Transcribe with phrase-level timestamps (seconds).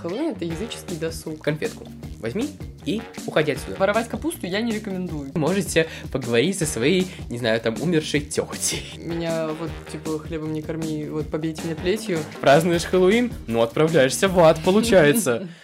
[0.00, 1.42] Хэллоуин— это языческий досуг.
[1.42, 1.86] Конфетку
[2.20, 2.48] возьми
[2.84, 3.76] и уходи отсюда.
[3.76, 5.32] Воровать капусту я не рекомендую.
[5.34, 8.94] Можете поговорить со своей, не знаю, там, умершей тетей.
[8.96, 12.18] Меня вот, типа, хлебом не корми, вот побейте меня плетью.
[12.40, 13.32] Празднуешь Хэллоуин?
[13.46, 15.48] Ну, отправляешься в ад, получается.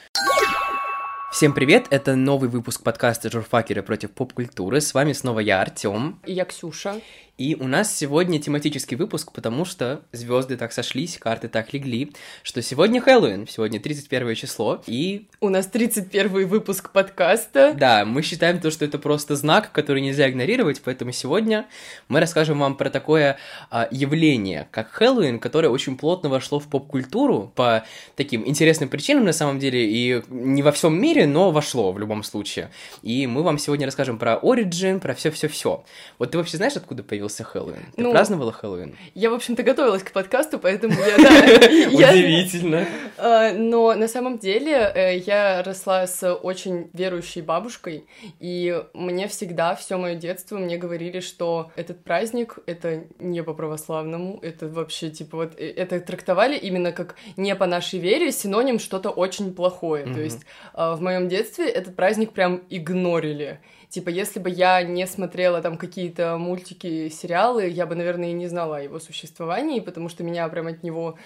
[1.33, 4.81] Всем привет, это новый выпуск подкаста «Журфакеры против поп-культуры».
[4.81, 6.19] С вами снова я, Артем.
[6.25, 7.01] И я Ксюша.
[7.39, 12.63] И у нас сегодня тематический выпуск, потому что звезды так сошлись, карты так легли, что
[12.63, 15.29] сегодня Хэллоуин, сегодня 31 число, и...
[15.43, 17.75] У нас 31 выпуск подкаста.
[17.77, 21.67] Да, мы считаем то, что это просто знак, который нельзя игнорировать, поэтому сегодня
[22.09, 23.37] мы расскажем вам про такое
[23.71, 29.35] а, явление, как Хэллоуин, которое очень плотно вошло в поп-культуру по таким интересным причинам, на
[29.35, 32.71] самом деле, и не во всем мире, но вошло в любом случае.
[33.03, 35.85] И мы вам сегодня расскажем про Origin, про все-все-все.
[36.19, 37.83] Вот ты вообще знаешь, откуда появился появился Хэллоуин?
[37.95, 38.97] Ты ну, праздновала Хэллоуин?
[39.15, 40.95] Я, в общем-то, готовилась к подкасту, поэтому
[41.91, 42.11] я...
[42.11, 42.87] Удивительно.
[43.19, 48.07] А, но на самом деле э, я росла с очень верующей бабушкой,
[48.41, 54.39] и мне всегда, все мое детство, мне говорили, что этот праздник— это не по православному,
[54.43, 59.11] это вообще, типа, вот, э, это трактовали именно как не по нашей вере, синоним что-то
[59.11, 60.05] очень плохое.
[60.05, 63.61] То есть а, в моем детстве этот праздник прям игнорили.
[63.97, 68.47] Типа, если бы я не смотрела там какие-то мультики, сериалы, я бы, наверное, и не
[68.47, 71.17] знала о его существовании, потому что меня прям от него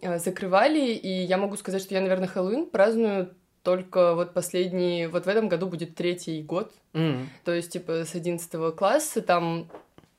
[0.00, 5.26] э, закрывали, и я могу сказать, что я, наверное, Хэллоуин праздную только вот последний, вот
[5.26, 7.26] в этом году будет третий год, mm.
[7.44, 9.68] то есть, типа, с 11 класса, там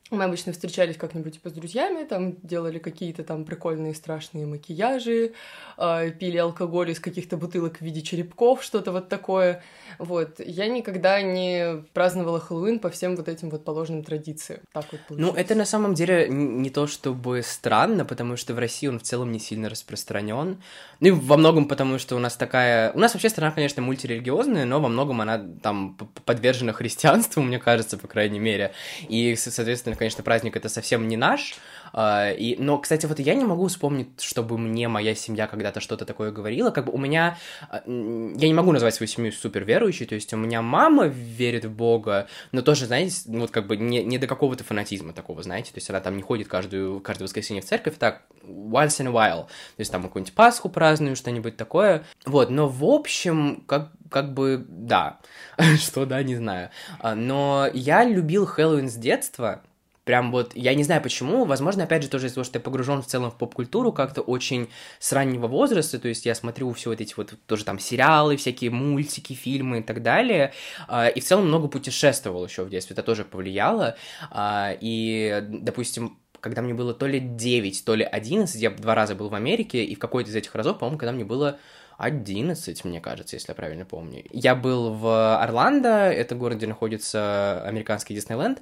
[0.10, 5.34] мы обычно встречались как-нибудь типа с друзьями, там делали какие-то там прикольные страшные макияжи,
[5.78, 9.64] э, пили алкоголь из каких-то бутылок в виде черепков, что-то вот такое.
[10.00, 10.40] Вот.
[10.40, 14.62] Я никогда не праздновала Хэллоуин по всем вот этим вот положенным традициям.
[14.72, 15.34] Так вот получилось.
[15.34, 19.04] Ну, это на самом деле не то чтобы странно, потому что в России он в
[19.04, 20.62] целом не сильно распространен.
[21.00, 22.94] Ну и во многом потому, что у нас такая...
[22.94, 27.98] У нас вообще страна, конечно, мультирелигиозная, но во многом она там подвержена христианству, мне кажется,
[27.98, 28.72] по крайней мере.
[29.10, 31.56] И, соответственно, конечно, праздник это совсем не наш.
[31.94, 36.06] А, и, но, кстати, вот я не могу вспомнить, чтобы мне моя семья когда-то что-то
[36.06, 36.72] такое говорила.
[36.72, 37.38] Как бы у меня...
[37.70, 41.66] А, я не могу назвать свою семью супер верующей, то есть у меня мама верит
[41.66, 45.72] в Бога, но тоже, знаете, вот как бы не, не до какого-то фанатизма такого, знаете,
[45.72, 49.12] то есть она там не ходит каждую, каждое воскресенье в церковь, так, once in a
[49.12, 54.34] while, то есть там какую-нибудь Пасху праздную, что-нибудь такое, вот, но в общем, как, как
[54.34, 55.20] бы, да,
[55.78, 56.70] что да, не знаю,
[57.00, 59.62] а, но я любил Хэллоуин с детства,
[60.08, 63.02] прям вот, я не знаю почему, возможно, опять же, тоже из-за того, что я погружен
[63.02, 64.70] в целом в поп-культуру как-то очень
[65.00, 68.72] с раннего возраста, то есть я смотрю все вот эти вот тоже там сериалы, всякие
[68.72, 70.54] мультики, фильмы и так далее,
[70.88, 73.98] а, и в целом много путешествовал еще в детстве, это тоже повлияло,
[74.32, 79.16] а, и, допустим, когда мне было то ли 9, то ли 11, я два раза
[79.16, 81.60] был в Америке, и в какой-то из этих разов, по-моему, когда мне было
[81.98, 84.24] 11, мне кажется, если я правильно помню.
[84.32, 88.62] Я был в Орландо, это город, где находится американский Диснейленд,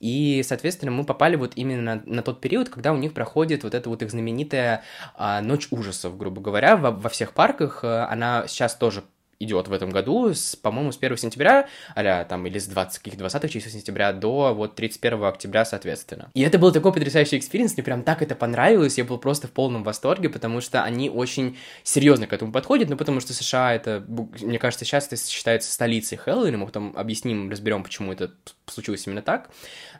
[0.00, 3.88] и, соответственно, мы попали вот именно на, тот период, когда у них проходит вот эта
[3.88, 4.82] вот их знаменитая
[5.14, 7.84] а, ночь ужасов, грубо говоря, во, во всех парках.
[7.84, 9.02] Она сейчас тоже
[9.44, 13.18] идет в этом году, с, по-моему, с 1 сентября, а там, или с 20, каких
[13.18, 16.30] 20 чисел сентября до вот 31 октября, соответственно.
[16.34, 19.52] И это был такой потрясающий experience, мне прям так это понравилось, я был просто в
[19.52, 24.04] полном восторге, потому что они очень серьезно к этому подходят, ну, потому что США это,
[24.40, 28.32] мне кажется, сейчас это считается столицей Хэллоуина, мы потом объясним, разберем, почему это
[28.66, 29.50] случилось именно так.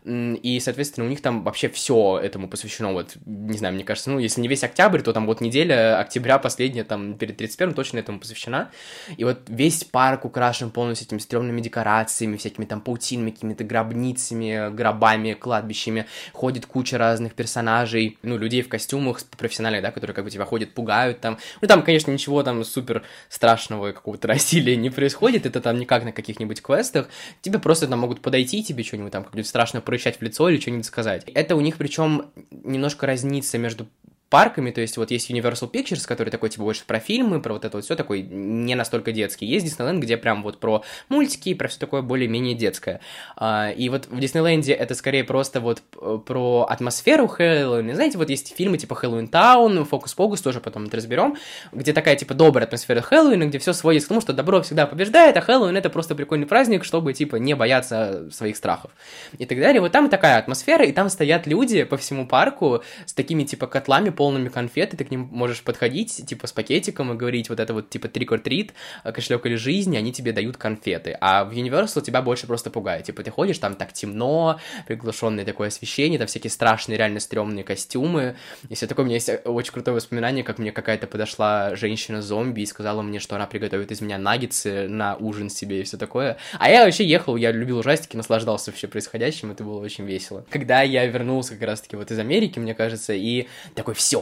[0.05, 4.19] И, соответственно, у них там вообще все этому посвящено, вот, не знаю, мне кажется, ну,
[4.19, 8.21] если не весь октябрь, то там вот неделя октября последняя, там, перед 31 точно этому
[8.21, 8.71] посвящена.
[9.17, 15.35] И вот весь парк украшен полностью этими стрёмными декорациями, всякими там паутинами, какими-то гробницами, гробами,
[15.35, 16.07] кладбищами.
[16.33, 20.73] Ходит куча разных персонажей, ну, людей в костюмах профессиональных, да, которые как бы тебя ходят,
[20.73, 21.39] пугают там.
[21.61, 26.13] Ну, там, конечно, ничего там супер страшного какого-то насилия не происходит, это там никак на
[26.13, 27.09] каких-нибудь квестах.
[27.43, 30.87] Тебе просто там могут подойти, тебе что-нибудь там, как-нибудь страшно прорычать в лицо или что-нибудь
[30.87, 31.25] сказать.
[31.35, 33.87] Это у них причем немножко разнится между
[34.35, 37.65] парками, то есть вот есть Universal Pictures, который такой типа больше про фильмы, про вот
[37.65, 39.47] это вот все такой не настолько детский.
[39.47, 43.01] Есть Диснейленд, где прям вот про мультики, про все такое более-менее детское.
[43.37, 45.83] А, и вот в Диснейленде это скорее просто вот
[46.27, 47.95] про атмосферу Хэллоуина.
[47.95, 51.37] Знаете, вот есть фильмы типа Хэллоуин Таун, Фокус Покус, тоже потом это разберем,
[51.71, 55.37] где такая типа добрая атмосфера Хэллоуина, где все сводится к тому, что добро всегда побеждает,
[55.37, 58.91] а Хэллоуин это просто прикольный праздник, чтобы типа не бояться своих страхов
[59.39, 59.81] и так далее.
[59.81, 64.11] Вот там такая атмосфера, и там стоят люди по всему парку с такими типа котлами,
[64.25, 67.75] полными конфет, и ты к ним можешь подходить, типа, с пакетиком и говорить вот это
[67.75, 68.71] вот, типа, trick or treat,
[69.13, 71.19] кошелек или жизнь, они тебе дают конфеты.
[71.21, 73.05] А в Universal тебя больше просто пугает.
[73.05, 78.37] Типа, ты ходишь, там так темно, приглушенное такое освещение, там всякие страшные, реально стрёмные костюмы.
[78.71, 79.05] И все такое.
[79.05, 83.37] У меня есть очень крутое воспоминание, как мне какая-то подошла женщина-зомби и сказала мне, что
[83.37, 86.39] она приготовит из меня наггетсы на ужин себе и все такое.
[86.59, 90.47] А я вообще ехал, я любил ужастики, наслаждался вообще происходящим, это было очень весело.
[90.49, 94.14] Когда я вернулся как раз-таки вот из Америки, мне кажется, и такой, все,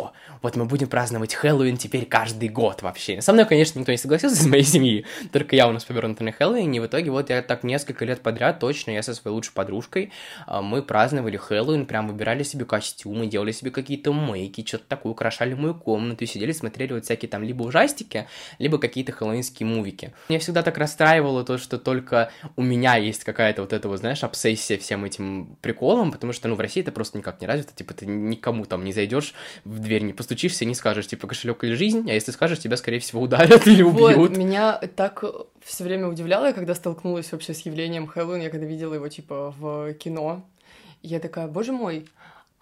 [0.43, 3.21] вот мы будем праздновать Хэллоуин теперь каждый год вообще.
[3.21, 6.33] Со мной, конечно, никто не согласился из моей семьи, только я у нас повернута на
[6.33, 9.53] Хэллоуин, и в итоге вот я так несколько лет подряд точно, я со своей лучшей
[9.53, 10.13] подружкой,
[10.47, 15.55] а, мы праздновали Хэллоуин, прям выбирали себе костюмы, делали себе какие-то мейки, что-то такое, украшали
[15.55, 18.27] мою комнату, и сидели, смотрели вот всякие там либо ужастики,
[18.59, 20.13] либо какие-то хэллоуинские мувики.
[20.29, 24.25] Меня всегда так расстраивало то, что только у меня есть какая-то вот эта вот, знаешь,
[24.25, 27.95] обсессия всем этим приколом, потому что, ну, в России это просто никак не развито, типа,
[27.95, 29.35] ты никому там не зайдешь
[29.79, 33.23] дверь, не постучишься не скажешь, типа, кошелек или жизнь, а если скажешь, тебя, скорее всего,
[33.23, 34.17] ударят или убьют.
[34.17, 35.25] Вот, меня так
[35.63, 39.55] все время удивляло, я когда столкнулась вообще с явлением Хэллоуин, я когда видела его, типа,
[39.59, 40.45] в кино,
[41.03, 42.07] я такая, боже мой,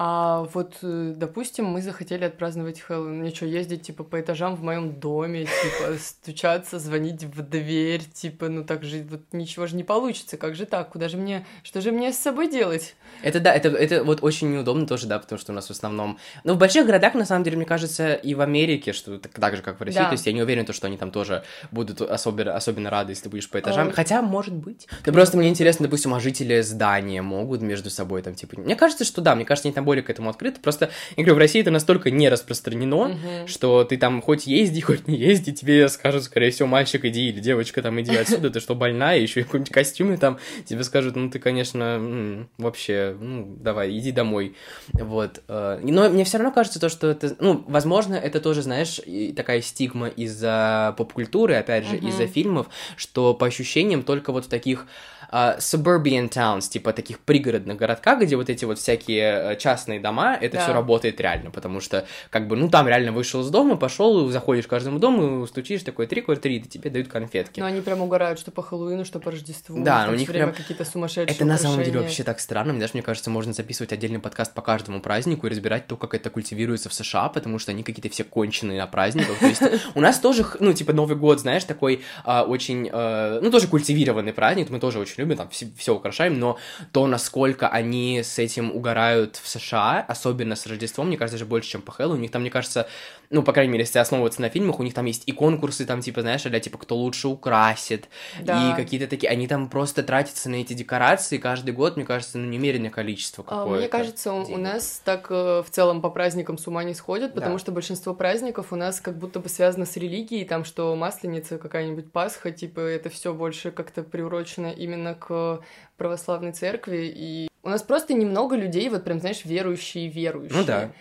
[0.02, 3.19] а вот, э, допустим, мы захотели отпраздновать Хэллоуин.
[3.19, 8.49] Мне что, ездить, типа, по этажам в моем доме, типа, стучаться, звонить в дверь, типа,
[8.49, 10.38] ну так же, вот ничего же не получится.
[10.38, 10.88] Как же так?
[10.88, 12.94] Куда же мне, что же мне с собой делать?
[13.23, 16.17] Это да, это, это вот очень неудобно тоже, да, потому что у нас в основном...
[16.44, 19.61] Ну, в больших городах, на самом деле, мне кажется, и в Америке, что так же,
[19.61, 20.06] как в России, да.
[20.06, 23.25] то есть я не уверен, то, что они там тоже будут особенно, особенно рады, если
[23.25, 23.88] ты будешь по этажам.
[23.88, 23.93] А...
[23.93, 24.88] Хотя, может быть.
[25.05, 28.58] Да просто мне интересно, допустим, а жители здания могут между собой там, типа...
[28.58, 30.61] Мне кажется, что да, мне кажется, они там более к этому открыты.
[30.61, 33.49] Просто, я говорю, в России это настолько не распространено, uh-huh.
[33.49, 37.41] что ты там хоть езди, хоть не езди, тебе скажут, скорее всего, мальчик иди или
[37.41, 41.29] девочка там иди отсюда, ты что, больная, еще и какой-нибудь костюме там, тебе скажут, ну
[41.29, 44.55] ты, конечно, вообще, ну, давай, иди домой.
[44.93, 45.43] Вот.
[45.49, 49.01] Э, но мне все равно кажется то, что это, ну, возможно, это тоже, знаешь,
[49.35, 52.09] такая стигма из-за поп-культуры, опять же, uh-huh.
[52.11, 54.87] из-за фильмов, что по ощущениям только вот в таких
[55.31, 60.37] uh, suburban towns, типа таких пригородных городках, где вот эти вот всякие э, частные дома,
[60.41, 60.65] это да.
[60.65, 64.67] все работает реально, потому что, как бы, ну, там реально вышел из дома, пошел, заходишь
[64.67, 67.61] к каждому дому, стучишь такой три квартиры, и тебе дают конфетки.
[67.61, 69.82] Но они прям угорают, что по Хэллоуину, что по Рождеству.
[69.82, 70.53] Да, у них прям...
[70.53, 73.93] какие-то сумасшедшие Это на самом деле вообще так странно, мне даже, мне кажется, можно записывать
[73.93, 77.73] отдельный подкаст по каждому празднику и разбирать то, как это культивируется в США, потому что
[77.73, 79.62] они какие-то все конченые на праздниках, то есть
[79.94, 84.32] у нас тоже, ну, типа, Новый год, знаешь, такой а, очень, а, ну, тоже культивированный
[84.32, 86.58] праздник, мы тоже очень любим, там, все украшаем, но
[86.93, 91.70] то, насколько они с этим угорают в США, особенно с Рождеством, мне кажется, даже больше,
[91.70, 92.17] чем по Хэллоу.
[92.17, 92.88] У них там, мне кажется,
[93.31, 96.00] ну, по крайней мере, если основываться на фильмах, у них там есть и конкурсы, там,
[96.00, 98.08] типа, знаешь, для, типа, кто лучше украсит,
[98.40, 98.72] да.
[98.72, 102.46] и какие-то такие, они там просто тратятся на эти декорации каждый год, мне кажется, ну,
[102.46, 103.78] немеренное количество какое-то.
[103.78, 104.49] Мне кажется, денег.
[104.49, 107.58] у нас так э, в целом по праздникам с ума не сходят, потому да.
[107.61, 112.11] что большинство праздников у нас как будто бы связано с религией, там, что Масленица, какая-нибудь
[112.11, 115.61] Пасха, типа, это все больше как-то приурочено именно к
[115.97, 120.59] православной церкви, и у нас просто немного людей, вот прям, знаешь, верующие-верующие.
[120.59, 120.93] Ну да.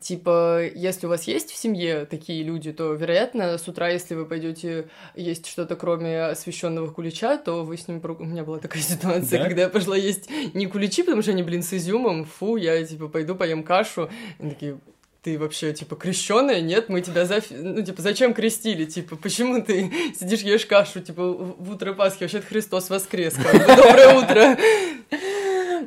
[0.00, 4.26] Типа, если у вас есть в семье такие люди, то, вероятно, с утра, если вы
[4.26, 8.02] пойдете есть что-то кроме освященного кулича, то вы с ним...
[8.04, 9.44] У меня была такая ситуация, да?
[9.48, 13.08] когда я пошла есть не куличи, потому что они, блин, с изюмом, фу, я, типа,
[13.08, 14.10] пойду поем кашу.
[14.38, 14.78] И такие,
[15.26, 16.60] ты вообще, типа, крещенная?
[16.60, 17.42] Нет, мы тебя за...
[17.50, 18.84] Ну, типа, зачем крестили?
[18.84, 19.90] Типа, почему ты
[20.20, 22.18] сидишь, ешь кашу, типа, в утро Пасхи?
[22.20, 23.34] Вообще, Христос воскрес.
[23.34, 24.56] Доброе утро!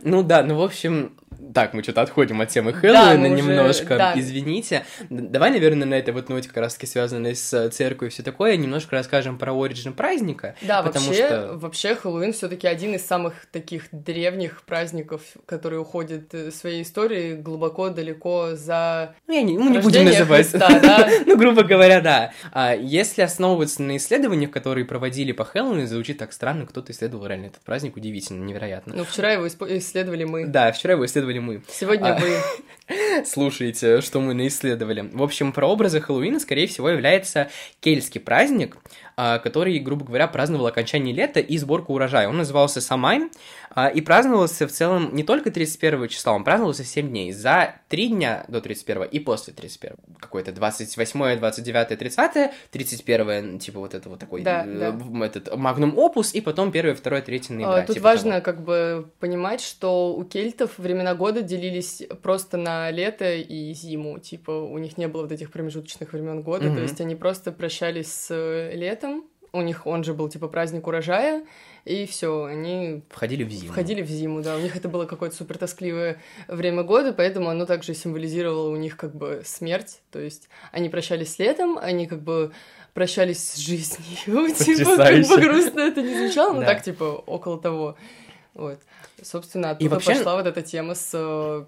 [0.03, 1.13] Ну да, ну, в общем,
[1.53, 4.13] так, мы что-то отходим от темы Хэллоуина да, немножко, да.
[4.15, 4.85] извините.
[5.09, 8.95] Давай, наверное, на этой вот ноте, как раз-таки связанной с церковью и все такое, немножко
[8.95, 10.55] расскажем про оригин праздника.
[10.61, 11.51] Да, потому вообще, что...
[11.55, 17.35] вообще Хэллоуин все таки один из самых таких древних праздников, который уходит э, своей историей
[17.35, 20.49] глубоко, далеко за Ну, я не, мы не будем называть.
[20.49, 21.09] Христа, да?
[21.25, 22.31] ну, грубо говоря, да.
[22.51, 27.47] А если основываться на исследованиях, которые проводили по Хэллоуину, звучит так странно, кто-то исследовал реально
[27.47, 28.93] этот праздник, удивительно, невероятно.
[28.95, 30.45] Ну, вчера его исследовали мы.
[30.45, 31.61] Да, вчера его исследовали исследовали мы.
[31.67, 35.09] Сегодня а, вы слушайте, что мы наисследовали.
[35.11, 38.77] В общем, про образы Хэллоуина, скорее всего, является кельтский праздник,
[39.39, 42.29] который, грубо говоря, праздновал окончание лета и сборку урожая.
[42.29, 43.29] Он назывался Самайн
[43.71, 47.31] а, и праздновался в целом не только 31 числа, он праздновался 7 дней.
[47.31, 49.95] За 3 дня до 31 и после 31.
[50.19, 55.25] Какое-то 28, 29, 30, 31, типа вот это вот такой да, э, да.
[55.25, 57.85] этот магнум опус, и потом 1, 2, 3 ноября.
[57.85, 58.41] Тут типа важно того.
[58.43, 64.19] как бы понимать, что у кельтов времена года делились просто на лето и зиму.
[64.19, 66.75] Типа у них не было вот этих промежуточных времен года, mm-hmm.
[66.75, 69.08] то есть они просто прощались с летом,
[69.51, 71.43] у них он же был типа праздник урожая,
[71.85, 73.71] и все, они входили в зиму.
[73.71, 74.55] Входили в зиму, да.
[74.55, 78.97] У них это было какое-то супер тоскливое время года, поэтому оно также символизировало у них
[78.97, 80.01] как бы смерть.
[80.11, 82.51] То есть они прощались с летом, они как бы
[82.93, 84.53] прощались с жизнью.
[84.53, 87.97] типа, как бы грустно это не звучало, но так, типа, около того.
[88.53, 88.79] Вот.
[89.21, 91.65] Собственно, оттуда пошла вот эта тема с э,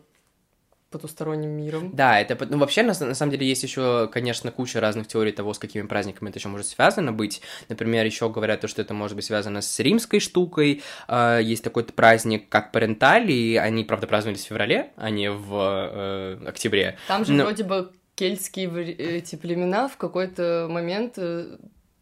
[0.92, 1.92] потусторонним миром.
[1.94, 5.54] Да, это, ну, вообще, на, на самом деле, есть еще, конечно, куча разных теорий того,
[5.54, 7.42] с какими праздниками это еще может связано быть.
[7.70, 10.84] Например, еще говорят то, что это может быть связано с римской штукой.
[11.08, 15.56] Э, есть такой праздник, как Парентали, и они, правда, праздновались в феврале, а не в
[15.56, 16.98] э, октябре.
[17.08, 17.46] Там же Но...
[17.46, 21.58] вроде бы кельтские эти племена в какой-то момент э,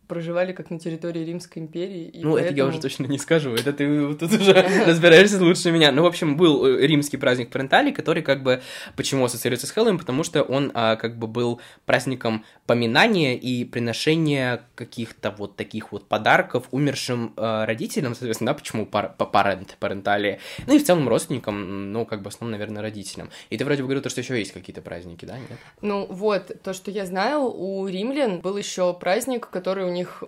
[0.09, 2.05] проживали как на территории Римской империи.
[2.05, 2.51] И ну, поэтому...
[2.51, 4.53] это я уже точно не скажу, это ты тут уже
[4.87, 5.91] разбираешься лучше меня.
[5.91, 8.61] Ну, в общем, был э, римский праздник Парентали, который как бы,
[8.95, 14.63] почему ассоциируется с Хэллоуин, потому что он а, как бы был праздником поминания и приношения
[14.73, 20.75] каких-то вот таких вот подарков умершим а, родителям, соответственно, да, почему пар парент, парентали, ну
[20.75, 23.29] и в целом родственникам, ну, как бы в основном, наверное, родителям.
[23.51, 25.37] И ты вроде бы говорил, что еще есть какие-то праздники, да?
[25.37, 25.59] Нет?
[25.81, 30.23] Ну, вот, то, что я знаю, у римлян был еще праздник, который у них них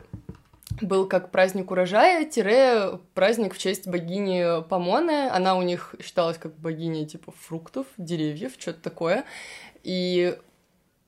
[0.81, 5.29] был как праздник урожая, тире праздник в честь богини Помоны.
[5.29, 9.25] Она у них считалась как богиня типа фруктов, деревьев, что-то такое.
[9.83, 10.37] И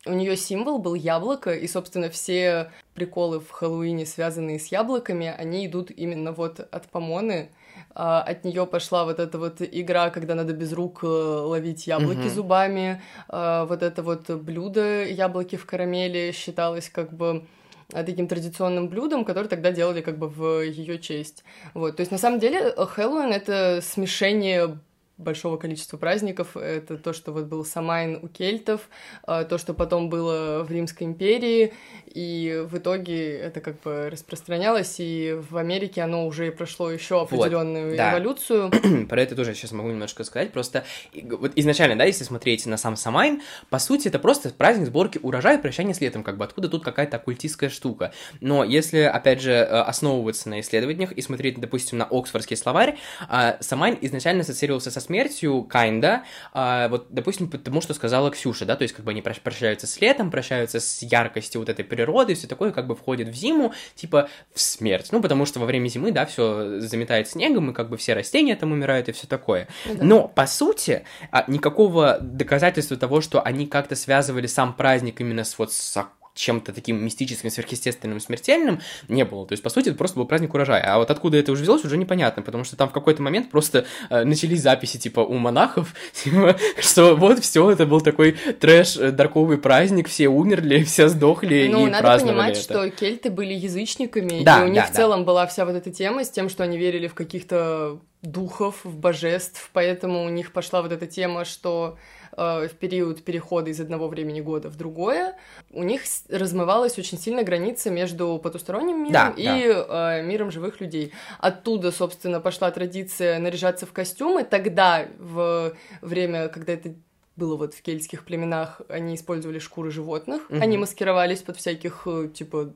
[0.05, 5.65] у нее символ был яблоко, и, собственно, все приколы в Хэллоуине, связанные с яблоками, они
[5.65, 7.49] идут именно вот от Помоны.
[7.95, 12.19] А, от нее пошла вот эта вот игра, когда надо без рук э, ловить яблоки
[12.19, 12.33] mm-hmm.
[12.33, 13.01] зубами.
[13.29, 17.45] А, вот это вот блюдо яблоки в карамели считалось как бы
[17.89, 21.43] таким традиционным блюдом, который тогда делали как бы в ее честь.
[21.73, 24.79] Вот, то есть на самом деле Хэллоуин это смешение
[25.17, 26.57] большого количества праздников.
[26.57, 28.89] Это то, что вот был Самайн у кельтов,
[29.23, 31.73] а, то, что потом было в Римской империи,
[32.07, 37.89] и в итоге это как бы распространялось, и в Америке оно уже прошло еще определенную
[37.89, 38.11] вот, да.
[38.11, 38.71] эволюцию.
[39.09, 40.51] Про это тоже сейчас могу немножко сказать.
[40.51, 45.19] Просто вот изначально, да, если смотреть на сам Самайн, по сути, это просто праздник сборки
[45.21, 48.13] урожая и прощания с летом, как бы откуда тут какая-то оккультистская штука.
[48.41, 53.57] Но если, опять же, э, основываться на исследованиях и смотреть, допустим, на Оксфордский словарь, а,
[53.59, 56.21] Самайн изначально ассоциировался со смертью, kinda,
[56.53, 59.99] а, вот, допустим, потому что сказала Ксюша, да, то есть как бы они прощаются с
[60.01, 64.29] летом, прощаются с яркостью вот этой природы, все такое как бы входит в зиму, типа
[64.53, 67.97] в смерть, ну, потому что во время зимы, да, все заметает снегом, и как бы
[67.97, 69.67] все растения там умирают и все такое.
[69.85, 70.03] Ну да.
[70.03, 75.57] Но, по сути, а, никакого доказательства того, что они как-то связывали сам праздник именно с
[75.57, 75.97] вот с
[76.33, 79.45] чем-то таким мистическим, сверхъестественным, смертельным не было.
[79.45, 80.83] То есть, по сути, это просто был праздник урожая.
[80.83, 83.85] А вот откуда это уже взялось, уже непонятно, потому что там в какой-то момент просто
[84.09, 89.11] э, начались записи, типа, у монахов, типа, что вот все, это был такой трэш, э,
[89.11, 92.61] дарковый праздник, все умерли, все сдохли ну, и надо понимать, это.
[92.61, 95.91] что кельты были язычниками, да, и у них да, в целом была вся вот эта
[95.91, 100.81] тема с тем, что они верили в каких-то духов, в божеств, поэтому у них пошла
[100.81, 101.97] вот эта тема, что
[102.35, 105.35] в период перехода из одного времени года в другое,
[105.71, 110.19] у них размывалась очень сильно граница между потусторонним миром да, и да.
[110.19, 111.13] Э, миром живых людей.
[111.39, 114.43] Оттуда, собственно, пошла традиция наряжаться в костюмы.
[114.43, 116.93] Тогда, в время, когда это
[117.35, 120.59] было вот в кельтских племенах, они использовали шкуры животных, угу.
[120.61, 122.73] они маскировались под всяких, э, типа,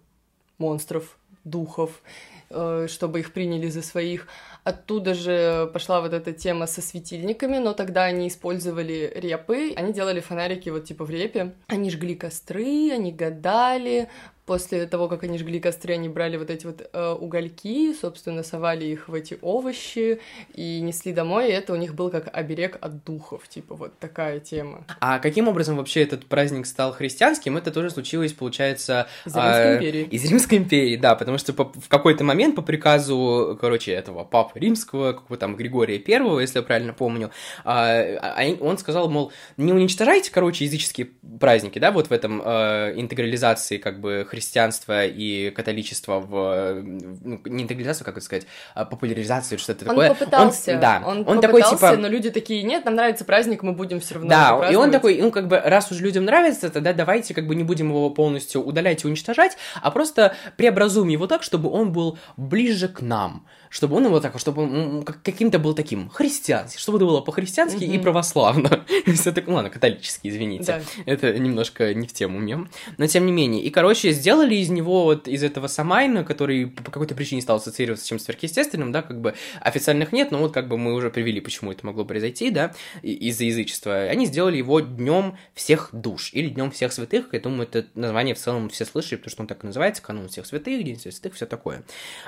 [0.58, 2.02] монстров, духов,
[2.50, 4.28] чтобы их приняли за своих.
[4.68, 10.20] Оттуда же пошла вот эта тема со светильниками, но тогда они использовали репы, они делали
[10.20, 11.54] фонарики вот типа в репе.
[11.68, 14.10] Они жгли костры, они гадали,
[14.48, 18.86] После того, как они жгли костры, они брали вот эти вот э, угольки, собственно, совали
[18.86, 20.22] их в эти овощи
[20.54, 24.40] и несли домой, и это у них был как оберег от духов, типа вот такая
[24.40, 24.86] тема.
[25.02, 27.58] А каким образом вообще этот праздник стал христианским?
[27.58, 29.10] Это тоже случилось, получается...
[29.26, 30.04] Из Римской э, империи.
[30.12, 34.57] Из Римской империи, да, потому что по, в какой-то момент по приказу, короче, этого папы
[34.58, 37.32] римского, какого там Григория Первого, если я правильно помню,
[37.66, 41.10] э, он сказал, мол, не уничтожайте, короче, языческие
[41.40, 47.64] праздники, да, вот в этом э, интегрализации как бы христианство и католичество в, ну, не
[47.64, 50.10] интегрализацию, как это сказать, а популяризацию, что-то он такое.
[50.10, 52.02] Попытался, он Да, он, он попытался, такой, типа...
[52.02, 55.20] но люди такие, нет, нам нравится праздник, мы будем все равно Да, и он такой,
[55.22, 58.62] ну, как бы, раз уж людям нравится, тогда давайте, как бы, не будем его полностью
[58.62, 63.98] удалять и уничтожать, а просто преобразуем его так, чтобы он был ближе к нам, чтобы
[63.98, 67.96] он его так, чтобы он каким-то был таким христианским, чтобы это было по-христиански mm-hmm.
[67.96, 68.86] и православно.
[69.14, 70.66] Все так, ладно, католический, извините.
[70.66, 70.82] Да.
[71.06, 72.70] Это немножко не в тему мем.
[72.98, 73.64] Но тем не менее.
[73.64, 78.06] И, короче, сделали из него вот из этого Самайна, который по какой-то причине стал ассоциироваться
[78.06, 81.42] с чем-то сверхъестественным, да, как бы официальных нет, но вот как бы мы уже привели,
[81.42, 84.04] почему это могло произойти, да, из-за язычества.
[84.04, 87.30] Они сделали его днем всех душ или днем всех святых.
[87.32, 90.30] Я думаю, это название в целом все слышали, потому что он так и называется, канун
[90.30, 91.84] всех святых, день всех святых, все такое.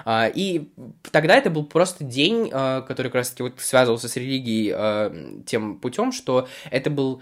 [0.06, 0.70] А, и
[1.12, 5.14] тогда это был просто день, а, который как раз-таки вот связывался с религией а,
[5.46, 7.22] тем путем, что это был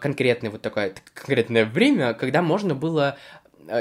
[0.00, 3.18] конкретное вот такое конкретное время, когда можно было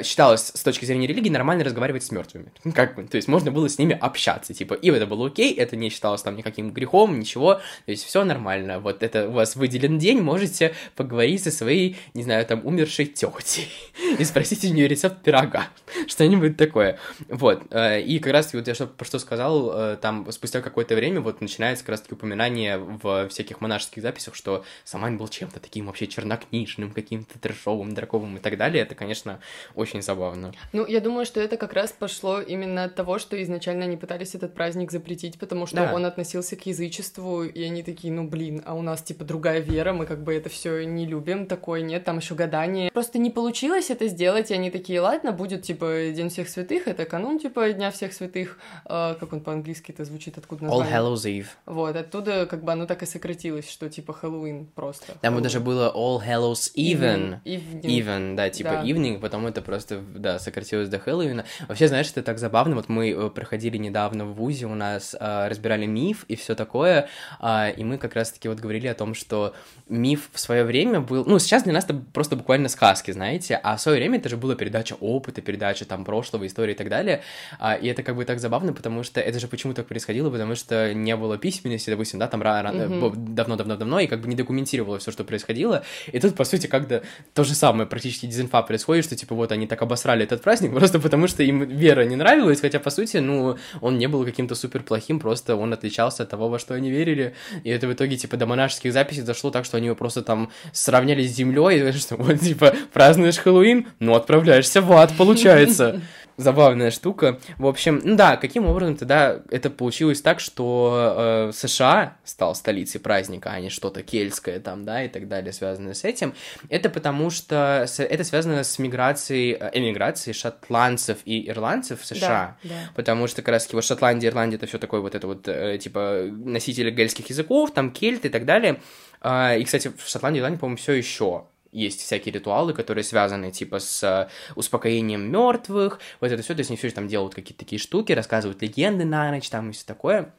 [0.04, 2.52] считалось с точки зрения религии нормально разговаривать с мертвыми.
[2.74, 5.75] Как бы, то есть можно было с ними общаться, типа, и это было окей, это
[5.75, 7.62] не считалось там никаким грехом, ничего, то
[7.92, 8.80] есть все нормально.
[8.80, 13.70] Вот это у вас выделен день, можете поговорить со своей, не знаю, там, умершей тетей
[14.20, 15.68] и спросить у нее рецепт пирога,
[16.08, 17.00] что-нибудь такое.
[17.28, 20.96] Вот, э, и как раз вот я что, про что сказал, э, там спустя какое-то
[20.96, 25.60] время вот начинается как раз таки упоминание в всяких монашеских записях, что Самайн был чем-то
[25.60, 28.84] таким вообще чернокнижным, каким-то трешовым, драковым и так далее.
[28.84, 29.40] Это, конечно,
[29.75, 30.53] очень забавно.
[30.72, 34.36] Ну, я думаю, что это как раз пошло именно от того, что изначально они пытались
[34.36, 35.94] этот праздник запретить, потому что да.
[35.94, 39.94] он относился к язычеству, и они такие, ну, блин, а у нас, типа, другая вера,
[39.94, 42.92] мы как бы это все не любим, такое нет, там еще гадание.
[42.92, 47.06] Просто не получилось это сделать, и они такие, ладно, будет, типа, День всех святых, это
[47.06, 50.94] канун, типа, Дня всех святых, э, как он по-английски это звучит, откуда название?
[50.94, 51.48] All Hallows Eve.
[51.65, 55.13] Вот, оттуда, как бы, оно так и сократилось, что, типа, Хэллоуин просто.
[55.22, 57.39] Там даже было All Hallows Even.
[57.44, 58.84] Even, even да, типа, да.
[58.84, 61.46] evening, потом это просто, да, сократилось до Хэллоуина.
[61.67, 62.75] Вообще, знаешь, это так забавно.
[62.75, 67.10] Вот мы э, проходили недавно в ВУЗе, у нас э, разбирали миф и все такое,
[67.41, 69.55] э, и мы как раз-таки вот говорили о том, что
[69.89, 71.25] миф в свое время был...
[71.25, 74.38] Ну, сейчас для нас это просто буквально сказки, знаете, а в свое время это же
[74.38, 77.22] была передача опыта, передача там прошлого, истории и так далее.
[77.60, 80.55] Э, и это как бы так забавно, потому что это же почему так происходило, потому
[80.55, 85.24] что не было письменности, допустим, да, там давно-давно-давно, и как бы не документировало все, что
[85.24, 85.84] происходило.
[86.12, 87.01] И тут, по сути, когда
[87.34, 91.00] то же самое практически дезинфа происходит, что типа вот они так обосрали этот праздник просто
[91.00, 94.83] потому, что им вера не нравилась, хотя, по сути, ну, он не был каким-то супер
[94.83, 97.33] плохим, просто он отличался от того, во что они верили,
[97.63, 100.51] и это в итоге, типа, до монашеских записей дошло так, что они его просто там
[100.72, 106.01] сравняли с землей, что вот, типа, празднуешь Хэллоуин, ну, отправляешься в ад, получается
[106.38, 107.40] забавная штука.
[107.58, 113.00] В общем, ну да, каким образом тогда это получилось так, что э, США стал столицей
[113.00, 116.34] праздника, а не что-то кельтское там, да, и так далее, связанное с этим.
[116.70, 122.58] Это потому что с, это связано с миграцией, э, эмиграцией шотландцев и ирландцев в США.
[122.63, 122.75] Да, да.
[122.96, 126.28] Потому что как раз вот Шотландия, Ирландия это все такое вот это вот, э, типа,
[126.30, 128.82] носители гельских языков, там кельты и так далее.
[129.22, 133.80] Э, и, кстати, в Шотландии, Ирландии, по-моему, все еще есть всякие ритуалы, которые связаны типа
[133.80, 137.80] с э, успокоением мертвых, вот это все, то есть они все там делают какие-то такие
[137.80, 140.34] штуки, рассказывают легенды на ночь, там и все такое.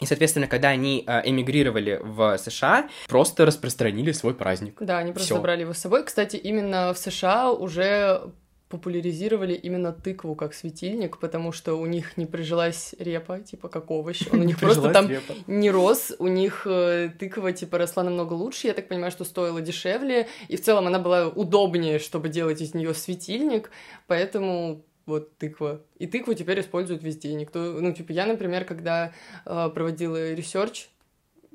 [0.00, 4.76] И, соответственно, когда они э, эмигрировали в США, просто распространили свой праздник.
[4.80, 5.40] Да, они просто Всё.
[5.42, 6.04] брали его с собой.
[6.04, 8.32] Кстати, именно в США уже
[8.74, 14.22] популяризировали именно тыкву как светильник, потому что у них не прижилась репа, типа как овощ,
[14.32, 15.08] он у них просто там
[15.46, 19.60] не рос, у них э, тыква типа росла намного лучше, я так понимаю, что стоила
[19.60, 23.70] дешевле, и в целом она была удобнее, чтобы делать из нее светильник,
[24.08, 25.82] поэтому вот тыква.
[25.98, 27.34] И тыкву теперь используют везде.
[27.34, 29.12] Никто, ну, типа, я, например, когда
[29.44, 30.88] э, проводила research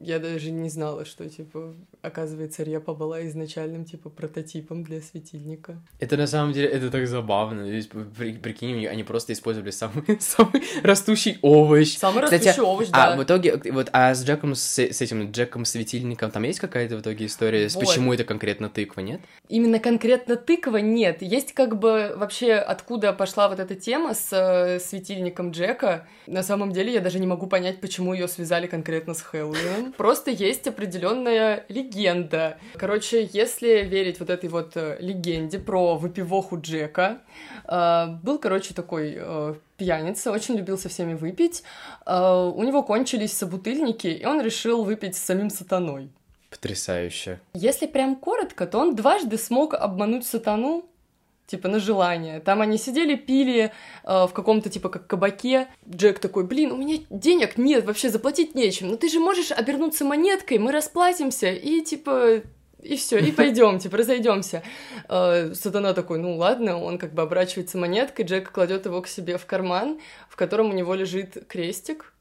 [0.01, 5.81] я даже не знала, что, типа, оказывается, репа была изначальным, типа, прототипом для светильника.
[5.99, 7.65] Это на самом деле, это так забавно.
[7.65, 11.97] То есть, при, прикинь, они просто использовали самый, самый растущий овощ.
[11.97, 13.13] Самый Кстати, растущий овощ, а да.
[13.13, 17.01] А в итоге, вот, а с Джеком, с, с этим Джеком-светильником, там есть какая-то в
[17.01, 17.85] итоге история, вот.
[17.85, 19.19] почему это конкретно тыква, нет?
[19.49, 21.21] Именно конкретно тыква нет.
[21.21, 26.07] Есть как бы вообще, откуда пошла вот эта тема с э, светильником Джека.
[26.25, 29.88] На самом деле, я даже не могу понять, почему ее связали конкретно с Хэллоуином.
[29.97, 32.57] Просто есть определенная легенда.
[32.75, 37.19] Короче, если верить вот этой вот э, легенде про выпивоху Джека,
[37.65, 41.63] э, был, короче, такой э, пьяница, очень любил со всеми выпить.
[42.05, 46.09] У него кончились собутыльники, и он решил выпить с самим сатаной.
[46.49, 47.39] Потрясающе.
[47.53, 50.88] Если прям коротко, то он дважды смог обмануть сатану,
[51.49, 52.39] типа, на желание.
[52.39, 53.71] Там они сидели, пили
[54.03, 55.67] э, в каком-то, типа, как кабаке.
[55.89, 58.89] Джек такой, блин, у меня денег нет, вообще заплатить нечем.
[58.89, 62.41] Но ты же можешь обернуться монеткой, мы расплатимся, и, типа,
[62.81, 64.61] и все, и пойдем, типа, разойдемся.
[65.09, 69.37] Э, сатана такой, ну ладно, он как бы оборачивается монеткой, Джек кладет его к себе
[69.37, 72.13] в карман, в котором у него лежит крестик.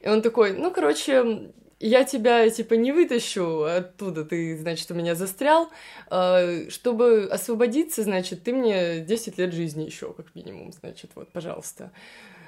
[0.00, 1.52] И он такой, ну, короче,
[1.88, 5.70] я тебя, типа, не вытащу оттуда, ты, значит, у меня застрял.
[6.08, 11.90] А, чтобы освободиться, значит, ты мне 10 лет жизни еще, как минимум, значит, вот, пожалуйста.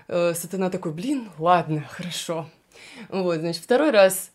[0.09, 2.49] А, сатана такой, блин, ладно, хорошо.
[3.11, 4.31] Вот, значит, второй раз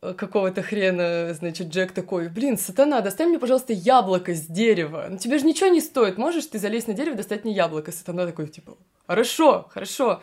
[0.00, 5.06] какого-то хрена, значит, Джек такой, блин, сатана, достань мне, пожалуйста, яблоко с дерева.
[5.08, 7.92] Ну, тебе же ничего не стоит, можешь ты залезть на дерево, достать мне яблоко?
[7.92, 10.20] Сатана такой, типа, хорошо, хорошо.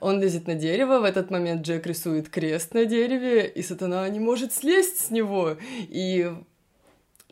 [0.00, 4.20] Он лезет на дерево, в этот момент Джек рисует крест на дереве, и сатана не
[4.20, 5.56] может слезть с него.
[5.88, 6.32] И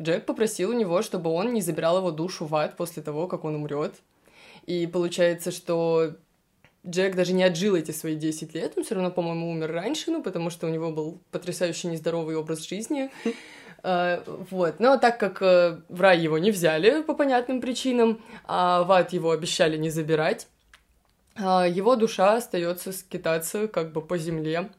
[0.00, 3.44] Джек попросил у него, чтобы он не забирал его душу в ад после того, как
[3.44, 3.94] он умрет.
[4.66, 6.16] И получается, что
[6.86, 10.22] Джек даже не отжил эти свои 10 лет, он все равно, по-моему, умер раньше, ну,
[10.22, 13.10] потому что у него был потрясающе нездоровый образ жизни.
[13.82, 14.80] Uh, вот.
[14.80, 19.12] Но так как uh, в рай его не взяли по понятным причинам, а в ад
[19.12, 20.48] его обещали не забирать,
[21.38, 24.70] его душа остается скитаться как бы по земле.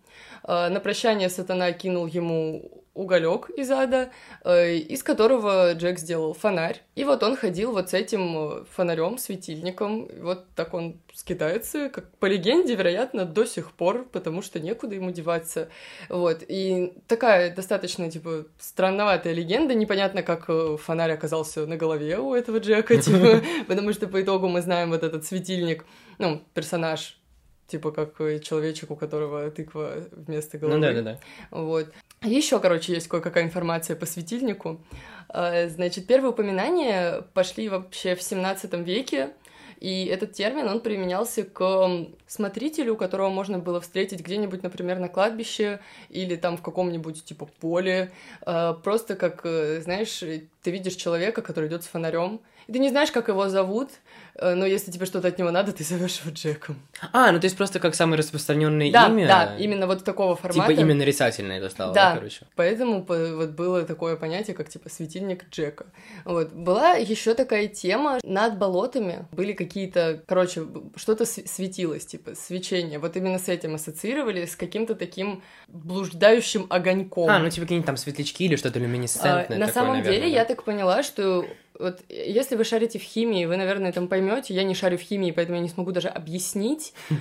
[0.43, 4.09] На прощание сатана кинул ему уголек из ада,
[4.43, 6.81] э, из которого Джек сделал фонарь.
[6.95, 10.09] И вот он ходил вот с этим э, фонарем, светильником.
[10.19, 15.11] Вот так он скитается, как по легенде, вероятно, до сих пор, потому что некуда ему
[15.11, 15.69] деваться.
[16.09, 16.43] Вот.
[16.47, 19.75] И такая достаточно, типа, странноватая легенда.
[19.75, 24.47] Непонятно, как э, фонарь оказался на голове у этого Джека, типа, потому что по итогу
[24.47, 25.85] мы знаем вот этот светильник,
[26.17, 27.19] ну, персонаж
[27.67, 30.77] типа как человечек, у которого тыква вместо головы.
[30.77, 31.19] Ну да, да, да.
[31.51, 31.91] Вот.
[32.23, 34.81] Еще, короче, есть кое-какая информация по светильнику.
[35.29, 39.33] Э, значит, первые упоминания пошли вообще в 17 веке,
[39.79, 45.81] и этот термин, он применялся к смотрителю, которого можно было встретить где-нибудь, например, на кладбище
[46.09, 48.11] или там в каком-нибудь типа поле.
[48.45, 50.19] Э, просто как, э, знаешь,
[50.63, 54.26] ты видишь человека, который идет с фонарем, и ты не знаешь, как его зовут, Э,
[54.39, 56.79] но если тебе что-то от него надо, ты зовешь его Джеком.
[57.11, 59.27] А, ну то есть просто как самое распространенное да, имя.
[59.27, 60.69] Да, именно вот такого формата.
[60.69, 62.45] Типа имя нарицательное это стало, да, да, короче.
[62.55, 65.87] Поэтому вот было такое понятие, как типа светильник Джека.
[66.25, 66.53] Вот.
[66.53, 72.99] Была еще такая тема, над болотами были какие-то, короче, что-то светилось, типа свечение.
[72.99, 77.29] Вот именно с этим ассоциировали, с каким-то таким блуждающим огоньком.
[77.29, 79.57] А, ну типа какие-нибудь там светлячки или что-то люминесцентное.
[79.57, 80.39] А, на такое, самом наверное, деле, да?
[80.39, 81.45] я так поняла, что
[81.79, 84.53] вот если вы шарите в химии, вы, наверное, там поймете.
[84.53, 86.93] Я не шарю в химии, поэтому я не смогу даже объяснить.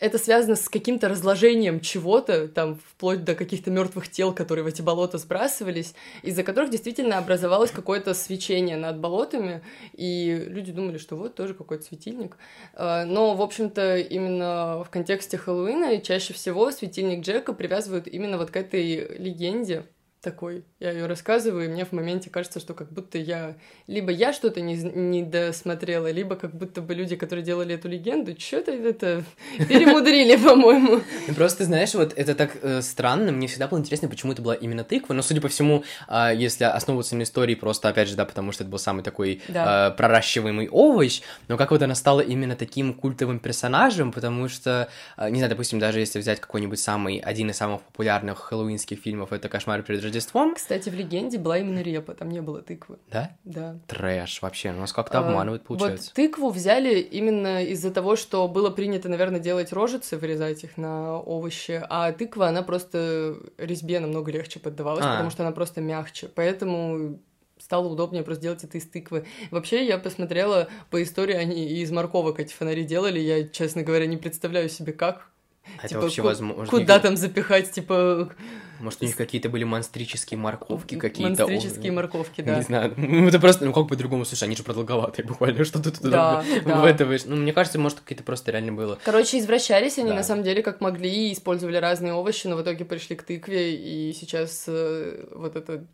[0.00, 4.82] Это связано с каким-то разложением чего-то, там, вплоть до каких-то мертвых тел, которые в эти
[4.82, 11.36] болота сбрасывались, из-за которых действительно образовалось какое-то свечение над болотами, и люди думали, что вот
[11.36, 12.36] тоже какой-то светильник.
[12.74, 18.50] А, но, в общем-то, именно в контексте Хэллоуина чаще всего светильник Джека привязывают именно вот
[18.50, 19.86] к этой легенде,
[20.24, 20.64] такой.
[20.80, 23.54] Я ее рассказываю, и мне в моменте кажется, что как будто я...
[23.86, 28.34] Либо я что-то не, не досмотрела, либо как будто бы люди, которые делали эту легенду,
[28.38, 29.22] что-то это
[29.68, 31.02] перемудрили, по-моему.
[31.28, 34.54] Ну, просто, знаешь, вот это так э, странно, мне всегда было интересно, почему это была
[34.54, 38.24] именно тыква, но, судя по всему, э, если основываться на истории, просто, опять же, да,
[38.24, 42.56] потому что это был самый такой э, проращиваемый овощ, но как вот она стала именно
[42.56, 47.50] таким культовым персонажем, потому что, э, не знаю, допустим, даже если взять какой-нибудь самый, один
[47.50, 52.14] из самых популярных хэллоуинских фильмов, это «Кошмар перед Рождеством», Кстати, в легенде была именно репа,
[52.14, 52.98] там не было тыквы.
[53.10, 53.36] да?
[53.44, 53.76] Да.
[53.86, 56.06] Трэш вообще, нас как-то А, обманывают, получается.
[56.06, 61.18] Вот тыкву взяли именно из-за того, что было принято, наверное, делать рожицы, вырезать их на
[61.18, 65.12] овощи, а тыква, она просто резьбе намного легче поддавалась, А.
[65.12, 66.28] потому что она просто мягче.
[66.34, 67.18] Поэтому
[67.58, 69.26] стало удобнее просто делать это из тыквы.
[69.50, 74.16] Вообще, я посмотрела по истории, они из морковок эти фонари делали, я, честно говоря, не
[74.16, 75.28] представляю себе как.
[75.76, 76.66] Хотя типа, вообще возможно.
[76.66, 78.30] Куда там запихать, типа,
[78.80, 81.46] Может, у них какие-то были монстрические морковки какие-то.
[81.46, 82.56] монстрические Ой, морковки, да.
[82.56, 85.90] Не знаю, ну это просто, ну как по-другому, слушай, они же продолговатые, буквально, что ты
[85.90, 86.74] туда Да, да.
[86.76, 87.24] вываливаешь.
[87.24, 88.98] Ну, мне кажется, может, какие-то просто реально было.
[89.04, 90.16] Короче, извращались они Да.
[90.16, 94.12] на самом деле как могли, использовали разные овощи, но в итоге пришли к тыкве, и
[94.12, 95.84] сейчас э, вот это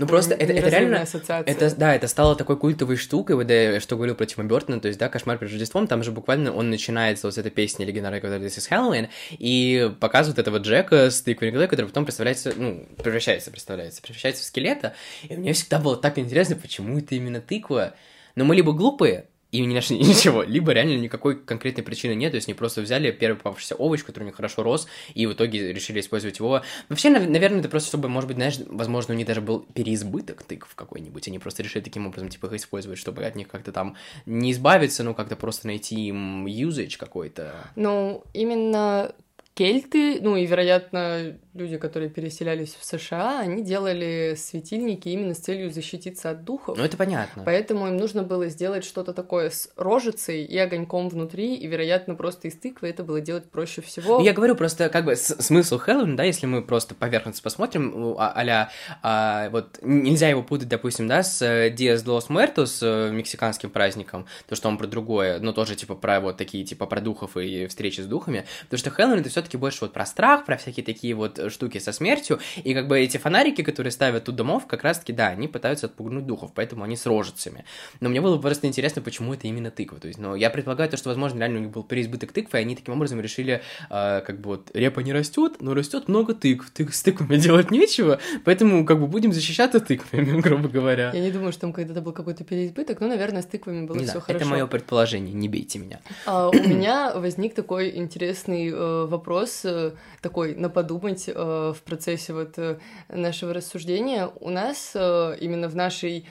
[0.00, 1.52] Ну, просто это- это реально- ассоциация.
[1.54, 4.88] Это, да, это стало такой культовой штукой, вот я что говорил про Тима Бёртона, то
[4.88, 8.20] есть, да, «Кошмар перед Рождеством», там же буквально он начинается вот с этой песни легендарной,
[8.20, 12.86] которая «This is Halloween», и показывает этого Джека с тыквой головой, который потом представляется, ну,
[13.02, 14.94] превращается, представляется, превращается в скелета,
[15.28, 17.94] и мне всегда было так интересно, почему это именно тыква,
[18.34, 22.36] но мы либо глупые, и не нашли ничего, либо реально никакой конкретной причины нет, то
[22.36, 25.72] есть они просто взяли первый попавшийся овощ, который у них хорошо рос, и в итоге
[25.72, 26.62] решили использовать его.
[26.88, 30.42] Вообще, нав- наверное, это просто, чтобы, может быть, знаешь, возможно, у них даже был переизбыток
[30.42, 33.96] тыкв какой-нибудь, они просто решили таким образом, типа, их использовать, чтобы от них как-то там
[34.26, 37.70] не избавиться, но как-то просто найти им юзач какой-то.
[37.76, 39.14] Ну, именно
[39.54, 45.70] кельты, ну и, вероятно, люди, которые переселялись в США, они делали светильники именно с целью
[45.70, 46.76] защититься от духов.
[46.76, 47.44] Ну, это понятно.
[47.44, 52.48] Поэтому им нужно было сделать что-то такое с рожицей и огоньком внутри, и, вероятно, просто
[52.48, 54.20] из тыквы это было делать проще всего.
[54.20, 58.32] Я говорю просто, как бы, с- смысл Хэллоуина, да, если мы просто поверхностно посмотрим, а-
[58.34, 58.70] а-ля,
[59.02, 63.70] а, вот, нельзя его путать, допустим, да, с э, Диас de los Muertos, э, мексиканским
[63.70, 67.36] праздником, то, что он про другое, но тоже, типа, про вот такие, типа, про духов
[67.36, 70.56] и встречи с духами, потому что Хэллоуин— это все все-таки больше вот про страх, про
[70.56, 74.66] всякие такие вот штуки со смертью, и как бы эти фонарики, которые ставят у домов,
[74.66, 77.64] как раз-таки, да, они пытаются отпугнуть духов, поэтому они с рожицами.
[78.00, 80.96] Но мне было просто интересно, почему это именно тыква, то есть, ну, я предполагаю то,
[80.96, 84.40] что, возможно, реально у них был переизбыток тыквы, и они таким образом решили, э, как
[84.40, 88.84] бы вот, репа не растет, но растет много тыкв, тык, с тыквами делать нечего, поэтому,
[88.86, 91.12] как бы, будем защищаться тыквами, грубо говоря.
[91.12, 94.04] Я не думаю, что там когда-то был какой-то переизбыток, но, наверное, с тыквами было Да,
[94.04, 94.44] все хорошо.
[94.44, 96.00] это мое предположение, не бейте меня.
[96.26, 99.33] А, у меня возник такой интересный э, вопрос,
[99.64, 104.30] э, такой на подумать э, в процессе вот э, нашего рассуждения.
[104.40, 106.26] У нас именно в нашей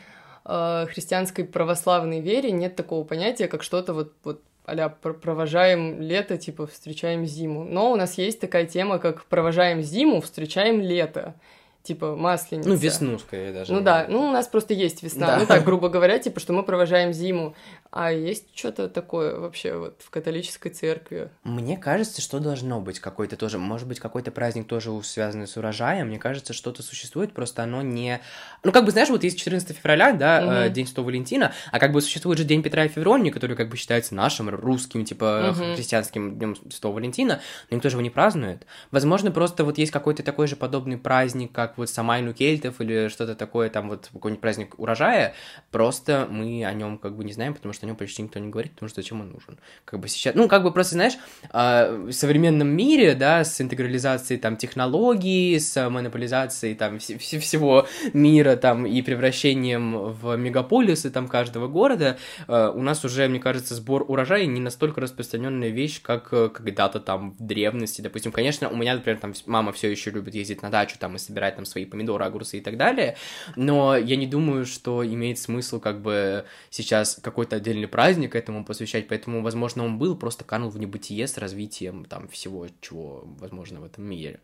[0.46, 7.26] христианской православной вере нет такого понятия, как что-то вот, вот а провожаем лето, типа встречаем
[7.26, 7.64] зиму.
[7.64, 11.36] Но у нас есть такая тема, как провожаем зиму, встречаем лето
[11.84, 12.70] типа масленица.
[12.70, 13.74] Ну, весну, скорее, даже.
[13.74, 15.28] Ну да, ну у нас просто есть весна.
[15.28, 15.40] Да.
[15.40, 17.56] Ну так, грубо говоря, типа, что мы провожаем зиму.
[17.96, 21.30] А есть что-то такое вообще вот в католической церкви?
[21.44, 26.08] Мне кажется, что должно быть какой-то тоже, может быть, какой-то праздник тоже связанный с урожаем.
[26.08, 28.20] Мне кажется, что-то существует, просто оно не...
[28.64, 30.74] Ну, как бы, знаешь, вот есть 14 февраля, да, угу.
[30.74, 33.78] День Святого Валентина, а как бы существует же День Петра и Февронии, который как бы
[33.78, 35.76] считается нашим русским, типа, угу.
[35.76, 38.66] христианским Днем Святого Валентина, но никто же его не празднует.
[38.90, 43.36] Возможно, просто вот есть какой-то такой же подобный праздник, как вот Самайну Кельтов или что-то
[43.36, 45.36] такое, там вот какой-нибудь праздник урожая,
[45.70, 48.50] просто мы о нем как бы не знаем, потому что о нем почти никто не
[48.50, 49.60] говорит, потому что зачем он нужен.
[49.86, 51.14] Как бы сейчас, ну, как бы просто, знаешь,
[51.52, 57.88] а, в современном мире, да, с интегрализацией там технологий, с монополизацией там вс- вс- всего
[58.14, 62.18] мира там и превращением в мегаполисы там каждого города,
[62.48, 67.00] а, у нас уже, мне кажется, сбор урожая не настолько распространенная вещь, как э, когда-то
[67.00, 68.32] там в древности, допустим.
[68.32, 71.56] Конечно, у меня, например, там мама все еще любит ездить на дачу там и собирать
[71.56, 73.16] там свои помидоры, огурцы и так далее,
[73.56, 79.08] но я не думаю, что имеет смысл как бы сейчас какой-то отдельный праздник этому посвящать,
[79.08, 83.86] поэтому, возможно, он был, просто канул в небытие с развитием там всего, чего возможно в
[83.86, 84.40] этом мире.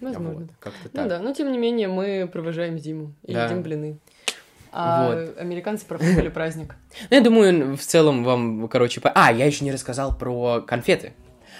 [0.00, 0.40] Возможно.
[0.40, 1.04] Вот, как-то так.
[1.04, 3.46] Ну да, но тем не менее мы провожаем зиму и да.
[3.46, 3.98] едим блины.
[4.72, 5.38] А вот.
[5.38, 6.74] американцы пропустили праздник.
[7.10, 9.10] Ну, я думаю, в целом вам, короче, по...
[9.10, 11.12] А, я еще не рассказал про конфеты.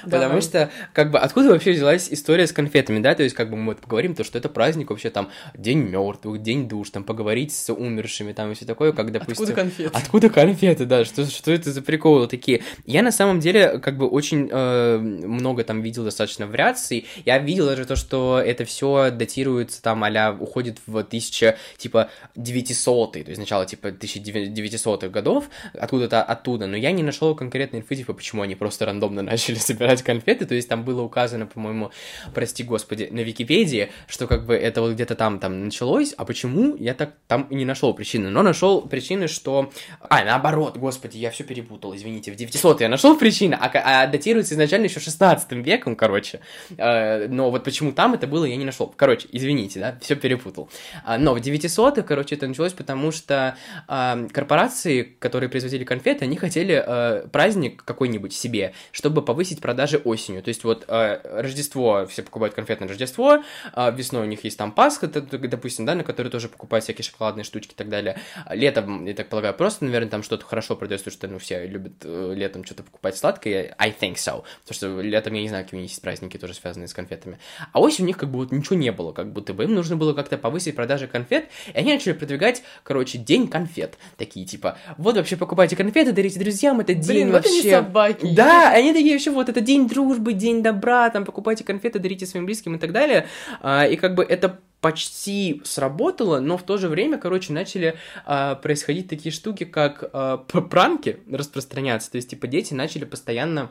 [0.06, 0.26] Давай.
[0.26, 3.14] Потому что, как бы, откуда вообще взялась история с конфетами, да?
[3.14, 6.42] То есть, как бы мы вот поговорим, то, что это праздник вообще там День мертвых,
[6.42, 9.44] День душ, там поговорить с умершими, там и все такое, как, допустим...
[9.44, 9.90] Откуда конфеты?
[9.92, 11.04] Откуда конфеты, да?
[11.04, 12.62] Что, что это за приколы такие?
[12.86, 17.06] Я на самом деле, как бы, очень э, много там видел достаточно вариаций.
[17.24, 23.12] Я видел даже то, что это все датируется там, а уходит в 1000, типа, 900
[23.12, 26.66] то есть начало, типа, 1900-х годов, откуда-то оттуда.
[26.66, 30.46] Но я не нашел конкретной инфы, типа, почему они просто рандомно начали собирать собирать конфеты,
[30.46, 31.90] то есть там было указано, по-моему,
[32.34, 36.76] прости господи, на Википедии, что как бы это вот где-то там там началось, а почему
[36.76, 41.30] я так там и не нашел причины, но нашел причины, что, а наоборот, господи, я
[41.30, 45.96] все перепутал, извините, в 900 я нашел причины, а, а датируется изначально еще 16 веком,
[45.96, 46.40] короче,
[46.76, 50.68] э, но вот почему там это было, я не нашел, короче, извините, да, все перепутал,
[51.04, 53.56] а, но в 900-х, короче, это началось, потому что
[53.88, 59.98] э, корпорации, которые производили конфеты, они хотели э, праздник какой-нибудь себе, чтобы повысить продажи даже
[59.98, 60.42] осенью.
[60.42, 63.42] То есть вот э, Рождество, все покупают конфеты на Рождество,
[63.74, 67.44] э, весной у них есть там Пасха, допустим, да, на которой тоже покупают всякие шоколадные
[67.44, 68.18] штучки и так далее.
[68.50, 71.92] Летом, я так полагаю, просто, наверное, там что-то хорошо продается, потому что, ну, все любят
[72.02, 75.78] э, летом что-то покупать сладкое, I think so, потому что летом, я не знаю, какие
[75.78, 77.38] у них есть праздники тоже связанные с конфетами.
[77.72, 79.96] А осенью у них как бы вот ничего не было, как будто бы им нужно
[79.96, 83.98] было как-то повысить продажи конфет, и они начали продвигать, короче, день конфет.
[84.16, 87.50] Такие, типа, вот вообще покупайте конфеты, дарите друзьям, это день Блин, вообще...
[87.50, 88.34] Вот они собаки.
[88.34, 92.46] Да, они такие вообще, вот это день дружбы, день добра, там, покупайте конфеты, дарите своим
[92.46, 93.26] близким и так далее.
[93.60, 97.96] А, и как бы это почти сработало, но в то же время, короче, начали
[98.26, 102.10] а, происходить такие штуки, как а, пранки распространяться.
[102.10, 103.70] То есть, типа, дети начали постоянно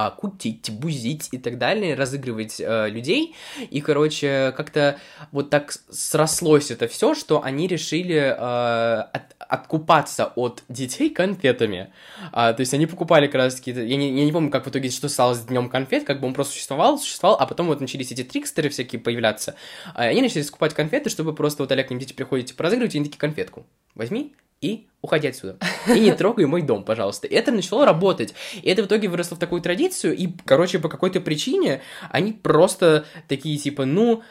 [0.00, 3.34] а, кутить, бузить и так далее, разыгрывать э, людей.
[3.58, 4.98] И, короче, как-то
[5.30, 11.92] вот так срослось это все, что они решили э, от, откупаться от детей конфетами.
[12.32, 13.82] А, то есть они покупали как раз какие-то...
[13.82, 16.26] Я не, я не помню, как в итоге, что стало с днем конфет, как бы
[16.26, 19.54] он просто существовал, существовал, а потом вот начались эти трикстеры всякие появляться.
[19.94, 22.94] А, они начали скупать конфеты, чтобы просто вот, Олег, к ним дети приходят, типа, разыгрывать,
[22.94, 25.58] и такие, конфетку возьми, и уходи отсюда.
[25.88, 27.26] И не трогай мой дом, пожалуйста.
[27.26, 28.34] И это начало работать.
[28.62, 33.06] И это в итоге выросло в такую традицию, и, короче, по какой-то причине они просто
[33.28, 34.22] такие, типа, ну,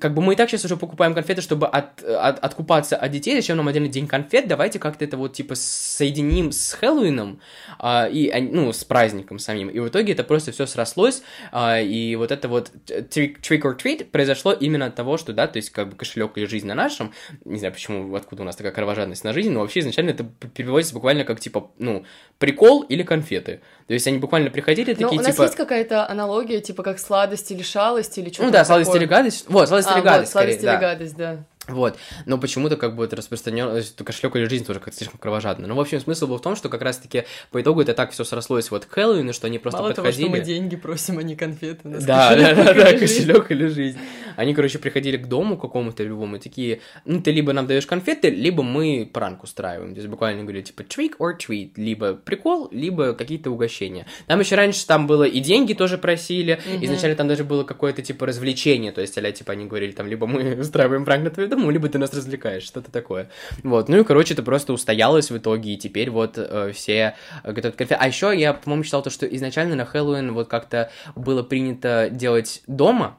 [0.00, 3.34] как бы мы и так сейчас уже покупаем конфеты, чтобы от, от, откупаться от детей,
[3.34, 7.40] зачем нам отдельный день конфет, давайте как-то это вот, типа, соединим с Хэллоуином,
[7.78, 12.16] а, и, ну, с праздником самим, и в итоге это просто все срослось, а, и
[12.16, 15.70] вот это вот trick, trick or treat произошло именно от того, что, да, то есть,
[15.70, 17.12] как бы, кошелек или жизнь на нашем,
[17.44, 20.94] не знаю, почему, откуда у нас такая кровожадность на жизнь, но вообще изначально это переводится
[20.94, 22.04] буквально как, типа, ну,
[22.38, 25.42] прикол или конфеты, то есть они буквально приходили такие, но у нас типа...
[25.42, 29.47] есть какая-то аналогия, типа, как сладость или шалость, или что-то Ну да, сладость или гадость,
[29.48, 30.92] вот, сладость а, или гадость, вот, сладость скорее, или да.
[30.92, 31.36] гадость, да.
[31.68, 35.66] Вот, но почему-то как бы это распространено, кошелек или жизнь тоже как-то слишком кровожадно.
[35.66, 38.24] Ну, в общем, смысл был в том, что как раз-таки по итогу это так все
[38.24, 40.24] срослось вот к Хэллоуину, что они просто Мало подходили.
[40.24, 41.80] того, что мы деньги просим, а не конфеты.
[41.84, 43.98] Да, да, да, да, кошелек или жизнь.
[44.36, 48.30] Они, короче, приходили к дому какому-то любому и такие, ну, ты либо нам даешь конфеты,
[48.30, 49.94] либо мы пранк устраиваем.
[49.94, 54.06] То есть буквально говорили, типа, trick or treat, либо прикол, либо какие-то угощения.
[54.26, 58.26] Там еще раньше там было и деньги тоже просили, изначально там даже было какое-то, типа,
[58.26, 61.70] развлечение, то есть, а типа, они говорили, там, либо мы устраиваем пранк на твою дому,
[61.70, 63.28] либо ты нас развлекаешь, что-то такое.
[63.62, 67.52] Вот, ну и, короче, это просто устоялось в итоге, и теперь вот э, все э,
[67.52, 67.98] готовят конфеты.
[68.00, 72.62] А еще я, по-моему, читал то, что изначально на Хэллоуин вот как-то было принято делать
[72.66, 73.18] дома,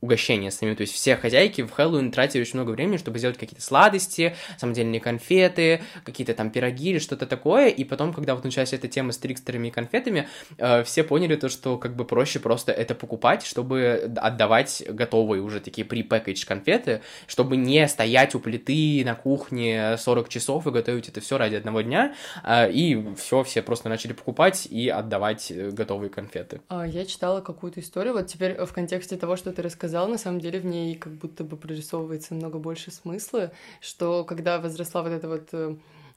[0.00, 3.62] угощения самим, то есть все хозяйки в Хэллоуин тратили очень много времени, чтобы сделать какие-то
[3.62, 8.88] сладости, самодельные конфеты, какие-то там пироги или что-то такое, и потом, когда вот началась эта
[8.88, 12.94] тема с трикстерами и конфетами, э, все поняли то, что как бы проще просто это
[12.94, 19.96] покупать, чтобы отдавать готовые уже такие pre-packaged конфеты, чтобы не стоять у плиты на кухне
[19.98, 24.14] 40 часов и готовить это все ради одного дня, э, и все, все просто начали
[24.14, 26.62] покупать и отдавать э, готовые конфеты.
[26.68, 30.40] А, Я читала какую-то историю, вот теперь в контексте того, что ты рассказал, на самом
[30.40, 35.28] деле в ней как будто бы прорисовывается много больше смысла, что когда возросла вот эта
[35.28, 35.76] вот, э,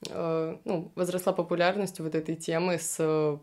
[0.10, 3.38] э, ну, возросла популярность вот этой темы с э,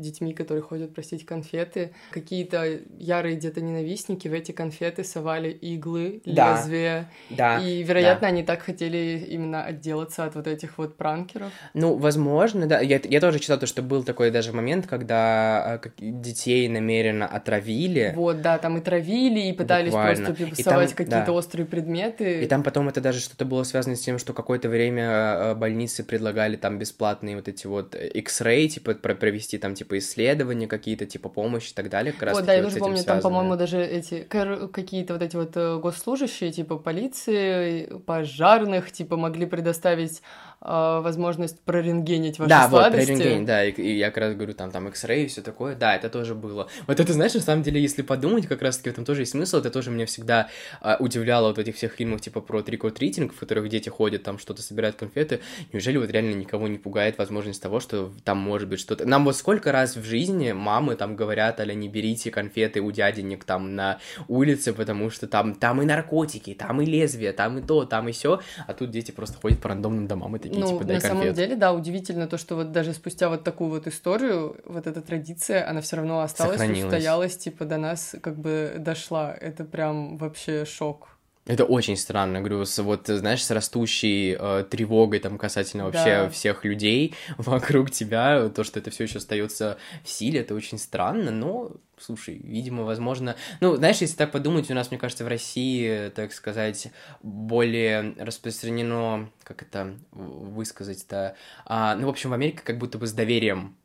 [0.00, 6.56] детьми, которые ходят просить конфеты, какие-то ярые где-то ненавистники в эти конфеты совали иглы, Да.
[6.58, 7.58] лезвия, Да.
[7.58, 11.50] и, вероятно, они так хотели именно отделаться от вот этих вот пранкеров.
[11.74, 12.80] Ну, возможно, да.
[12.80, 18.12] Я, я тоже читал, то, что был такой даже момент, когда как- детей намеренно отравили.
[18.16, 20.26] Вот, да, там и травили, и пытались Буквально.
[20.34, 21.32] просто совать какие-то да.
[21.32, 22.42] острые предметы.
[22.42, 26.04] И там потом это даже что-то было связано с тем, что какое-то время э, больницы
[26.04, 31.06] предлагали там бесплатные вот эти вот э, X-ray, типа про- провести там типа исследования какие-то,
[31.06, 32.12] типа помощь и так далее.
[32.12, 35.56] Как раз Вот, да, я тоже помню, там, по-моему, даже эти какие-то вот эти вот
[35.56, 40.22] э, госслужащие, типа полиции, пожарных, типа могли предоставить
[40.66, 43.10] э, возможность прорентгенить ваши да, вот, про сладости.
[43.12, 45.94] рентген, да, и, и я как раз говорю, там, там X-ray и все такое, да,
[45.94, 46.68] это тоже было.
[46.86, 49.58] Вот это, знаешь, на самом деле, если подумать, как раз-таки в этом тоже есть смысл,
[49.58, 50.48] это тоже меня всегда
[50.80, 54.62] а, удивляло вот этих всех фильмах, типа, про трикот-тритинг, в которых дети ходят, там, что-то
[54.62, 55.40] собирают конфеты,
[55.72, 59.06] неужели вот реально никого не пугает возможность того, что там может быть что-то...
[59.06, 63.44] Нам вот сколько раз в жизни мамы там говорят, аля, не берите конфеты у дяденек
[63.44, 63.98] там на
[64.28, 68.12] улице, потому что там, там и наркотики, там и лезвия, там и то, там и
[68.12, 71.00] все, а тут дети просто ходят по рандомным домам и такие, Ну, типа, дай на
[71.00, 71.36] самом конфет.
[71.36, 75.68] деле, да, удивительно то, что вот даже спустя вот такую вот историю, вот эта традиция,
[75.68, 79.34] она все равно осталась, устоялась, типа до нас как бы дошла.
[79.34, 81.15] Это прям вообще шок.
[81.46, 86.28] Это очень странно, говорю, с, вот, знаешь, с растущей э, тревогой там касательно вообще Да.
[86.28, 91.30] всех людей вокруг тебя, то, что это все еще остается в силе, это очень странно,
[91.30, 93.36] но, слушай, видимо, возможно...
[93.60, 96.88] Ну, знаешь, если так подумать, у нас, мне кажется, в России, так сказать,
[97.22, 103.12] более распространено, как это высказать-то, а, ну, в общем, в Америке как будто бы с
[103.12, 103.76] доверием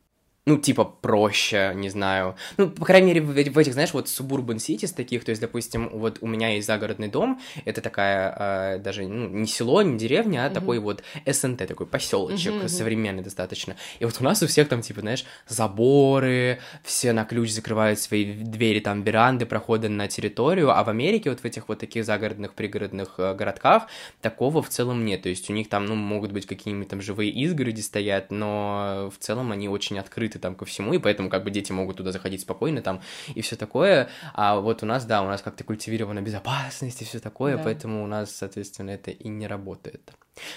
[0.44, 2.34] ну, типа, проще, не знаю.
[2.56, 5.88] Ну, по крайней мере, в, в этих, знаешь, вот suburban cities таких, то есть, допустим,
[5.90, 10.44] вот у меня есть загородный дом, это такая э, даже, ну, не село, не деревня,
[10.44, 10.54] а Мгм.
[10.54, 12.68] такой вот СНТ, такой поселочек, мгм.
[12.68, 13.76] современный достаточно.
[14.00, 18.24] И вот у нас у всех там, типа, знаешь, заборы, все на ключ закрывают свои
[18.24, 22.54] двери, там, веранды, проходы на территорию, а в Америке вот в этих вот таких загородных,
[22.54, 23.86] пригородных э, городках
[24.20, 27.30] такого в целом нет, то есть у них там, ну, могут быть какие-нибудь там живые
[27.30, 31.50] изгороди стоят, но в целом они очень открыты там ко всему, и поэтому как бы
[31.50, 33.00] дети могут туда заходить спокойно там
[33.34, 37.18] и все такое, а вот у нас, да, у нас как-то культивирована безопасность и все
[37.20, 37.62] такое, Да.
[37.64, 40.12] поэтому у нас, соответственно, это и не работает.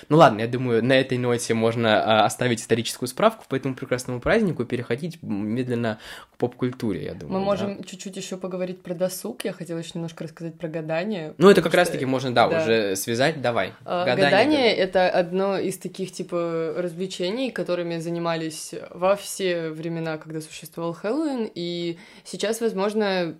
[0.09, 4.21] Ну ладно, я думаю, на этой ноте можно а, оставить историческую справку по этому прекрасному
[4.21, 5.99] празднику и переходить медленно
[6.33, 7.39] к поп-культуре, я думаю.
[7.39, 7.45] Мы да.
[7.45, 9.43] можем чуть-чуть еще поговорить про досуг.
[9.43, 11.33] Я хотела еще немножко рассказать про гадание.
[11.37, 12.61] Ну, это как потому раз-таки что, можно, да, да.
[12.61, 13.73] уже связать, давай.
[13.83, 14.81] а, Гадание, Гадание, да.
[14.81, 21.97] это одно из таких типа развлечений, которыми занимались во все времена, когда существовал Хэллоуин, и
[22.23, 23.35] сейчас, возможно,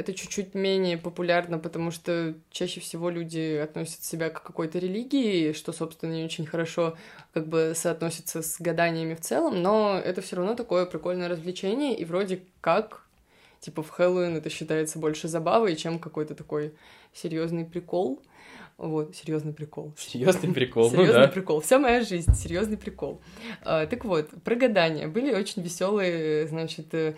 [0.00, 5.72] это чуть-чуть менее популярно, потому что чаще всего люди относят себя к какой-то религии, что,
[5.72, 6.96] собственно, не очень хорошо
[7.34, 12.04] как бы соотносится с гаданиями в целом, но это все равно такое прикольное развлечение, и
[12.04, 13.06] вроде как
[13.60, 16.72] Типа в Хэллоуин это считается больше забавой, чем какой-то такой
[17.12, 18.22] серьезный прикол.
[18.78, 19.92] Вот, серьезный прикол.
[19.98, 21.28] Серьезный прикол, ну Серьезный да.
[21.28, 21.60] прикол.
[21.60, 23.20] Вся моя жизнь серьезный прикол.
[23.62, 25.06] А, так вот, про гадания.
[25.06, 27.14] Были очень веселые, значит, э,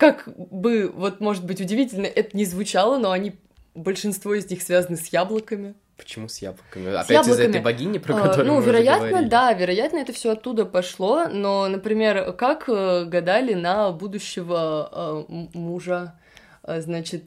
[0.00, 3.34] как бы, вот, может быть, удивительно, это не звучало, но они,
[3.74, 5.74] большинство из них связаны с яблоками.
[5.98, 6.94] Почему с яблоками?
[6.94, 7.48] Опять из-за яблоками.
[7.50, 9.28] этой богини, про А, которую ну, мы уже вероятно, говорили?
[9.28, 11.28] да, вероятно, это все оттуда пошло.
[11.28, 16.14] Но, например, как э, гадали на будущего э, мужа?
[16.62, 17.26] Э, Значит,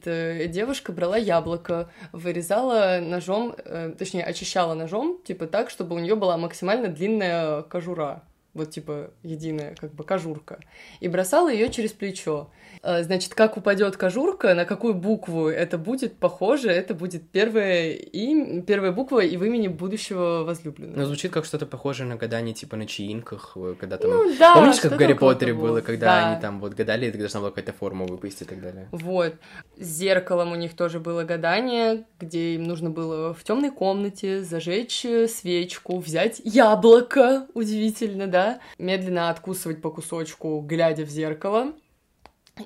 [0.50, 3.54] девушка брала яблоко, вырезала ножом,
[3.98, 8.22] точнее, очищала ножом, типа так, чтобы у нее была максимально длинная кожура.
[8.54, 10.60] Вот, типа, единая, как бы, кожурка.
[11.00, 12.50] И бросала ее через плечо.
[12.82, 18.62] Э, Значит, как упадет кожурка, на какую букву это будет похоже, это будет первая, им,
[18.62, 21.00] первая буква и в имени будущего возлюбленного.
[21.00, 24.10] Ну, звучит как что-то похожее на гадание, типа, на чаинках, э, когда там...
[24.10, 25.66] Ну да, Помнишь, как в Гарри Поттере того.
[25.66, 26.30] было, когда Да.
[26.32, 28.88] они там вот гадали, и должна была какая-то форма выпасть и так далее?
[28.92, 29.34] Вот.
[29.78, 35.04] С зеркалом у них тоже было гадание, где им нужно было в темной комнате зажечь
[35.04, 38.43] э, свечку, взять яблоко, удивительно, да,
[38.78, 41.74] медленно откусывать по кусочку, глядя в зеркало.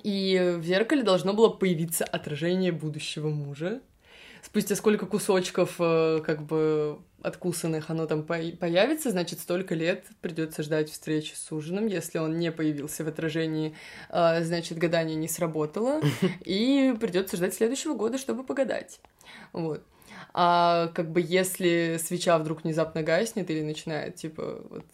[0.03, 3.81] И в зеркале должно было появиться отражение будущего мужа.
[4.43, 10.63] Спустя сколько кусочков, э, как бы, откусанных оно там по- появится, значит, столько лет придется
[10.63, 11.87] ждать встречи с ужином.
[11.87, 13.75] Если он не появился в отражении,
[14.11, 16.01] э, значит, гадание не сработало,
[16.45, 19.01] и придется ждать следующего года, чтобы погадать.
[19.53, 19.83] Вот.
[20.35, 24.85] А как бы если свеча вдруг внезапно гаснет или начинает, типа, вот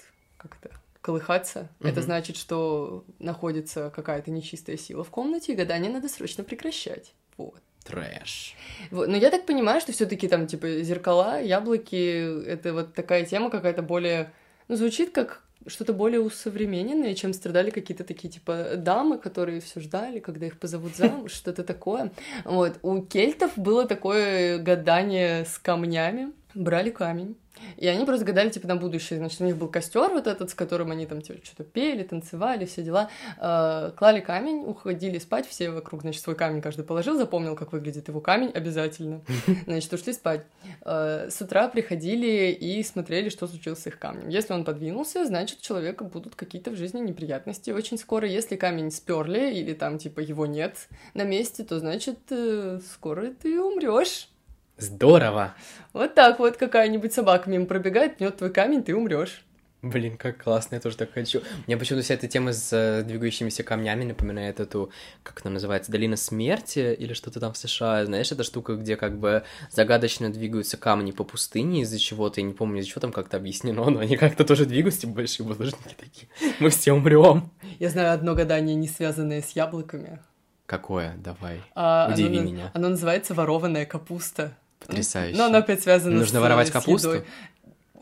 [0.49, 0.71] как-то
[1.01, 2.03] колыхаться, это Мгм.
[2.03, 7.13] значит, что находится какая-то нечистая сила в комнате, и гадание надо срочно прекращать.
[7.37, 7.61] Вот.
[7.85, 8.55] Трэш.
[8.91, 9.09] Вот.
[9.09, 13.83] Но я так понимаю, что все-таки там, типа, зеркала, яблоки это вот такая тема какая-то
[13.83, 14.33] более.
[14.69, 20.21] Ну, звучит как что-то более усовремененное, чем страдали какие-то такие, типа, дамы, которые все ждали,
[20.21, 22.13] когда их позовут замуж, что-то такое.
[22.45, 22.79] Вот.
[22.83, 26.33] У кельтов было такое гадание с камнями.
[26.55, 27.37] Брали камень.
[27.77, 29.19] И они просто гадали, типа, на будущее.
[29.19, 32.65] Значит, у них был костер вот этот, с которым они там типа, что-то пели, танцевали,
[32.65, 33.11] все дела.
[33.41, 38.09] Э, клали камень, уходили спать, все вокруг, значит, свой камень каждый положил, запомнил, как выглядит
[38.09, 39.21] его камень, обязательно.
[39.67, 40.47] Значит, ушли спать.
[40.85, 44.29] Э, с утра приходили и смотрели, что случилось с их камнем.
[44.29, 48.27] Если он подвинулся, значит, у человека будут какие-то в жизни неприятности очень скоро.
[48.27, 53.61] Если камень сперли или там, типа, его нет на месте, то, значит, э, скоро ты
[53.61, 54.29] умрешь.
[54.77, 55.55] Здорово!
[55.93, 59.45] Вот так вот какая-нибудь собака мимо пробегает, пнет твой камень, ты умрешь.
[59.85, 61.43] Блин, как классно, я тоже так хочу.
[61.67, 64.91] Мне почему-то вся эта тема с э, двигающимися камнями напоминает эту,
[65.23, 68.07] как она называется, Долина Смерти или что-то там в США.
[68.07, 72.55] Знаешь, эта штука, где как бы загадочно двигаются камни по пустыне из-за чего-то, я не
[72.55, 76.29] помню, из-за чего там как-то объяснено, но они как-то тоже двигаются, большие булыжники такие.
[76.61, 77.51] Мы все умрем.
[77.79, 80.19] Я знаю одно гадание, не связанное с яблоками.
[80.65, 81.15] Какое?
[81.19, 81.61] Давай.
[81.75, 82.71] А, Удиви оно, меня.
[82.73, 84.57] Оно называется ворованная капуста.
[84.87, 85.37] Потрясающе.
[85.37, 87.09] Но оно опять связано Нужно с, воровать капусту?
[87.09, 87.27] едой.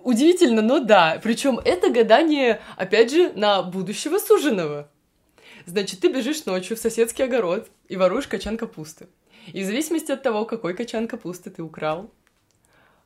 [0.02, 1.20] Удивительно, но да.
[1.22, 4.90] Причем это гадание, опять же, на будущего суженого.
[5.66, 9.06] Значит, ты бежишь ночью в соседский огород и воруешь качан капусты.
[9.52, 12.10] И в зависимости от того, какой качан капусты ты украл,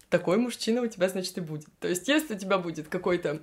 [0.08, 1.68] такой мужчина у тебя, значит, и будет.
[1.80, 3.40] То есть, если у тебя будет какой-то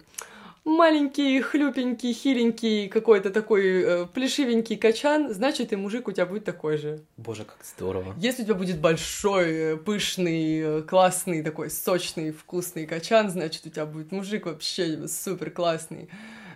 [0.66, 6.78] маленький, хлюпенький, хиленький, какой-то такой э, плешивенький качан, значит, и мужик у тебя будет такой
[6.78, 7.01] же.
[7.18, 8.14] Боже, как здорово.
[8.18, 13.70] Если у тебя будет большой, э, пышный, э, классный, такой сочный, вкусный качан, значит, у
[13.70, 16.09] тебя будет мужик вообще супер классный.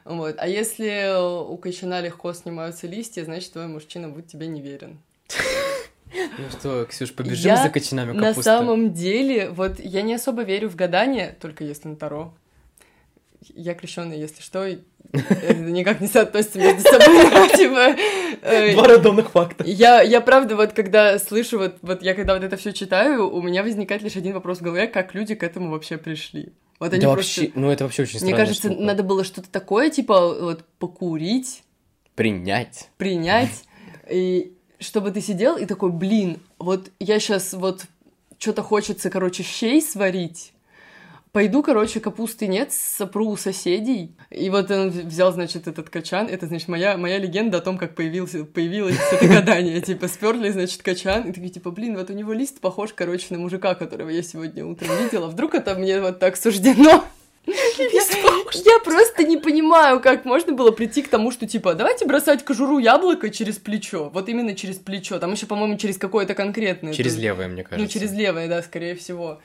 [0.05, 0.35] Вот.
[0.37, 4.99] А если у качана легко снимаются листья, значит, твой мужчина будет тебе неверен.
[6.13, 8.43] Ну что, Ксюш, побежим Я за кочанами На капусты?
[8.43, 12.33] самом деле, вот я не особо верю в гадание, только если на Таро.
[13.55, 17.49] Я крещенная, если что, это никак не соотносится между собой.
[17.57, 17.95] Типа,
[18.41, 19.63] э, Два рандомных факта.
[19.65, 23.41] Я, я правда, вот когда слышу, вот, вот я когда вот это все читаю, у
[23.41, 26.53] меня возникает лишь один вопрос в голове, как люди к этому вообще пришли.
[26.79, 27.41] Вот они Да просто...
[27.41, 28.81] вообще, ну это вообще очень Мне кажется, штука.
[28.83, 31.63] надо было что-то такое, типа, вот, покурить,
[32.15, 32.89] Принять.
[32.97, 33.63] принять,
[34.09, 37.85] и чтобы ты сидел и такой, блин, вот я сейчас вот
[38.37, 40.53] что-то хочется, короче, щей сварить,
[41.31, 44.15] Пойду, короче, капусты нет, сопру у соседей.
[44.29, 46.27] И вот он взял, значит, этот качан.
[46.27, 49.81] Это, значит, моя, моя легенда о том, как появился, появилось это гадание.
[49.81, 51.23] Типа, сперли, значит, качан.
[51.23, 54.65] И такие, типа, блин, вот у него лист похож, короче, на мужика, которого я сегодня
[54.65, 55.27] утром видела.
[55.27, 57.03] Вдруг это мне вот так суждено?
[57.45, 62.79] Я просто не понимаю, как можно было прийти к тому, что типа, давайте бросать кожуру
[62.79, 64.09] яблока через плечо.
[64.09, 65.19] Вот именно через плечо.
[65.19, 66.93] Там еще, по-моему, через какое-то конкретное.
[66.93, 67.81] Через левое, мне кажется.
[67.81, 69.39] Ну, через левое, да, скорее всего.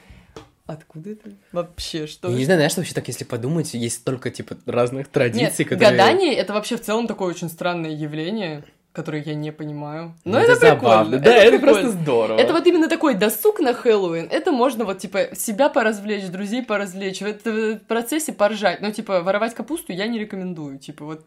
[0.66, 2.06] Откуда это вообще?
[2.06, 2.28] Что?
[2.28, 5.90] Я не знаю, знаешь, вообще так, если подумать, есть столько, типа, разных Нет, традиций, которые...
[5.90, 8.64] гадание— это вообще в целом такое очень странное явление.
[8.92, 10.14] которые я не понимаю.
[10.24, 11.18] Но Ну, это, забавно.
[11.18, 11.18] прикольно.
[11.24, 11.72] Да, это, прикольно.
[11.80, 12.38] просто здорово.
[12.38, 14.28] Это вот именно такой досуг на Хэллоуин.
[14.30, 18.82] Это можно вот, типа, себя поразвлечь, друзей поразвлечь, в этом процессе поржать.
[18.82, 20.78] Но, типа, воровать капусту я не рекомендую.
[20.78, 21.24] Типа, вот,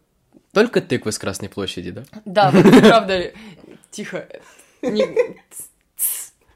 [0.53, 2.03] Только тыквы с Красной площади, да?
[2.23, 3.31] да, правда,
[3.89, 4.27] тихо.
[4.83, 5.41] Не-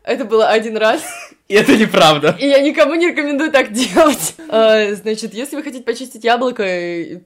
[0.03, 1.03] Это было один раз,
[1.47, 2.35] И это неправда.
[2.39, 4.35] и я никому не рекомендую так делать.
[4.51, 6.65] А, Значит, если вы хотите почистить яблоко,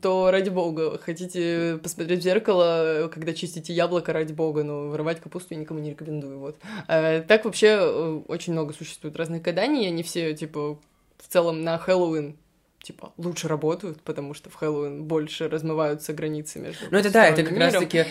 [0.02, 0.98] то ради бога.
[0.98, 5.92] Хотите посмотреть в зеркало, когда чистите яблоко, ради бога, но воровать капусту я никому не
[5.92, 6.40] рекомендую.
[6.40, 6.58] Вот.
[6.90, 10.78] А, Так вообще э, очень много существует разных гаданий, и они все, типа,
[11.18, 12.36] в целом на Хэллоуин
[12.84, 17.44] типа, лучше работают, потому что в Хэллоуин больше размываются границы между Ну это да, это
[17.44, 18.04] как раз таки...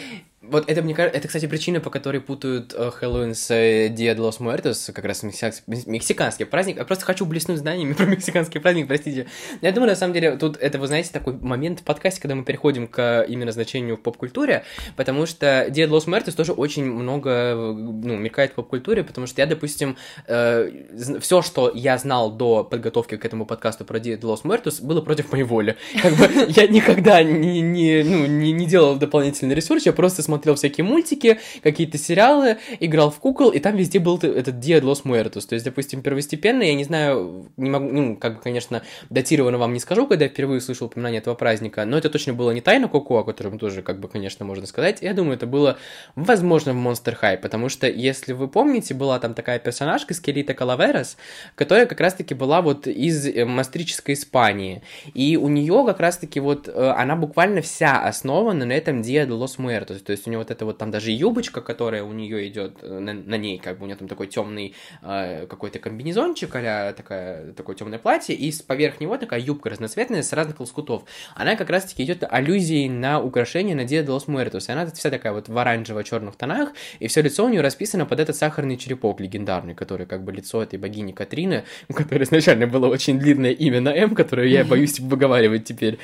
[0.43, 4.17] Вот это, мне кажется, это, кстати, причина, по которой путают э, Хэллоуин с э, Dia
[4.17, 6.79] de los Muertos, как раз мексиканский, мексиканский праздник.
[6.79, 9.29] Я просто хочу блеснуть знаниями про мексиканский праздник, простите.
[9.61, 12.45] Я думаю, на самом деле, тут это, вы знаете, такой момент в подкасте, когда мы
[12.45, 14.65] переходим к именно значению в поп-культуре,
[14.97, 19.41] потому что Dia de los Muertos тоже очень много, ну, мелькает в поп-культуре, потому что
[19.43, 24.43] я, допустим, все, что я знал до подготовки к этому подкасту про Dia de los
[24.43, 25.77] Muertos, было против моей воли.
[26.03, 30.85] Как бы я никогда не, не, ну, не делал дополнительный ресурс, я просто смотрел всякие
[30.85, 35.47] мультики, какие-то сериалы, играл в кукол, и там везде был этот Dia de los Muertos.
[35.47, 39.75] То есть, допустим, первостепенно, я не знаю, не могу, ну, как бы, конечно, датированно вам
[39.75, 42.89] не скажу, когда я впервые слышал упоминание этого праздника, но это точно было не Тайна
[42.89, 45.03] Коко, о котором тоже, как бы, конечно, можно сказать.
[45.03, 45.77] Я думаю, это было,
[46.17, 51.17] возможно, в Monster High, потому что, если вы помните, была там такая персонажка, Скелита Калаверас,
[51.55, 54.83] которая как раз-таки была вот из э, мастрической Испании.
[55.13, 59.39] И у нее как раз-таки вот, э, она буквально вся основана на этом Dia de
[59.39, 60.01] los Muertos.
[60.01, 62.99] То есть у нее вот это вот там даже юбочка, которая у нее идет э,
[62.99, 67.53] на, на ней, как бы у нее там такой темный э, какой-то комбинезончик, а такая,
[67.53, 71.05] такое темное платье, и поверх него такая юбка разноцветная с разных лоскутов.
[71.35, 74.65] Она как раз-таки идет аллюзией на украшение на Dia de los Muertos.
[74.69, 78.21] И она вся такая вот в оранжево-черных тонах, и все лицо у нее расписано под
[78.21, 82.89] этот сахарный черепок легендарный, который как бы лицо этой богини Катрины, у которой изначально было
[82.89, 85.99] очень длинное имя на М, которое я боюсь выговаривать теперь.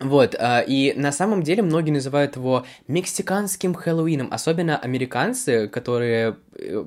[0.00, 6.36] Вот, а, и на самом деле многие называют его мексиканским Хэллоуином, особенно американцы, которые,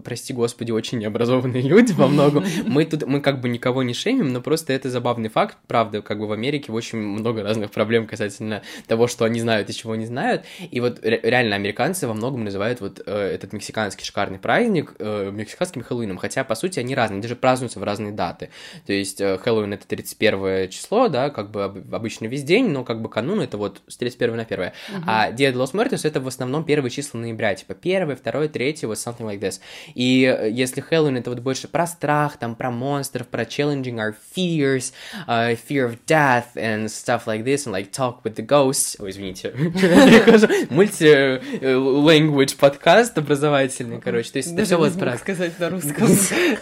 [0.03, 2.45] прости господи, очень необразованные люди во многом.
[2.65, 6.19] Мы тут, мы как бы никого не шеймим, но просто это забавный факт, правда, как
[6.19, 10.05] бы в Америке очень много разных проблем касательно того, что они знают и чего не
[10.05, 14.95] знают, и вот ре- реально американцы во многом называют вот э, этот мексиканский шикарный праздник
[14.99, 18.49] э, мексиканским Хэллоуином, хотя, по сути, они разные, даже празднуются в разные даты.
[18.86, 22.84] То есть э, Хэллоуин это 31 число, да, как бы об- обычно весь день, но
[22.84, 24.72] как бы канун это вот с 31 на 1.
[25.07, 28.76] А Dia de los Muertos это в основном первые числа ноября, типа 1, 2, 3,
[28.84, 29.59] вот something like this.
[29.93, 34.16] И э, если Хэллоуин это вот больше про страх, там про монстров, про challenging our
[34.36, 34.93] fears,
[35.28, 38.95] uh, fear of death and stuff like this, and like talk with the ghosts.
[38.99, 39.51] Ой, извините,
[40.70, 44.32] мульти-language подкаст образовательный, короче.
[44.32, 45.18] То есть это все вот про...
[45.18, 46.07] сказать на русском.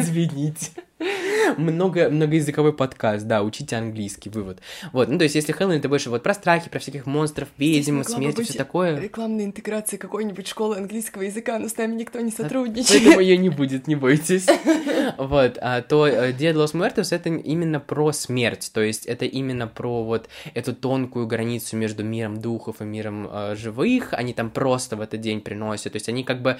[0.00, 0.70] Извините.
[1.56, 4.60] Много, многоязыковой подкаст, да, учите английский, вывод.
[4.92, 7.98] Вот, ну, то есть, если Хэллоуин, это больше вот про страхи, про всяких монстров, ведьм,
[7.98, 8.98] могла бы смерть и быть все такое.
[9.00, 13.02] Рекламная интеграция какой-нибудь школы английского языка, но с нами никто не сотрудничает.
[13.02, 14.46] Поэтому ее не будет, не бойтесь.
[15.18, 19.24] Вот, а, то э, Dia de los Muertos это именно про смерть, то есть это
[19.24, 24.50] именно про вот эту тонкую границу между миром духов и миром э, живых, они там
[24.50, 26.58] просто в этот день приносят, то есть они как бы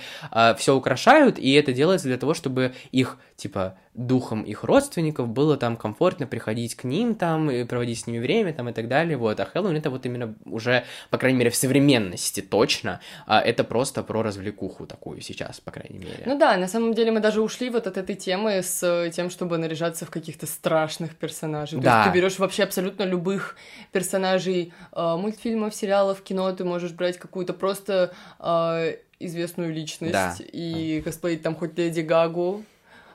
[0.56, 5.76] все украшают, и это делается для того, чтобы их, типа, духом их родственников было там
[5.76, 9.40] комфортно приходить к ним там и проводить с ними время там и так далее, вот,
[9.40, 14.02] а Хэллоуин это вот именно уже, по крайней мере, в современности точно, а это просто
[14.04, 16.22] про развлекуху такую сейчас, по крайней мере.
[16.24, 19.28] Ну да, на самом деле мы даже ушли вот от этой темы с э, тем,
[19.28, 21.78] чтобы наряжаться в каких-то страшных персонажей.
[21.78, 21.98] То Да.
[22.02, 23.56] есть ты берешь вообще абсолютно любых
[23.90, 30.34] персонажей э, мультфильмов, сериалов, кино, ты можешь брать какую-то просто э, известную личность Да.
[30.40, 32.62] и косплеить там хоть Леди Гагу.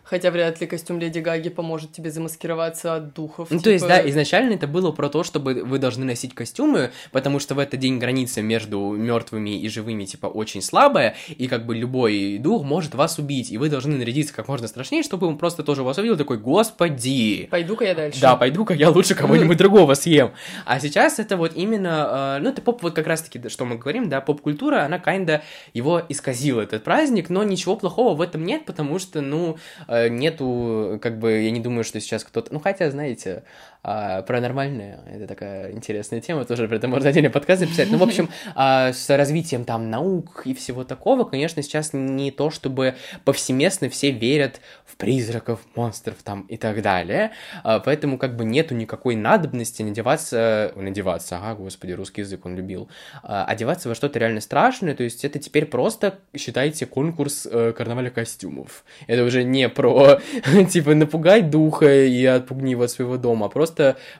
[0.05, 3.49] Хотя вряд ли костюм Леди Гаги поможет тебе замаскироваться от духов.
[3.49, 6.91] Ну, то есть, типа- да, изначально это было про то, чтобы вы должны носить костюмы,
[7.11, 11.65] потому что в этот день граница между мертвыми и живыми, типа, очень слабая, и как
[11.65, 15.39] бы любой дух может вас убить, и вы должны нарядиться как можно страшнее, чтобы он
[15.39, 18.21] просто тоже вас увидел, такой, господи, Пойду-ка я дальше.
[18.21, 20.31] да, пойду-ка я лучше кого-нибудь другого съем.
[20.65, 24.07] А сейчас это вот именно, э, ну, это поп, вот как раз-таки, что мы говорим,
[24.07, 25.41] да, поп-культура, она kinda
[25.73, 30.99] его исказила, этот праздник, но ничего плохого в этом нет, потому что, ну, э, нету,
[31.01, 33.43] как бы, я не думаю, что сейчас кто-то, ну, хотя, знаете,
[33.87, 37.91] А, паранормальное, это такая интересная тема, тоже про это можно отдельно подкаст записать.
[37.91, 42.49] Ну, в общем, а, с развитием там наук и всего такого, конечно, сейчас не то,
[42.49, 47.33] чтобы повсеместно все верят в призраков, монстров там и так далее,
[47.63, 52.89] а, поэтому как бы нету никакой надобности надеваться, надеваться, ага, господи, русский язык он любил,
[53.21, 58.09] а, одеваться во что-то реально страшное, то есть это теперь просто, считайте, конкурс э, карнаваля
[58.09, 58.83] костюмов.
[59.05, 60.19] Это уже не про,
[60.71, 63.74] типа, напугать духа и отпугни его от своего дома, а просто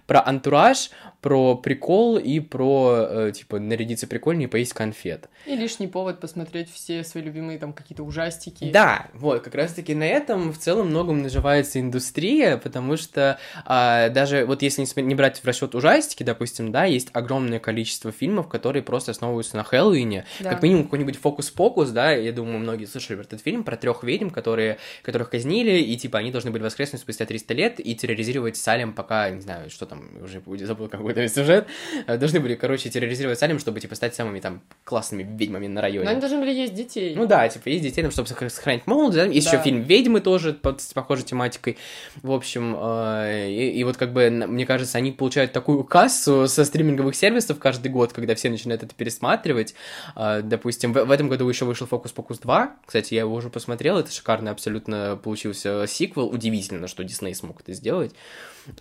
[0.07, 0.89] про антураж,
[1.25, 5.27] про прикол и про, э, типа, нарядиться прикольнее и поесть конфет.
[5.47, 8.69] И лишний повод посмотреть все свои любимые там какие-то ужастики.
[8.71, 14.45] Да, вот, как раз-таки на этом в целом многом наживается индустрия, потому что а, даже
[14.45, 18.83] вот если не, не брать в расчет ужастики, допустим, да, есть огромное количество фильмов, которые
[18.83, 20.51] просто основываются на Хэллоуине, да.
[20.51, 24.29] как минимум какой-нибудь фокус-покус, да, я думаю, многие слышали про этот фильм, про трех ведьм,
[24.29, 28.93] которые, которых казнили, и типа они должны были воскреснуть спустя 300 лет и терроризировать Салем,
[28.93, 31.67] пока, не знаю, что там, уже забыл какой-то сюжет,
[32.07, 36.05] должны были, короче, терроризировать Салем, чтобы, типа, стать самыми там классными ведьмами на районе.
[36.05, 37.15] Но они должны были есть детей.
[37.15, 39.25] Ну да, типа, есть детей, ну, чтобы сохранить молодость, да?
[39.25, 39.53] есть да.
[39.53, 41.77] еще фильм «Ведьмы» тоже под похожей тематикой,
[42.21, 46.65] в общем, э, и, и вот как бы, мне кажется, они получают такую кассу со
[46.65, 49.75] стриминговых сервисов каждый год, когда все начинают это пересматривать,
[50.15, 53.49] э, допустим, в, в этом году еще вышел «Фокус Покус 2», кстати, я его уже
[53.49, 58.13] посмотрел, это шикарно абсолютно получился сиквел, удивительно, что Дисней смог это сделать,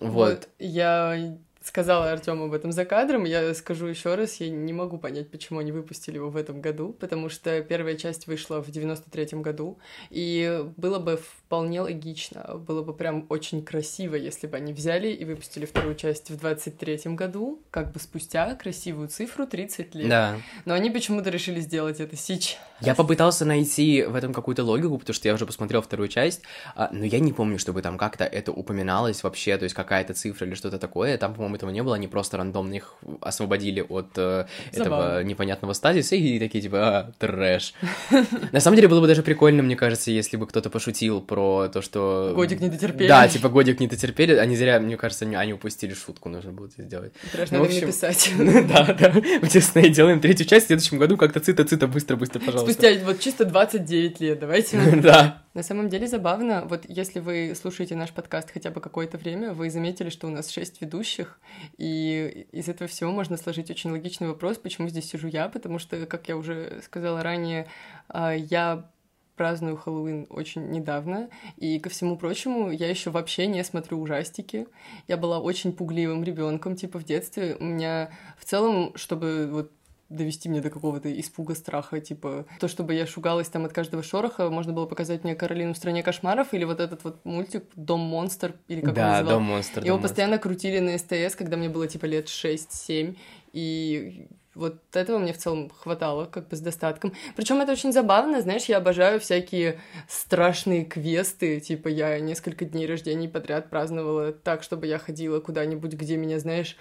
[0.00, 0.10] вот.
[0.10, 3.24] вот я сказала Артему об этом за кадром.
[3.24, 6.92] Я скажу еще раз, я не могу понять, почему они выпустили его в этом году,
[6.92, 9.78] потому что первая часть вышла в 93-м году,
[10.10, 15.24] и было бы вполне логично, было бы прям очень красиво, если бы они взяли и
[15.24, 20.08] выпустили вторую часть в 23-м году, как бы спустя красивую цифру 30 лет.
[20.08, 20.36] Да.
[20.66, 22.58] Но они почему-то решили сделать это сейчас.
[22.80, 26.42] Я попытался найти в этом какую-то логику, потому что я уже посмотрел вторую часть,
[26.74, 30.46] а, но я не помню, чтобы там как-то это упоминалось вообще, то есть какая-то цифра
[30.46, 31.16] или что-то такое.
[31.16, 36.16] Там, по-моему, этого не было, они просто рандомно их освободили от э, этого непонятного стазиса
[36.16, 37.74] и такие типа, а, трэш.
[38.52, 41.82] На самом деле было бы даже прикольно, мне кажется, если бы кто-то пошутил про то,
[41.82, 42.32] что...
[42.34, 43.08] Годик не дотерпели.
[43.08, 46.82] Да, типа годик не дотерпели, они зря, мне кажется, они упустили шутку, нужно было это
[46.82, 47.12] сделать.
[47.32, 47.86] Трэш ну, надо общем...
[47.86, 48.32] написать.
[48.74, 52.72] Да, да, в Дисней делаем третью часть в следующем году, как-то цита-цита, быстро-быстро, пожалуйста.
[52.72, 54.78] Спустя вот чисто 29 лет, давайте.
[55.04, 55.43] Да.
[55.54, 59.70] На самом деле забавно, вот если вы слушаете наш подкаст хотя бы какое-то время, вы
[59.70, 61.38] заметили, что у нас шесть ведущих,
[61.78, 66.06] и из этого всего можно сложить очень логичный вопрос, почему здесь сижу я, потому что,
[66.06, 67.68] как я уже сказала ранее,
[68.08, 68.90] а, я
[69.36, 74.66] праздную Хэллоуин очень недавно, и ко всему прочему, я еще вообще не смотрю ужастики.
[75.06, 77.56] Я была очень пугливым ребенком, типа в детстве.
[77.58, 79.72] У меня в целом, чтобы вот
[80.16, 84.50] довести меня до какого-то испуга, страха, типа то, чтобы я шугалась там от каждого шороха,
[84.50, 88.54] можно было показать мне Каролину в стране кошмаров или вот этот вот мультик Дом монстр
[88.68, 89.84] или как да, он Дом монстр.
[89.84, 90.48] Его Дом постоянно монстр.
[90.48, 93.16] крутили на СТС, когда мне было типа лет 6-7,
[93.52, 97.12] и вот этого мне в целом хватало, как бы с достатком.
[97.36, 103.28] Причем это очень забавно, знаешь, я обожаю всякие страшные квесты, типа я несколько дней рождения
[103.28, 106.76] подряд праздновала так, чтобы я ходила куда-нибудь, где меня, знаешь,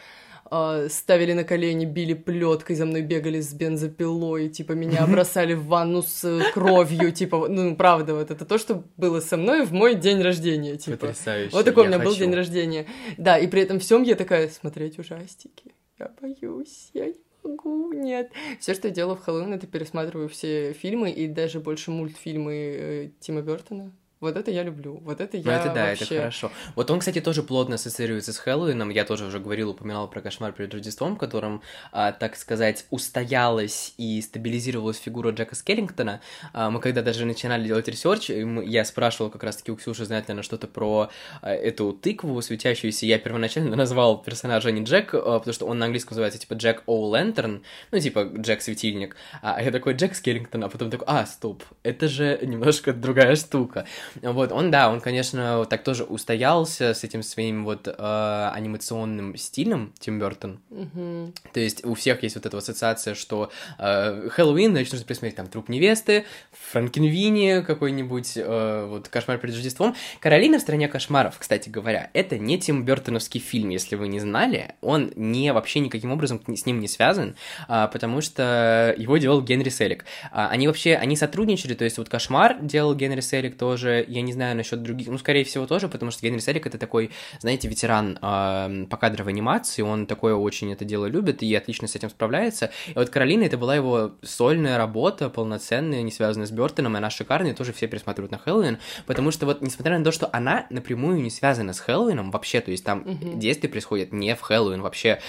[0.55, 5.65] а, ставили на колени, били плеткой, за мной бегали с бензопилой, типа меня бросали в
[5.65, 9.95] ванну с кровью, типа, ну, правда, вот это то, что было со мной в мой
[9.95, 10.97] день рождения, типа.
[10.97, 11.55] Потрясающе.
[11.55, 12.85] Вот такой у меня был день рождения.
[13.17, 15.73] Да, и при этом всем я такая, смотреть ужастики.
[15.97, 18.31] Я боюсь, я не могу, нет.
[18.59, 23.09] Все, что я делаю в Хэллоуин, это пересматриваю все фильмы и даже больше мультфильмы э,
[23.19, 23.91] Тима Бертона.
[24.23, 25.01] Вот это я люблю.
[25.03, 26.05] Вот это ну, я это да, вообще...
[26.05, 26.51] это хорошо.
[26.75, 28.89] Вот он, кстати, тоже плотно ассоциируется с Хэллоуином.
[28.89, 31.61] Я тоже уже говорил, упоминал про кошмар перед Рождеством, в котором,
[31.91, 36.21] а, так сказать, устоялась и стабилизировалась фигура Джека Скеллингтона.
[36.53, 40.31] А, мы когда даже начинали делать research, я спрашивал как раз-таки у Ксюши, знает ли
[40.31, 41.09] она что-то про
[41.41, 43.05] а, эту тыкву светящуюся.
[43.05, 47.61] Я первоначально назвал персонажа не Джек, а, потому что он на английском называется типа Jack-o'-Lantern,
[47.91, 49.17] ну типа Джек Светильник.
[49.41, 53.85] А я такой Джек Скеллингтон, а потом такой, а, стоп, это же немножко другая штука.
[54.21, 59.93] Вот, он, да, он, конечно, так тоже устоялся с этим своим вот э, анимационным стилем,
[59.99, 60.59] Тим Бертон.
[60.69, 61.35] Mm-hmm.
[61.53, 65.47] То есть у всех есть вот эта ассоциация, что э, Хэллоуин, значит, нужно присмотреть там
[65.47, 66.25] труп невесты,
[66.71, 69.95] Франкенвини какой-нибудь, э, вот Кошмар перед Рождеством.
[70.19, 74.75] Каролина в стране кошмаров, кстати говоря, это не Тим Бертоновский фильм, если вы не знали.
[74.81, 77.35] Он не вообще никаким образом с ним не связан,
[77.67, 80.05] э, потому что его делал Генри Селик.
[80.31, 84.33] Э, они вообще, они сотрудничали, то есть вот Кошмар делал Генри Селик тоже, я не
[84.33, 88.17] знаю насчет других, ну, скорее всего, тоже, потому что Генри Сарик это такой, знаете, ветеран
[88.21, 92.71] э, по кадровой анимации, он такое очень это дело любит и отлично с этим справляется.
[92.87, 97.09] И вот Каролина, это была его сольная работа, полноценная, не связанная с Бертоном, и она
[97.09, 101.21] шикарная, тоже все пересматривают на Хэллоуин, потому что вот, несмотря на то, что она напрямую
[101.21, 103.39] не связана с Хэллоуином вообще, то есть там Мгм.
[103.39, 105.19] действие происходит не в Хэллоуин вообще,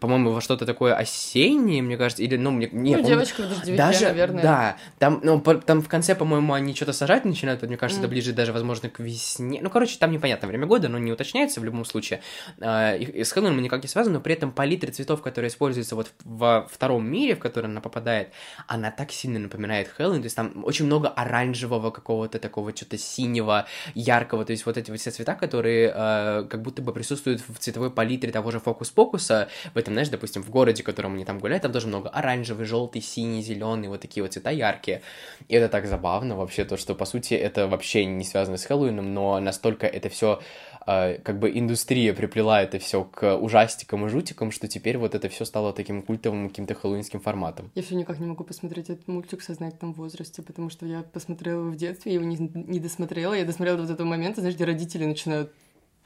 [0.00, 2.68] по-моему, во что-то такое осеннее, мне кажется, или, ну, мне...
[2.72, 3.42] Не, Ну, девочка
[3.76, 4.42] даже, наверное.
[4.42, 8.00] да, там, ну, по- там в конце, по-моему, они что-то сажать начинают, вот мне кажется,
[8.00, 9.60] это Ближе даже, возможно, к весне.
[9.62, 12.20] Ну, короче, там непонятно время года, но не уточняется в любом случае.
[12.60, 16.12] А, И, с Хэллоуином никак не связано, но при этом палитра цветов, которая используется вот
[16.24, 18.32] во втором мире, в который она попадает,
[18.66, 23.66] она так сильно напоминает Хэллоуин, то есть там очень много оранжевого какого-то такого, что-то синего,
[23.94, 27.90] яркого, то есть вот эти все цвета, которые э, как будто бы присутствуют в цветовой
[27.90, 31.62] палитре того же фокус-покуса, в этом, знаешь, допустим, в городе, в котором они там гуляют,
[31.62, 35.02] там тоже много оранжевый, желтый, синий, зеленый, вот такие вот цвета яркие.
[35.48, 39.12] И это так забавно вообще, то, что, по сути, это вообще не связано с Хэллоуином,
[39.14, 40.40] но настолько это все
[40.88, 45.44] как бы индустрия приплела это все к ужастикам и жутикам, что теперь вот это все
[45.44, 47.70] стало таким культовым каким-то хэллоуинским форматом.
[47.74, 51.60] Я все никак не могу посмотреть этот мультик в сознательном возрасте, потому что я посмотрела
[51.60, 53.34] его в детстве, я его не, не досмотрела.
[53.34, 55.52] Я досмотрела до вот этого момента, знаешь, где родители начинают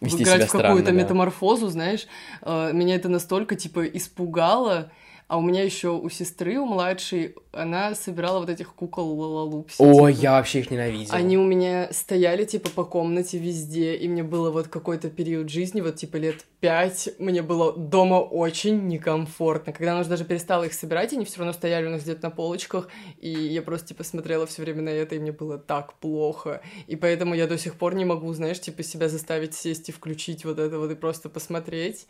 [0.00, 0.96] Вести играть в какую-то да.
[0.96, 2.08] метаморфозу, знаешь.
[2.40, 4.90] Э, Меня это настолько, типа, испугало.
[5.32, 9.76] А у меня еще у сестры, у младшей, она собирала вот этих кукол Лалалупси.
[9.78, 10.22] Ой, типа.
[10.22, 11.14] я вообще их ненавидел.
[11.14, 15.80] Они у меня стояли, типа, по комнате везде, и мне было вот какой-то период жизни,
[15.80, 19.72] вот, типа, лет пять, мне было дома очень некомфортно.
[19.72, 22.30] Когда она уже даже перестала их собирать, они все равно стояли у нас где-то на
[22.30, 26.60] полочках, и я просто, типа, смотрела все время на это, и мне было так плохо.
[26.88, 30.44] И поэтому я до сих пор не могу, знаешь, типа, себя заставить сесть и включить
[30.44, 32.06] вот это вот и просто посмотреть.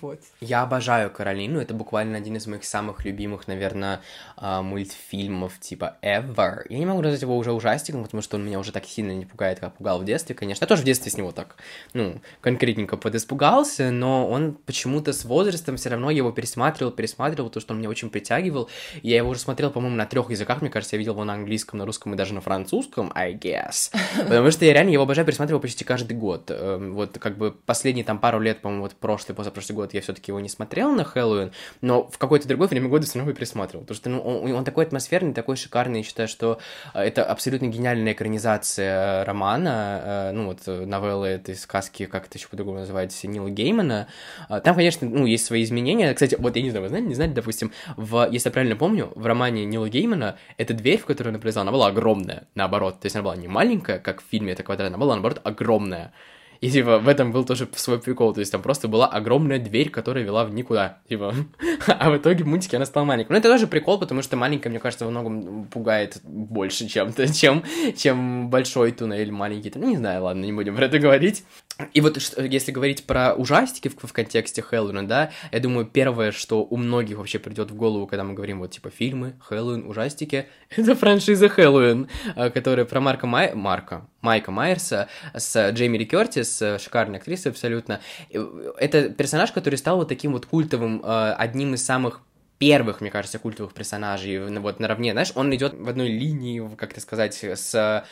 [0.00, 0.20] Вот.
[0.40, 4.00] Я обожаю Каролину, это буквально один из моих самых любимых, наверное,
[4.36, 6.62] а, мультфильмов типа ever.
[6.68, 9.24] Я не могу назвать его уже ужастиком, потому что он меня уже так сильно не
[9.24, 10.64] пугает, как пугал в детстве, конечно.
[10.64, 11.56] Я тоже в детстве с него так,
[11.92, 17.72] ну, конкретненько подиспугался, но он почему-то с возрастом все равно его пересматривал, пересматривал, то, что
[17.72, 18.68] он меня очень притягивал.
[19.02, 21.78] Я его уже смотрел, по-моему, на трех языках, мне кажется, я видел его на английском,
[21.78, 23.92] на русском и даже на французском, I guess.
[24.16, 26.50] Потому что я реально его обожаю, пересматривал почти каждый год.
[26.50, 30.30] Эм, Вот как бы последние там пару лет, по-моему, вот прошлый, позапрошлый год я все-таки
[30.30, 33.84] его не смотрел на Хэллоуин, но в какое-то другое время года все равно его пересматривал.
[33.84, 36.58] Потому что ну, он, он такой атмосферный, такой шикарный, я считаю, что
[36.94, 42.38] э, это абсолютно гениальная экранизация романа, э, ну вот э, новеллы этой сказки, как это
[42.38, 44.08] еще по-другому называется, Нила Геймана.
[44.48, 46.12] А, Там, конечно, ну, есть свои изменения.
[46.12, 49.12] Кстати, вот я не знаю, вы знаете, не знаете, допустим, в, если я правильно помню,
[49.14, 53.00] в романе Нила Геймана эта дверь, в которую она пролезла, она была огромная, наоборот.
[53.00, 56.12] То есть она была не маленькая, как в фильме «Это квадрат», она была, наоборот, огромная.
[56.60, 58.34] И, типа, в этом был тоже свой прикол.
[58.34, 60.98] То есть там просто была огромная дверь, которая вела в никуда.
[61.08, 61.34] Типа,
[61.86, 63.32] а в итоге в мультике она стала маленькой.
[63.32, 67.64] Но это тоже прикол, потому что маленькая, мне кажется, во многом пугает больше чем-то, чем,
[67.96, 69.72] чем большой туннель маленький.
[69.74, 71.44] Ну, не знаю, ладно, не будем про это говорить.
[71.92, 76.64] И вот если говорить про ужастики в, в контексте Хэллоуина, да, я думаю, первое, что
[76.64, 80.94] у многих вообще придет в голову, когда мы говорим вот типа фильмы, Хэллоуин, ужастики, это
[80.94, 83.54] франшиза Хэллоуин, э, которая про Марка Май...
[83.54, 88.00] Марка, Майка Майерса с Джейми Ли Кертис, э, шикарной актрисой абсолютно.
[88.30, 92.22] Э, Это персонаж, который стал вот таким вот культовым, э, одним из самых
[92.60, 97.00] первых, мне кажется, культовых персонажей, вот наравне, знаешь, он идет в одной линии, как это
[97.00, 98.04] сказать, с...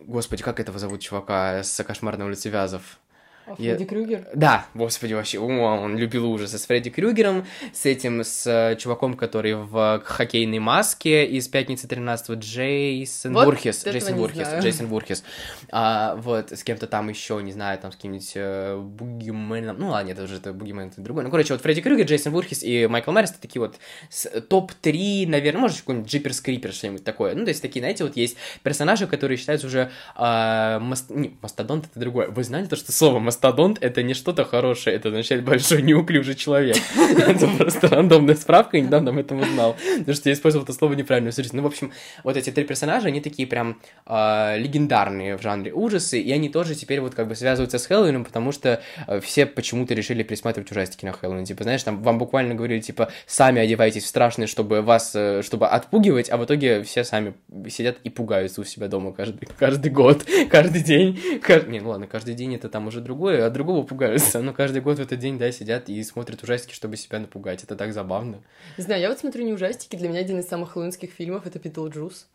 [0.00, 2.98] Господи, как этого зовут чувака с «Кошмарной улицы Вязов»?
[3.46, 4.28] А Я- Фредди Крюгер?
[4.34, 9.14] Да, господи, вообще, о, он любил ужасы с Фредди Крюгером, с этим, с э, чуваком,
[9.14, 14.62] который в хоккейной маске из «Пятницы 13 Джейсон Вот Вурхис, этого Джейсон Вурхис, знаю.
[14.62, 15.24] Джейсон Вурхис,
[15.70, 20.10] А, вот, с кем-то там еще, не знаю, там с каким-нибудь э, Бугименом, ну ладно,
[20.10, 23.10] это уже это Бугимен, это другой, ну, короче, вот Фредди Крюгер, Джейсон Вурхис и Майкл
[23.10, 23.76] Майерс, это такие вот
[24.10, 28.16] с- топ-3, наверное, может, какой-нибудь Джиперс Крипер, что-нибудь такое, ну, то есть такие, знаете, вот
[28.16, 32.28] есть персонажи, которые считаются уже а, маст- не, мастодонт это другое.
[32.28, 36.76] Вы знали то, что слово мастодонт это не что-то хорошее, это означает большой неуклюжий человек.
[37.16, 39.76] Это просто рандомная справка, я недавно об этом узнал.
[39.98, 41.30] Потому что я использовал это слово неправильно.
[41.52, 41.92] Ну, в общем,
[42.24, 46.74] вот эти три персонажа, они такие прям а, легендарные в жанре ужасы, и они тоже
[46.74, 51.04] теперь вот как бы связываются с Хэллоуином, потому что э, все почему-то решили пересматривать ужастики
[51.04, 51.44] на Хэллоуин.
[51.44, 55.68] Типа, знаешь, там вам буквально говорили, типа, сами одевайтесь в страшные, чтобы вас, э, чтобы
[55.68, 57.34] отпугивать, а в итоге все сами
[57.68, 61.18] сидят и пугаются у себя дома каждый, каждый год, каждый день.
[61.42, 64.82] Кажд- Не, ну ладно, каждый день это там уже другое, от другого пугаются, но каждый
[64.82, 67.62] год в этот день, да, сидят и смотрят ужастики, чтобы себя напугать.
[67.64, 68.42] Это так забавно.
[68.78, 71.58] Не знаю, я вот смотрю не ужастики, для меня один из самых хэллоуинских фильмов— это
[71.58, 72.26] Битлджус.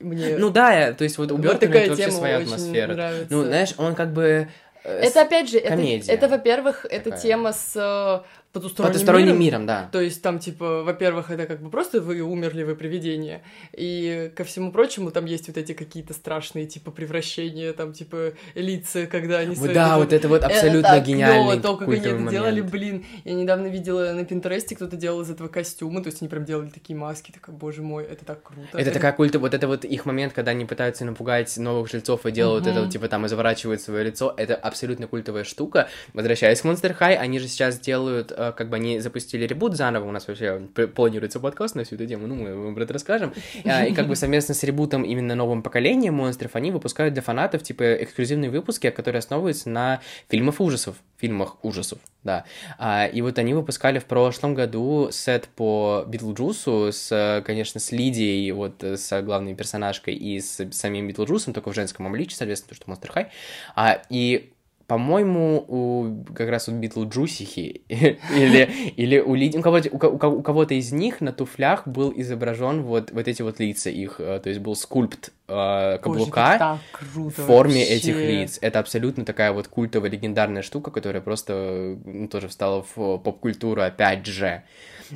[0.00, 2.92] Мне Ну да, то есть вот у вот Бёртона такая это вообще своя очень атмосфера.
[2.94, 3.26] нравится.
[3.34, 4.48] Ну, знаешь, он как бы...
[4.84, 7.20] э, Это опять же, комедия это, во-первых, это такая.
[7.20, 8.26] тема с э,
[8.56, 9.40] потусторонним, Потусторонним миром.
[9.40, 9.88] миром, да.
[9.92, 13.42] То есть там, типа, во-первых, это как бы просто вы умерли, вы привидение.
[13.72, 19.06] И ко всему прочему, там есть вот эти какие-то страшные, типа, превращения, там, типа, лица,
[19.06, 19.54] когда они...
[19.54, 23.04] Вот да, вот это вот абсолютно так гениальный то, как они это делали, блин.
[23.24, 26.70] Я недавно видела на Пинтересте, кто-то делал из этого костюмы, то есть они прям делали
[26.70, 28.78] такие маски, такая, боже мой, это так круто.
[28.78, 32.30] Это такая культа, вот это вот их момент, когда они пытаются напугать новых жильцов и
[32.30, 32.72] делают Мгм.
[32.72, 35.88] это, вот, типа, там, и заворачивают свое лицо, это абсолютно культовая штука.
[36.14, 40.08] Возвращаясь к Monster High, они же сейчас делают, э, как бы они запустили ребут заново,
[40.08, 40.60] у нас вообще
[40.94, 43.32] планируется подкаст на всю эту тему, ну, мы вам про это расскажем.
[43.64, 47.62] А, И как бы совместно с ребутом именно новым поколением монстров, они выпускают для фанатов,
[47.62, 52.44] типа, эксклюзивные выпуски, которые основываются на фильмах ужасов, фильмах ужасов, да.
[52.78, 57.92] А, И вот они выпускали в прошлом году сет по Битлджусу с, э, конечно, с
[57.92, 62.76] Лидией, вот, э, с главной персонажкой и с самим Битлджусом, только в женском обличии, соответственно,
[62.78, 63.26] потому что Monster High.
[63.74, 64.52] А, И
[64.86, 70.28] по-моему, у как раз у Битлджусихи или, или у Лиди, у кого-то, у, у ко-
[70.28, 74.40] у кого-то из них на туфлях был изображен вот, вот эти вот лица их, э,
[74.40, 77.94] то есть был скульпт э, Боже, каблука так круто в форме вообще.
[77.94, 78.58] этих лиц.
[78.60, 84.24] Это абсолютно такая вот культовая, легендарная штука, которая просто ну, тоже встала в поп-культуру опять
[84.26, 84.62] же.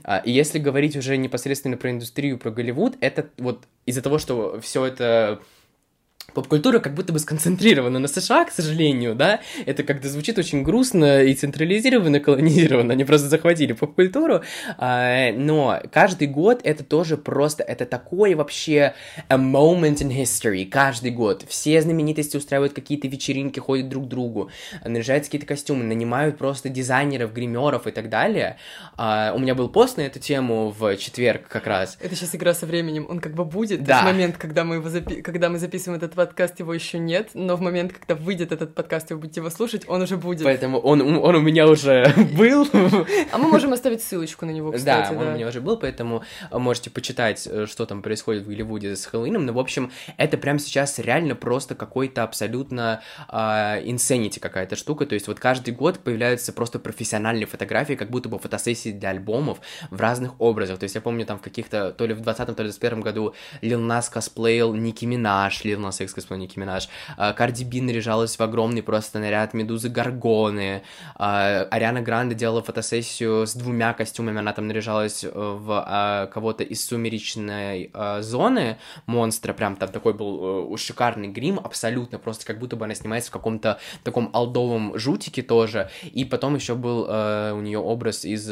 [0.05, 4.61] А, И если говорить уже непосредственно про индустрию, про Голливуд, это вот из-за того, что
[4.61, 5.41] все это
[6.33, 11.23] поп-культура как будто бы сконцентрирована на США, к сожалению, да, это как-то звучит очень грустно
[11.23, 14.43] и централизированно, колонизированно, они просто захватили поп-культуру,
[14.79, 18.95] а, но каждый год это тоже просто, это такой вообще
[19.29, 24.51] a moment in history, каждый год, все знаменитости устраивают какие-то вечеринки, ходят друг к другу,
[24.85, 28.57] наряжаются какие-то костюмы, нанимают просто дизайнеров, гримеров и так далее,
[28.97, 32.55] А, у меня был пост на эту тему в четверг как раз, Это сейчас игра
[32.55, 33.83] со временем, он как бы будет.
[33.85, 34.03] Да.
[34.03, 37.57] В момент, когда мы, его запи- когда мы записываем этот подкаст, его еще нет, но
[37.57, 40.45] в момент, когда выйдет этот подкаст, и вы будете его слушать, он уже будет.
[40.45, 42.69] поэтому он, он у меня уже был,
[43.33, 46.23] А мы можем оставить ссылочку на него, кстати, да, он у меня уже был, поэтому
[46.51, 49.47] э, можете почитать, э, что там происходит в Голливуде с Хэллоуином.
[49.47, 55.07] Но, в общем, это прямо сейчас реально просто какой-то абсолютно а, insanity какая-то штука.
[55.07, 59.59] То есть вот каждый год появляются просто профессиональные фотографии, как будто бы фотосессии для альбомов
[59.91, 60.79] в разных образах.
[60.79, 63.01] То есть я помню там в каких-то, то ли в 20-м, то ли в 21
[63.01, 68.39] году Лил Нас косплеил Ники Минаж, Лил Нас Икс косплеил Ники Минаж, Карди Би наряжалась
[68.39, 70.83] в огромный просто наряд Медузы Гаргоны,
[71.15, 76.65] а, Ариана Гранде делала фотосессию с двумя костюмами, она там наряжалась э, в а, кого-то
[76.65, 82.59] из сумеречной а, зоны монстра, прям там такой был э, шикарный грим, абсолютно, просто как
[82.59, 87.53] будто бы она снимается в каком-то таком алдовом жутике тоже, и потом еще был э,
[87.53, 88.51] у нее образ из,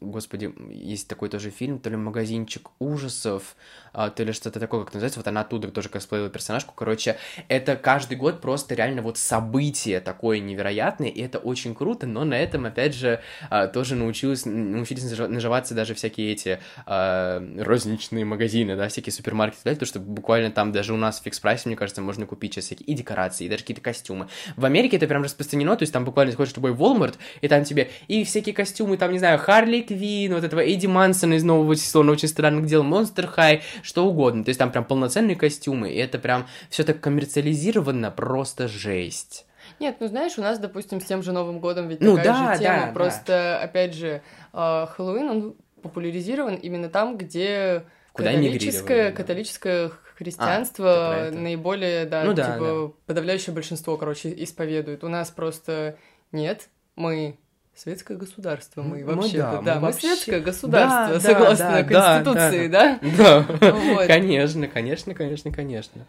[0.00, 3.56] господи, есть такой тоже фильм, то ли магазинчик ужасов,
[3.92, 6.28] то ли что-то такое, как называется, вот она оттуда тоже косплеила
[6.60, 7.16] персонажку, короче,
[7.48, 12.34] это каждый год просто реально вот событие такое невероятное, и это очень круто, но на
[12.34, 18.76] этом, опять же, а, тоже научилась, научились нажи- наживаться даже всякие эти а, розничные магазины,
[18.76, 22.02] да, всякие супермаркеты, далее, потому что буквально там даже у нас в фикс-прайсе, мне кажется,
[22.02, 24.28] можно купить сейчас всякие и декорации, и даже какие-то костюмы.
[24.56, 27.64] В Америке это прям распространено, то есть там буквально сходишь в любой Walmart, и там
[27.64, 31.74] тебе и всякие костюмы, там, не знаю, Харли Квин, вот этого Эдди Мансона из нового
[31.76, 34.44] сезона очень странных дел, Monster High, что угодно.
[34.44, 39.46] То есть там прям полноценные костюмы, и это прям все так коммерциализировано, просто жесть.
[39.78, 42.54] Нет, ну знаешь, у нас, допустим, с тем же Новым годом ведь Ну такая да,
[42.54, 42.76] же тема.
[42.80, 42.92] да, да.
[42.92, 44.22] Просто, опять же,
[44.52, 49.16] э, Хэллоуин, он популяризирован именно там, где Куда католическое, да.
[49.16, 51.38] католическое А, христианство это.
[51.38, 55.04] наиболее, да, Ну да, типа, подавляющее большинство, короче, исповедует.
[55.04, 55.96] У нас просто
[56.32, 57.38] нет, мы
[57.80, 61.64] светское государство, мы Ну вообще-то, да, да, мы мы, вообще- светское государство, Да, да, согласно
[61.70, 62.98] да, да, Конституции, да?
[63.16, 63.40] Да,
[63.94, 64.06] Вот.
[64.06, 66.06] конечно, конечно, конечно, конечно.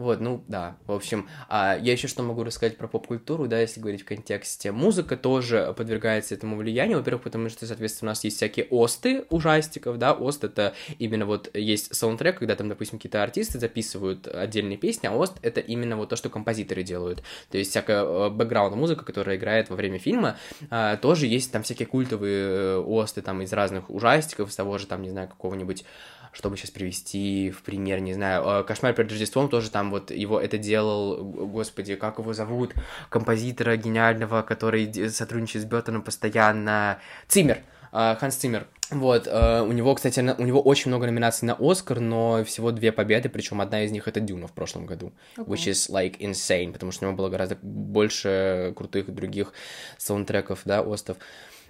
[0.00, 3.80] Вот, ну да, в общем, а я еще что могу рассказать про поп-культуру, да, если
[3.80, 4.72] говорить в контексте.
[4.72, 9.98] Музыка тоже подвергается этому влиянию, во-первых, потому что, соответственно, у нас есть всякие осты ужастиков,
[9.98, 15.06] да, ост это именно вот есть саундтрек, когда там, допустим, какие-то артисты записывают отдельные песни,
[15.06, 17.22] а ост это именно вот то, что композиторы делают.
[17.50, 20.38] То есть всякая э, бэкграунд-музыка, которая играет во время фильма,
[20.70, 24.86] а, тоже есть там всякие культовые э, осты там из разных ужастиков, из того же
[24.86, 25.84] там, не знаю, какого-нибудь
[26.32, 30.40] чтобы сейчас привести в пример, не знаю, э, «Кошмар перед Рождеством» тоже там вот его
[30.40, 32.74] это делал, господи, как его зовут,
[33.08, 37.58] композитора гениального, который сотрудничает с Бёттоном постоянно, Циммер,
[37.92, 38.66] э, Ханс Циммер.
[38.90, 42.72] Вот, э, у него, кстати, на- у него очень много номинаций на Оскар, но всего
[42.72, 46.72] две победы, причем одна из них это Дюна в прошлом году, which is like insane,
[46.72, 49.52] потому что у него было гораздо больше крутых других
[49.96, 51.18] саундтреков, да, остов.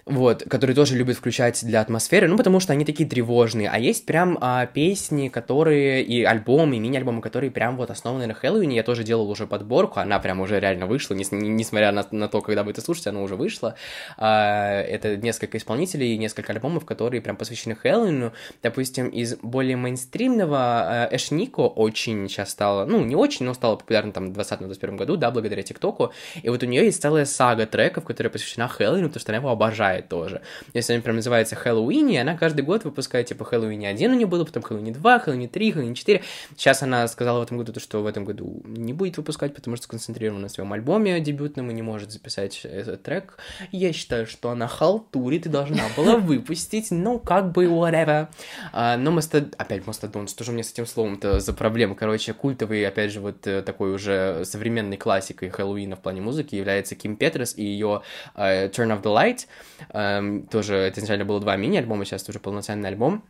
[0.06, 4.06] Вот, которые тоже любят включать для атмосферы, ну, потому что они такие тревожные, а есть
[4.06, 8.82] прям а, песни, которые, и альбомы, и мини-альбомы, которые прям вот основаны на Хэллоуине, я
[8.82, 12.40] тоже делал уже подборку, она прям уже реально вышла, не, не, несмотря на, на то,
[12.40, 13.74] когда вы это слушаете, она уже вышла,
[14.16, 18.32] а, это несколько исполнителей, несколько альбомов, которые прям посвящены Хэллоуину,
[18.62, 24.12] допустим, из более мейнстримного а, Эшнико очень сейчас стало, ну, не очень, но стало популярно
[24.12, 28.04] там в 2020-2021 году, да, благодаря ТикТоку, и вот у нее есть целая сага треков,
[28.04, 30.42] которая посвящена Хэллоуину, потому что она его обожает тоже.
[30.74, 34.44] Если она прям называется Хэллоуини, она каждый год выпускает, типа, Хэллоуини 1 у нее было,
[34.44, 36.22] потом Хэллоуини 2, Хэллоуини 3, Хэллоуини 4.
[36.56, 39.76] Сейчас она сказала в этом году, то, что в этом году не будет выпускать, потому
[39.76, 43.38] что сконцентрирована на своем альбоме дебютном и не может записать этот трек.
[43.72, 48.28] Я считаю, что она халтурит и должна была выпустить, ну, как бы, whatever.
[48.72, 49.54] А, но Мастод...
[49.58, 51.94] Опять Мастодон, что же у меня с этим словом-то за проблема?
[51.94, 56.94] Короче, культовый, опять же, вот э, такой уже современной классикой Хэллоуина в плане музыки является
[56.94, 58.02] Ким Петрос и ее
[58.34, 59.46] uh, Turn of the Light.
[59.88, 63.24] Um, тоже это изначально было два мини-альбома, сейчас уже полноценный альбом.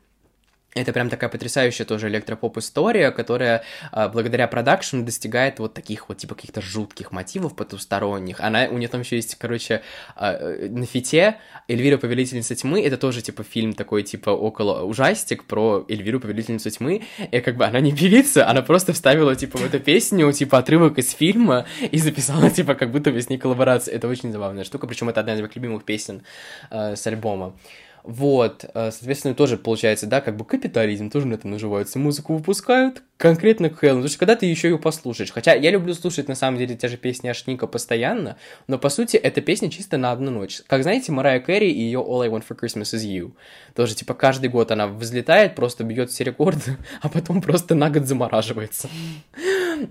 [0.74, 6.36] Это прям такая потрясающая тоже электропоп-история, которая а, благодаря продакшену достигает вот таких вот, типа,
[6.36, 8.38] каких-то жутких мотивов потусторонних.
[8.38, 9.82] Она, у нее там еще есть, короче,
[10.14, 15.84] а, на фите Эльвира Повелительница Тьмы, это тоже, типа, фильм такой, типа, около ужастик про
[15.88, 19.80] Эльвиру Повелительницу Тьмы, и как бы она не певица, она просто вставила, типа, в эту
[19.80, 23.92] песню, типа, отрывок из фильма и записала, типа, как будто бы с ней коллаборация.
[23.92, 26.22] Это очень забавная штука, причем это одна из моих любимых песен
[26.70, 27.56] э, с альбома.
[28.02, 33.02] Вот, э, соответственно, тоже получается, да, как бы капитализм, тоже на этом наживаются, музыку выпускают
[33.18, 36.34] конкретно к Хэллоуину, потому что когда ты еще ее послушаешь, хотя я люблю слушать, на
[36.34, 40.30] самом деле, те же песни Ашника постоянно, но, по сути, эта песня чисто на одну
[40.30, 40.62] ночь.
[40.66, 43.32] Как, знаете, Марая Кэрри и ее All I Want For Christmas Is You.
[43.74, 48.06] Тоже, типа, каждый год она взлетает, просто бьет все рекорды, а потом просто на год
[48.06, 48.88] замораживается.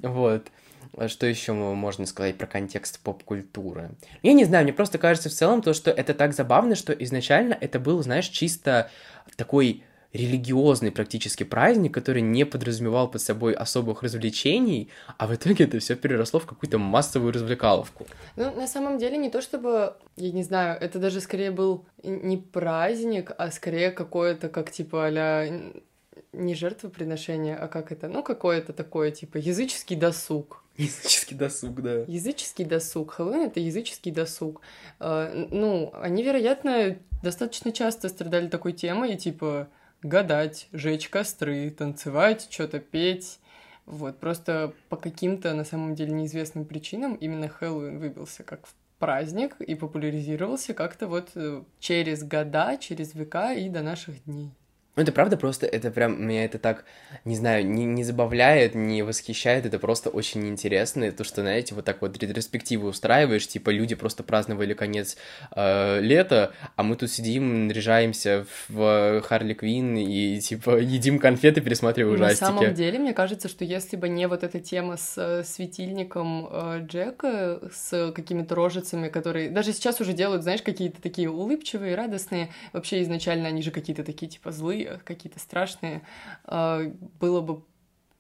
[0.04, 0.44] Вот.
[0.98, 3.92] А что еще можно сказать про контекст поп-культуры?
[4.24, 7.58] Я не знаю, мне просто кажется в целом то, что это так забавно, что изначально
[7.60, 8.90] это был, знаешь, чисто
[9.36, 9.84] такой
[10.14, 15.96] религиозный практически праздник, который не подразумевал под собой особых развлечений, а в итоге это все
[15.96, 18.08] переросло в какую-то массовую развлекаловку.
[18.36, 22.38] Ну, на самом деле, не то чтобы, я не знаю, это даже скорее был не
[22.38, 25.72] праздник, а скорее какое-то, как типа а
[26.32, 30.64] не жертвоприношение, а как это, ну, какое-то такое, типа, языческий досуг.
[30.80, 32.04] Языческий досуг, да.
[32.08, 33.12] Языческий досуг.
[33.12, 34.62] Хэллоуин— это языческий досуг.
[35.00, 39.68] Uh, ну, они, вероятно, достаточно часто страдали такой темой, типа
[40.02, 43.40] гадать, жечь костры, танцевать, что-то петь.
[43.86, 48.62] Вот, просто по каким-то, на самом деле, неизвестным причинам именно Хэллоуин выбился как
[49.00, 54.52] праздник и популяризировался как-то вот э, через года, через века и до наших дней.
[55.00, 56.84] Ну, это правда просто, это прям, меня это так,
[57.24, 61.86] не знаю, не, не забавляет, не восхищает, это просто очень интересно, то, что, знаете, вот
[61.86, 65.16] так вот ретроспективы устраиваешь, типа, люди просто праздновали конец
[65.56, 72.16] э, лета, а мы тут сидим, наряжаемся в Харли Квин и, типа, едим конфеты, пересматривая
[72.16, 72.42] ужастики.
[72.44, 76.46] На самом деле, мне кажется, что если бы не вот эта тема с э, светильником
[76.52, 82.50] э, Джека, с какими-то рожицами, которые даже сейчас уже делают, знаешь, какие-то такие улыбчивые, радостные,
[82.74, 86.02] вообще изначально они же какие-то такие, типа, злые, какие-то страшные,
[86.46, 86.82] а,
[87.20, 87.64] было бы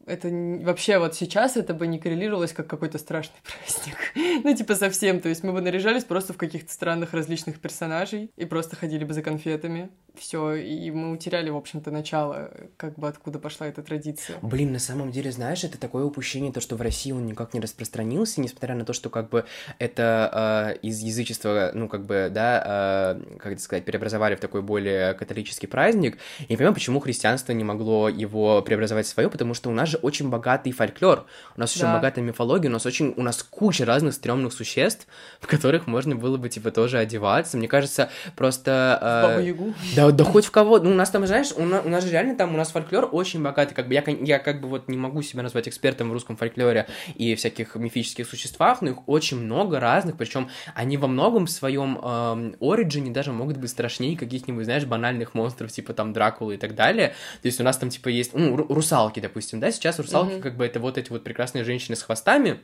[0.09, 0.29] это
[0.63, 4.43] вообще вот сейчас это бы не коррелировалось как какой-то страшный праздник.
[4.43, 5.21] ну, типа совсем.
[5.21, 9.13] То есть мы бы наряжались просто в каких-то странных различных персонажей и просто ходили бы
[9.13, 9.89] за конфетами.
[10.19, 14.37] Все, и мы утеряли, в общем-то, начало, как бы откуда пошла эта традиция.
[14.41, 17.61] Блин, на самом деле, знаешь, это такое упущение, то, что в России он никак не
[17.61, 19.45] распространился, несмотря на то, что как бы
[19.77, 24.61] это э, из язычества, ну, как бы, да, э, как это сказать, преобразовали в такой
[24.61, 26.17] более католический праздник.
[26.39, 29.87] Я не понимаю, почему христианство не могло его преобразовать в свое, потому что у нас
[29.87, 31.85] же очень богатый фольклор, у нас да.
[31.85, 35.07] очень богатая мифология, у нас очень, у нас куча разных стрёмных существ,
[35.39, 37.55] в которых можно было бы, типа, тоже одеваться.
[37.55, 38.99] Мне кажется, просто...
[39.01, 39.73] Э, Бабу-ягу.
[39.95, 40.79] Да, да хоть в кого.
[40.79, 43.09] Ну, у нас там, знаешь, у нас, у нас же реально там, у нас фольклор
[43.11, 43.73] очень богатый.
[43.73, 46.87] Как бы я, я как бы вот не могу себя назвать экспертом в русском фольклоре
[47.15, 51.97] и всяких мифических существах, но их очень много разных, причем они во многом в своем
[51.97, 56.75] эм, оригине даже могут быть страшнее каких-нибудь, знаешь, банальных монстров, типа там Дракулы и так
[56.75, 57.09] далее.
[57.41, 60.41] То есть у нас там, типа, есть, ну, русалки, допустим, да, сейчас русалки, mm-hmm.
[60.41, 62.59] как бы это вот эти вот прекрасные женщины с хвостами,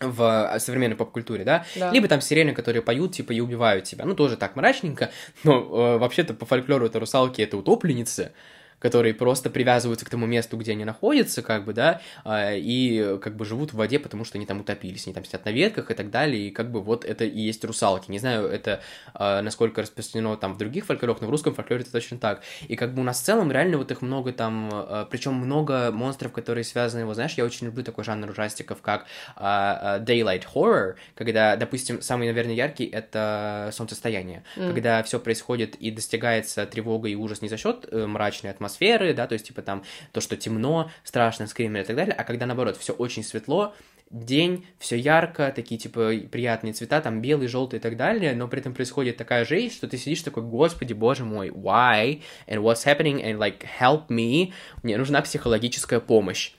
[0.00, 1.64] в современной поп-культуре, да?
[1.74, 5.10] да, либо там сирены, которые поют, типа, и убивают тебя, ну, тоже так мрачненько,
[5.44, 8.32] но э, вообще-то по фольклору это русалки, это утопленницы,
[8.78, 13.36] которые просто привязываются к тому месту, где они находятся, как бы, да, а, и как
[13.36, 15.94] бы живут в воде, потому что они там утопились, они там сидят на ветках и
[15.94, 18.10] так далее, и как бы вот это и есть русалки.
[18.10, 18.80] Не знаю, это
[19.14, 22.42] а, насколько распространено там в других фольклорах, но в русском фольклоре это точно так.
[22.68, 25.90] И как бы у нас в целом реально вот их много там, а, причем много
[25.92, 29.06] монстров, которые связаны, вот знаешь, я очень люблю такой жанр ужастиков, как
[29.36, 34.72] daylight horror, когда, допустим, самый, наверное, яркий это солнцестояние, mm.
[34.72, 39.14] когда все происходит и достигается тревога и ужас не за счет э, мрачной атмосферы, атмосферы,
[39.14, 42.46] да, то есть, типа, там, то, что темно, страшно, скример и так далее, а когда,
[42.46, 43.74] наоборот, все очень светло,
[44.10, 48.60] день, все ярко, такие, типа, приятные цвета, там, белый, желтый и так далее, но при
[48.60, 53.22] этом происходит такая жизнь, что ты сидишь такой, господи, боже мой, why, and what's happening,
[53.22, 54.52] and, like, help me,
[54.82, 56.52] мне нужна психологическая помощь.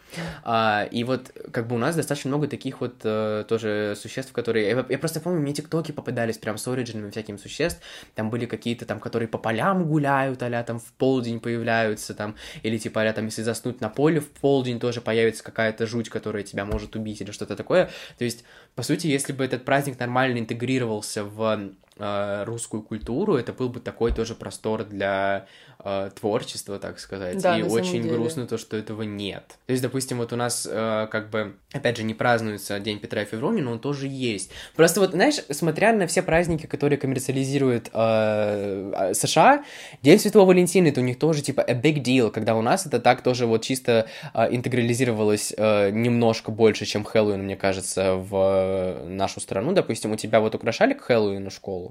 [0.43, 4.69] А, и вот как бы у нас достаточно много таких вот а, тоже существ, которые...
[4.69, 7.81] Я, я просто помню, мне тиктоки попадались прям с оригинами всяким существ.
[8.15, 12.77] Там были какие-то там, которые по полям гуляют, а там в полдень появляются там, или
[12.77, 16.65] типа а там, если заснуть на поле в полдень, тоже появится какая-то жуть, которая тебя
[16.65, 17.89] может убить или что-то такое.
[18.17, 18.43] То есть,
[18.75, 21.69] по сути, если бы этот праздник нормально интегрировался в э,
[21.99, 25.47] русскую культуру, это был бы такой тоже простор для
[25.83, 27.41] э, творчества, так сказать.
[27.41, 28.15] Да, и очень деле.
[28.15, 29.57] грустно то, что этого нет.
[29.65, 33.21] То есть, допустим, вот у нас э, как бы, опять же, не празднуется День Петра
[33.21, 34.51] и Февронии, но он тоже есть.
[34.75, 39.63] Просто вот, знаешь, смотря на все праздники, которые коммерциализируют э, США,
[40.01, 42.99] День Святого Валентина, это у них тоже типа a big deal, когда у нас это
[42.99, 49.39] так тоже вот чисто э, интегрализировалось э, немножко больше, чем Хэллоуин, мне кажется, в нашу
[49.39, 49.71] страну.
[49.73, 51.86] Допустим, у тебя вот украшали к Хэллоуину школу?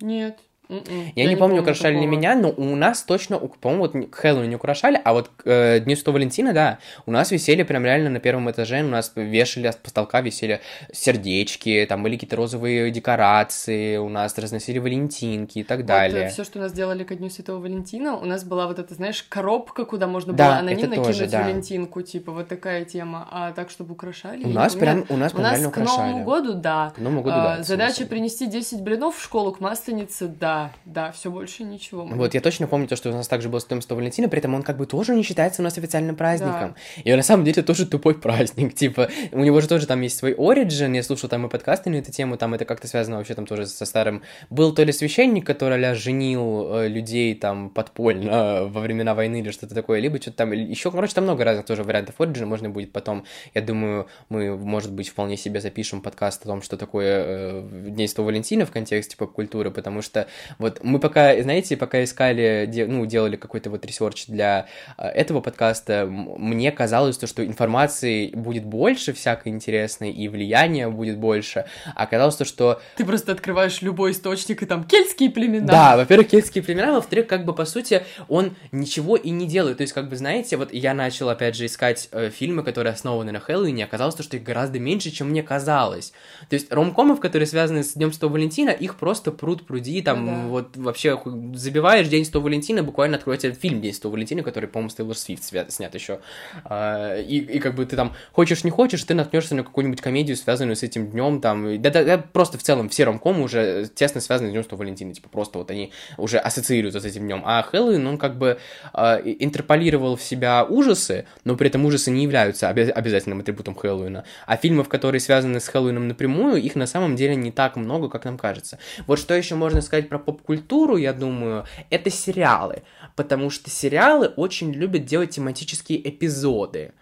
[0.00, 0.40] Нет.
[0.70, 0.88] Mm-mm.
[0.88, 1.12] М-м.
[1.16, 2.10] Я, я не, помню, помню украшали такого.
[2.10, 5.42] ли меня, но у нас точно, по-моему, вот к Хэллоуину не украшали, а вот к
[5.44, 9.12] э, Дню Святого Валентина, да, у нас висели прям реально на первом этаже, у нас
[9.16, 10.60] вешали с потолка, висели
[10.92, 16.24] сердечки, там были какие-то розовые декорации, у нас разносили валентинки и так далее.
[16.24, 18.94] Вот, все, что у нас делали ко Дню Святого Валентина, у нас была вот эта,
[18.94, 21.42] знаешь, коробка, куда можно да, было анонимно тоже, кинуть да.
[21.42, 24.44] валентинку, типа вот такая тема, а так, чтобы украшали.
[24.44, 26.92] У нас прям, у нас у нас к Новому году, да.
[26.94, 27.62] К Новому году, а, да.
[27.62, 32.04] Задача принести 10 блинов в школу к Масленице, да, да, все больше ничего.
[32.04, 32.16] Мы...
[32.16, 34.62] Вот, я точно помню то, что у нас также был стоимость Валентина, при этом он
[34.62, 36.74] как бы тоже не считается у нас официальным праздником.
[36.96, 37.02] Да.
[37.02, 40.34] И на самом деле тоже тупой праздник, типа, у него же тоже там есть свой
[40.34, 43.46] оригин, я слушал там и подкасты на эту тему, там это как-то связано вообще там
[43.46, 44.22] тоже со старым...
[44.50, 49.40] Был то ли священник, который ля женил э, людей там подпольно э, во времена войны
[49.40, 50.52] или что-то такое, либо что-то там...
[50.52, 54.92] Еще, короче, там много разных тоже вариантов оригина, можно будет потом, я думаю, мы, может
[54.92, 59.70] быть, вполне себе запишем подкаст о том, что такое э, Святого Валентина в контексте поп-культуры,
[59.70, 60.26] потому что
[60.58, 66.06] вот мы пока знаете, пока искали, ну, делали какой-то вот research для а, этого подкаста,
[66.06, 72.36] мне казалось, то, что информации будет больше всякой интересной, и влияния будет больше, а оказалось
[72.36, 72.80] то, что...
[72.96, 75.66] Ты просто открываешь любой источник, и там кельтские племена.
[75.66, 79.82] Да, во-первых, кельтские племена, во-вторых, как бы, по сути, он ничего и не делает, то
[79.82, 83.40] есть, как бы, знаете, вот я начал, опять же, искать э, фильмы, которые основаны на
[83.40, 86.12] Хэллоуине, оказалось то, что их гораздо меньше, чем мне казалось.
[86.48, 90.39] То есть, ромкомов, которые связаны с Днем Святого Валентина, их просто пруд пруди, там, ну,
[90.48, 91.20] вот, вообще
[91.54, 95.44] забиваешь День Святого Валентина, буквально откроется фильм День Святого Валентина, который, по-моему, с Тейлор Свифт
[95.44, 96.20] снят еще.
[96.64, 100.36] А, и, и как бы ты там хочешь не хочешь, ты наткнешься на какую-нибудь комедию,
[100.36, 104.20] связанную с этим днем, там, да, да, да просто в целом все ромкомы уже тесно
[104.20, 107.42] связаны с Днем Святого Валентина, типа просто вот они уже ассоциируются с этим днем.
[107.44, 108.58] А Хэллоуин, он как бы
[108.94, 114.24] э, интерполировал в себя ужасы, но при этом ужасы не являются обяз- обязательным атрибутом Хэллоуина.
[114.46, 118.24] А фильмов, которые связаны с Хэллоуином напрямую, их на самом деле не так много, как
[118.24, 118.78] нам кажется.
[119.06, 122.82] Вот что еще можно сказать про поп-культуру, я думаю, это сериалы,
[123.16, 126.92] потому что сериалы очень любят делать тематические эпизоды.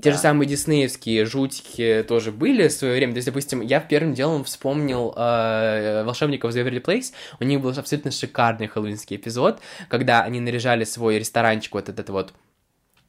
[0.00, 0.16] Те да.
[0.16, 3.14] же самые диснеевские жутики тоже были в свое время.
[3.14, 7.12] То есть, допустим, я первым делом вспомнил э, волшебников из Эверли Плейс.
[7.40, 9.58] У них был абсолютно шикарный хэллоуинский эпизод,
[9.88, 12.32] когда они наряжали свой ресторанчик, вот этот вот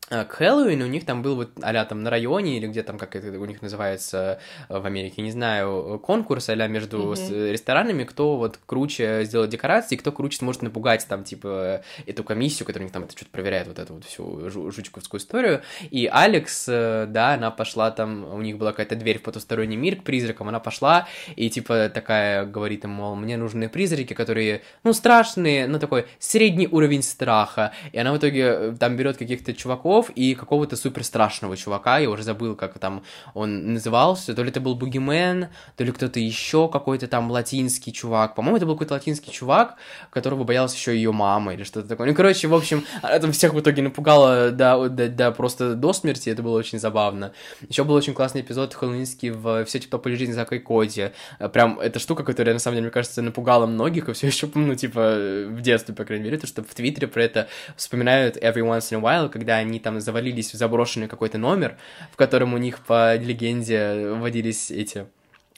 [0.09, 3.15] к Хэллоуину у них там был вот а там на районе или где там, как
[3.15, 7.51] это у них называется э, в Америке, не знаю, конкурс а между mm-hmm.
[7.51, 12.85] ресторанами, кто вот круче сделает декорации, кто круче сможет напугать там, типа, эту комиссию, которая
[12.85, 15.61] у них там это что-то проверяет, вот эту вот всю жучковскую историю.
[15.91, 19.97] И Алекс, э, да, она пошла там, у них была какая-то дверь в потусторонний мир
[19.97, 24.93] к призракам, она пошла и, типа, такая говорит им, мол, мне нужны призраки, которые, ну,
[24.93, 27.73] страшные, ну, такой средний уровень страха.
[27.91, 32.09] И она в итоге там берет каких-то чуваков, чуваков и какого-то супер страшного чувака, я
[32.09, 36.69] уже забыл, как там он назывался, то ли это был Бугимен, то ли кто-то еще
[36.69, 39.75] какой-то там латинский чувак, по-моему, это был какой-то латинский чувак,
[40.11, 42.07] которого боялась еще ее мама или что-то такое.
[42.07, 46.29] Ну, короче, в общем, это всех в итоге напугало до, до, до просто до смерти,
[46.29, 47.31] это было очень забавно.
[47.67, 51.11] Еще был очень классный эпизод хэллоуинский в «Все типа поле жизни Зака и Коди».
[51.53, 54.75] Прям эта штука, которая, на самом деле, мне кажется, напугала многих, и все еще, ну,
[54.75, 58.91] типа, в детстве, по крайней мере, то, что в Твиттере про это вспоминают every once
[58.91, 61.77] in a while, когда они там завалились в заброшенный какой-то номер,
[62.11, 65.05] в котором у них по легенде водились эти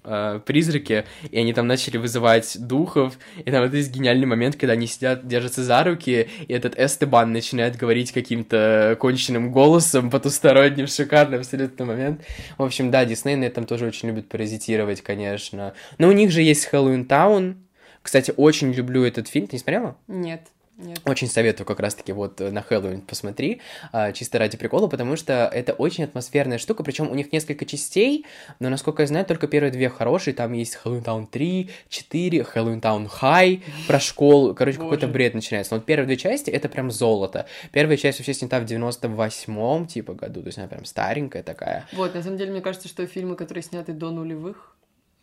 [0.04, 4.74] э, призраки, и они там начали вызывать духов, и там вот есть гениальный момент, когда
[4.74, 11.40] они сидят, держатся за руки, и этот Эстебан начинает говорить каким-то конченным голосом, потусторонним, шикарный
[11.40, 12.22] абсолютно момент.
[12.58, 15.74] В общем, да, Дисней на этом тоже очень любит паразитировать, конечно.
[15.98, 17.58] Но у них же есть Хэллоуин Таун.
[18.02, 19.48] Кстати, очень люблю этот фильм.
[19.48, 19.96] Ты не смотрела?
[20.08, 20.42] Нет.
[20.82, 21.02] Нет.
[21.06, 23.62] Очень советую как раз-таки вот на Хэллоуин посмотри,
[23.92, 28.26] а, чисто ради прикола, потому что это очень атмосферная штука, причем у них несколько частей,
[28.60, 32.82] но, насколько я знаю, только первые две хорошие, там есть Хэллоуин Таун 3, 4, Хэллоуин
[32.82, 35.74] Таун Хай, про школу, короче, какой-то бред начинается.
[35.74, 37.46] Но вот первые две части— это прям золото.
[37.72, 41.86] Первая часть вообще снята в 98-м, типа, году, то есть она прям старенькая такая.
[41.94, 44.76] Вот, на самом деле, мне кажется, что фильмы, которые сняты до нулевых,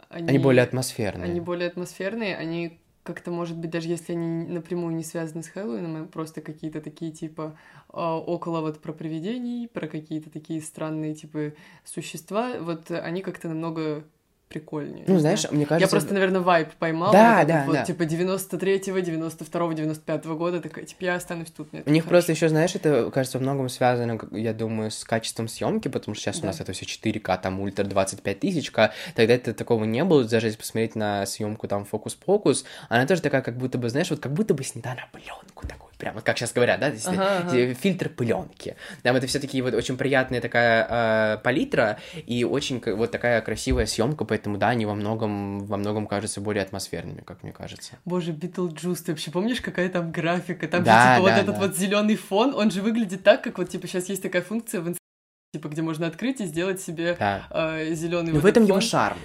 [0.09, 1.25] они, они более атмосферные.
[1.25, 2.79] Они более атмосферные, они
[3.09, 7.11] как-то, может быть, даже если они напрямую не связаны с Хэллоуином, а просто какие-то такие,
[7.11, 11.55] типа, а, около вот про привидений, про какие-то такие странные, типа,
[11.87, 14.05] существа, вот они как-то намного
[14.49, 15.05] прикольнее.
[15.07, 15.57] Ну, знаешь, знаю.
[15.57, 15.87] мне кажется...
[15.87, 17.13] Я просто, наверное, вайп поймал.
[17.13, 17.85] Да, да, вот, да.
[17.85, 21.73] Типа 93-го, 92-го, 95-го года, такая, типа, я останусь тут.
[21.73, 22.11] Нет, У них хорошо.
[22.11, 26.25] просто еще, знаешь, это, кажется, во многом связано, я думаю, с качеством съемки, потому что
[26.25, 26.45] сейчас да.
[26.45, 30.25] у нас это все 4К, там, ультра 25 тысяч К, тогда это такого не было,
[30.25, 34.21] даже если посмотреть на съемку там фокус-покус, она тоже такая, как будто бы, знаешь, вот
[34.21, 37.75] как будто бы снята на пленку такую прям вот как сейчас говорят, да, ага, ага.
[37.75, 38.77] фильтр пыленки.
[39.03, 40.87] Там это все таки вот очень приятная такая
[41.35, 46.07] э, палитра и очень вот такая красивая съемка, поэтому да, они во многом во многом
[46.07, 47.99] кажутся более атмосферными, как мне кажется.
[48.05, 50.69] Боже, Битлджус, ты вообще помнишь, какая там графика?
[50.69, 53.59] Там да, же типа да, вот этот вот зеленый фон, он же выглядит так, как
[53.59, 54.95] вот типа сейчас есть такая функция в
[55.53, 57.47] типа где можно открыть и сделать себе да.
[57.51, 58.33] э, зеленый.
[58.33, 58.71] Ну, в этом фон.
[58.71, 59.19] его шарм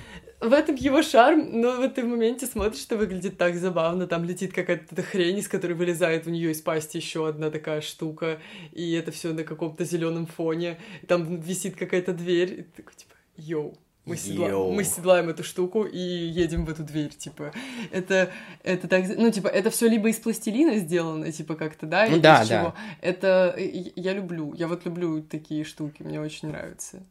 [0.43, 4.07] в этом его шарм, но в этом моменте смотришь, что выглядит так забавно.
[4.07, 8.39] Там летит какая-то хрень, из которой вылезает у нее из пасти еще одна такая штука,
[8.71, 10.77] и это все на каком-то зеленом фоне.
[11.07, 13.77] Там висит какая-то дверь, и ты такой типа, йоу.
[14.05, 14.49] Мы, седла...
[14.49, 17.53] мы седлаем эту штуку и едем в эту дверь, типа.
[17.89, 22.19] Это, это так, ну, типа, это все либо из пластилина сделано, типа, как-то, да, ну,
[22.19, 22.45] да, да.
[22.45, 22.73] чего.
[22.99, 27.01] Это я люблю, я вот люблю такие штуки, мне очень нравится.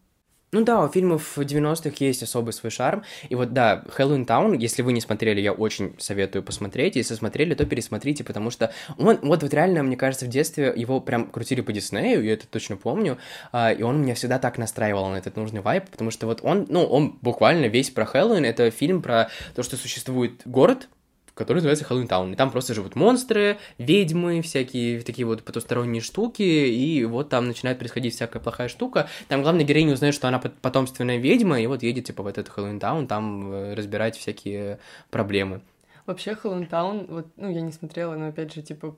[0.54, 3.04] Ну да, у фильмов 90-х есть особый свой шарм.
[3.30, 6.94] И вот да, Хэллоуин Таун, если вы не смотрели, я очень советую посмотреть.
[6.94, 11.00] Если смотрели, то пересмотрите, потому что он, вот, вот реально, мне кажется, в детстве его
[11.00, 13.16] прям крутили по Диснею, я это точно помню.
[13.50, 16.66] А, и он меня всегда так настраивал на этот нужный вайп, потому что вот он,
[16.68, 18.44] ну, он буквально весь про Хэллоуин.
[18.44, 20.86] Это фильм про то, что существует город,
[21.34, 22.32] который называется Хэллоуин Таун.
[22.32, 27.78] И там просто живут монстры, ведьмы, всякие такие вот потусторонние штуки, и вот там начинает
[27.78, 29.08] происходить всякая плохая штука.
[29.28, 32.78] Там главная героиня узнает, что она потомственная ведьма, и вот едет типа в этот Хэллоуин
[32.78, 34.78] Таун, там э, разбирать всякие
[35.10, 35.62] проблемы.
[36.06, 38.96] Вообще Хэллоуин Таун, вот, ну, я не смотрела, но опять же, типа,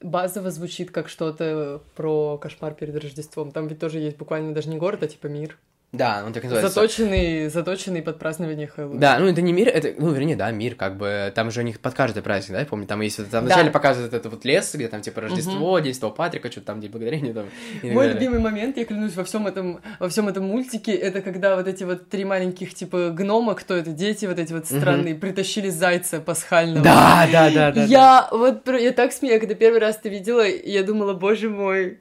[0.00, 3.50] базово звучит как что-то про кошмар перед Рождеством.
[3.52, 5.58] Там ведь тоже есть буквально даже не город, а типа мир.
[5.92, 6.72] Да, он так называется.
[6.72, 8.98] Заточенный, заточенный под празднование Хэллоуина.
[8.98, 11.62] Да, ну это не мир, это, ну, вернее, да, мир, как бы, там же у
[11.64, 13.72] них под каждый праздник, да, я помню, там есть, там вначале да.
[13.72, 15.84] показывают это вот лес, где там, типа, Рождество, угу.
[15.84, 17.44] Святого Патрика, что-то там, День Благодарения, там.
[17.82, 21.68] Мой любимый момент, я клянусь, во всем этом, во всем этом мультике, это когда вот
[21.68, 25.20] эти вот три маленьких, типа, гнома, кто это, дети вот эти вот странные, угу.
[25.20, 26.82] притащили зайца пасхального.
[26.82, 27.84] Да, да, да, да.
[27.84, 28.36] Я да.
[28.36, 31.98] вот, я так смею, когда первый раз ты видела, я думала, боже мой,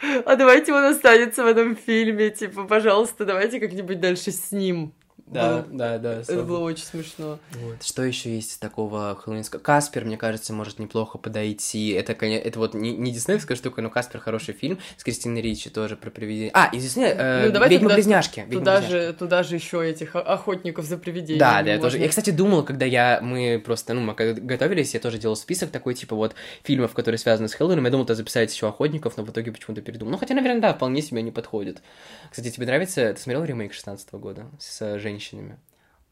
[0.00, 4.94] а давайте он останется в этом фильме, типа, пожалуйста, давайте как-нибудь дальше с ним.
[5.26, 6.20] Да, было, да, да.
[6.20, 7.38] Это было очень смешно.
[7.52, 7.82] Вот.
[7.82, 9.58] Что еще есть такого хэллоуинского?
[9.58, 11.90] Каспер, мне кажется, может неплохо подойти.
[11.90, 15.70] Это, конечно, это вот не, не диснеевская штука, но Каспер хороший фильм с Кристиной Ричи
[15.70, 16.50] тоже про привидения.
[16.52, 18.46] А, из Диснея, э, ну, Ведьмы-близняшки.
[18.50, 21.38] Туда, же, туда же еще этих охотников за привидениями.
[21.38, 21.98] Да, да, я тоже.
[21.98, 25.94] Я, кстати, думал, когда я, мы просто, ну, мы готовились, я тоже делал список такой,
[25.94, 27.86] типа, вот, фильмов, которые связаны с Хэллоуином.
[27.86, 30.12] Я думал, то записать еще охотников, но в итоге почему-то передумал.
[30.12, 31.82] Ну, хотя, наверное, да, вполне себе не подходит.
[32.30, 35.58] Кстати, тебе нравится, ты смотрел ремейк 16 года с женщинами?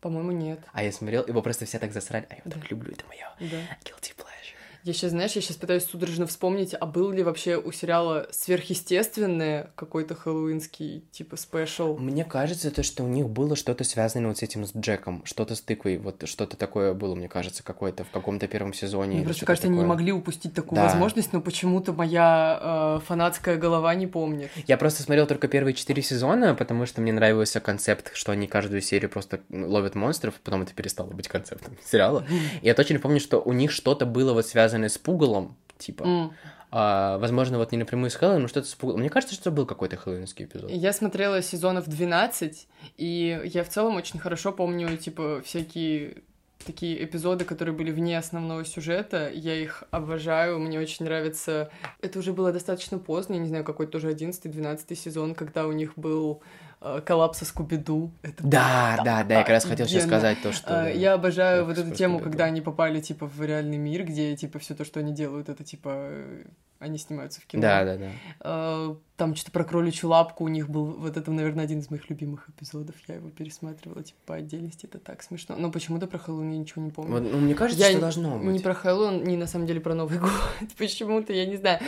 [0.00, 0.60] По-моему, нет.
[0.72, 2.60] А я смотрел, его просто все так засрали, а я его да.
[2.60, 3.78] так люблю, это мое да.
[3.84, 4.41] guilty pleasure.
[4.84, 9.70] Я сейчас, знаешь, я сейчас пытаюсь судорожно вспомнить, а был ли вообще у сериала сверхъестественное
[9.76, 11.96] какой-то хэллоуинский, типа, спешл?
[11.98, 15.54] Мне кажется, то, что у них было что-то связанное вот с этим, с Джеком, что-то
[15.54, 19.18] с тыквой, вот что-то такое было, мне кажется, какое-то в каком-то первом сезоне.
[19.18, 19.78] Мне просто кажется, такое.
[19.78, 20.84] они не могли упустить такую да.
[20.84, 24.50] возможность, но почему-то моя э, фанатская голова не помнит.
[24.66, 28.80] Я просто смотрел только первые четыре сезона, потому что мне нравился концепт, что они каждую
[28.80, 32.26] серию просто ловят монстров, потом это перестало быть концептом сериала.
[32.62, 36.02] И я точно помню, что у них что-то было вот связанное с пугалом, типа.
[36.04, 36.30] Mm.
[36.74, 39.00] А, возможно, вот не напрямую с Хэллоуином, но что-то с пугалом.
[39.00, 40.70] Мне кажется, что был какой-то хэллоуинский эпизод.
[40.70, 46.22] Я смотрела сезонов 12, и я в целом очень хорошо помню, типа, всякие
[46.64, 49.30] такие эпизоды, которые были вне основного сюжета.
[49.34, 51.70] Я их обожаю, мне очень нравится.
[52.00, 55.92] Это уже было достаточно поздно, я не знаю, какой-то тоже 11-12 сезон, когда у них
[55.96, 56.40] был
[57.04, 58.10] коллапса Скуби-Ду.
[58.22, 60.88] Это да, да, да, я как раз хотел сейчас сказать то, что...
[60.88, 64.58] Э, я обожаю вот эту тему, когда они попали, типа, в реальный мир, где, типа,
[64.58, 66.44] все то, что они делают, это, типа, э,
[66.82, 67.62] они снимаются в кино.
[67.62, 68.96] Да, да, да.
[69.16, 72.48] Там что-то про кроличью лапку у них был, вот это, наверное, один из моих любимых
[72.48, 72.96] эпизодов.
[73.06, 75.54] Я его пересматривала, типа, по отдельности, это так смешно.
[75.56, 77.12] Но почему-то про Хэллоуин я ничего не помню.
[77.12, 78.48] Вот, ну, мне кажется, я что должно быть.
[78.48, 80.32] Не про Хэллоуин, не на самом деле про Новый год.
[80.76, 81.78] Почему-то, я не знаю.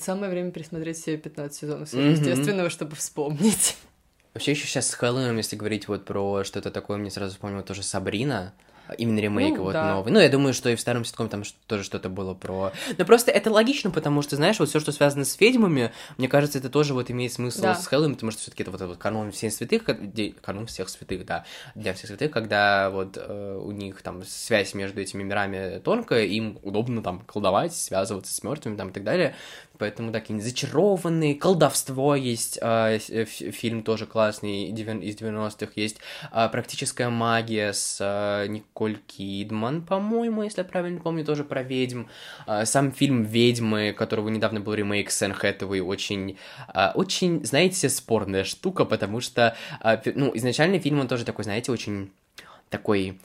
[0.00, 3.76] Самое время пересмотреть все 15 сезонов естественного, чтобы вспомнить.
[4.34, 7.82] Вообще еще сейчас с Хэллоуином, если говорить вот про что-то такое, мне сразу вспомнила тоже
[7.82, 8.54] Сабрина.
[8.98, 9.94] Именно ремейк ну, вот да.
[9.94, 10.12] новый.
[10.12, 12.72] Ну, я думаю, что и в старом ситкоме там тоже что-то было про...
[12.98, 16.58] Но просто это логично, потому что, знаешь, вот все, что связано с ведьмами, мне кажется,
[16.58, 17.74] это тоже вот имеет смысл да.
[17.74, 19.84] с Хэллоуином, потому что все таки это вот, вот канон всех святых,
[20.40, 21.44] канон всех святых, да,
[21.74, 26.58] для всех святых, когда вот э, у них там связь между этими мирами тонкая, им
[26.62, 29.34] удобно там колдовать, связываться с мертвыми там и так далее
[29.82, 35.98] поэтому такие зачарованные, колдовство есть, э, фильм тоже классный из 90-х, есть
[36.30, 42.04] э, практическая магия с э, Николь Кидман, по-моему, если я правильно помню, тоже про ведьм.
[42.46, 46.38] Э, сам фильм «Ведьмы», которого недавно был ремейк с Энн Хэтэуэй, очень,
[46.72, 51.72] э, очень, знаете, спорная штука, потому что, э, ну, изначально фильм, он тоже такой, знаете,
[51.72, 52.12] очень
[52.70, 53.18] такой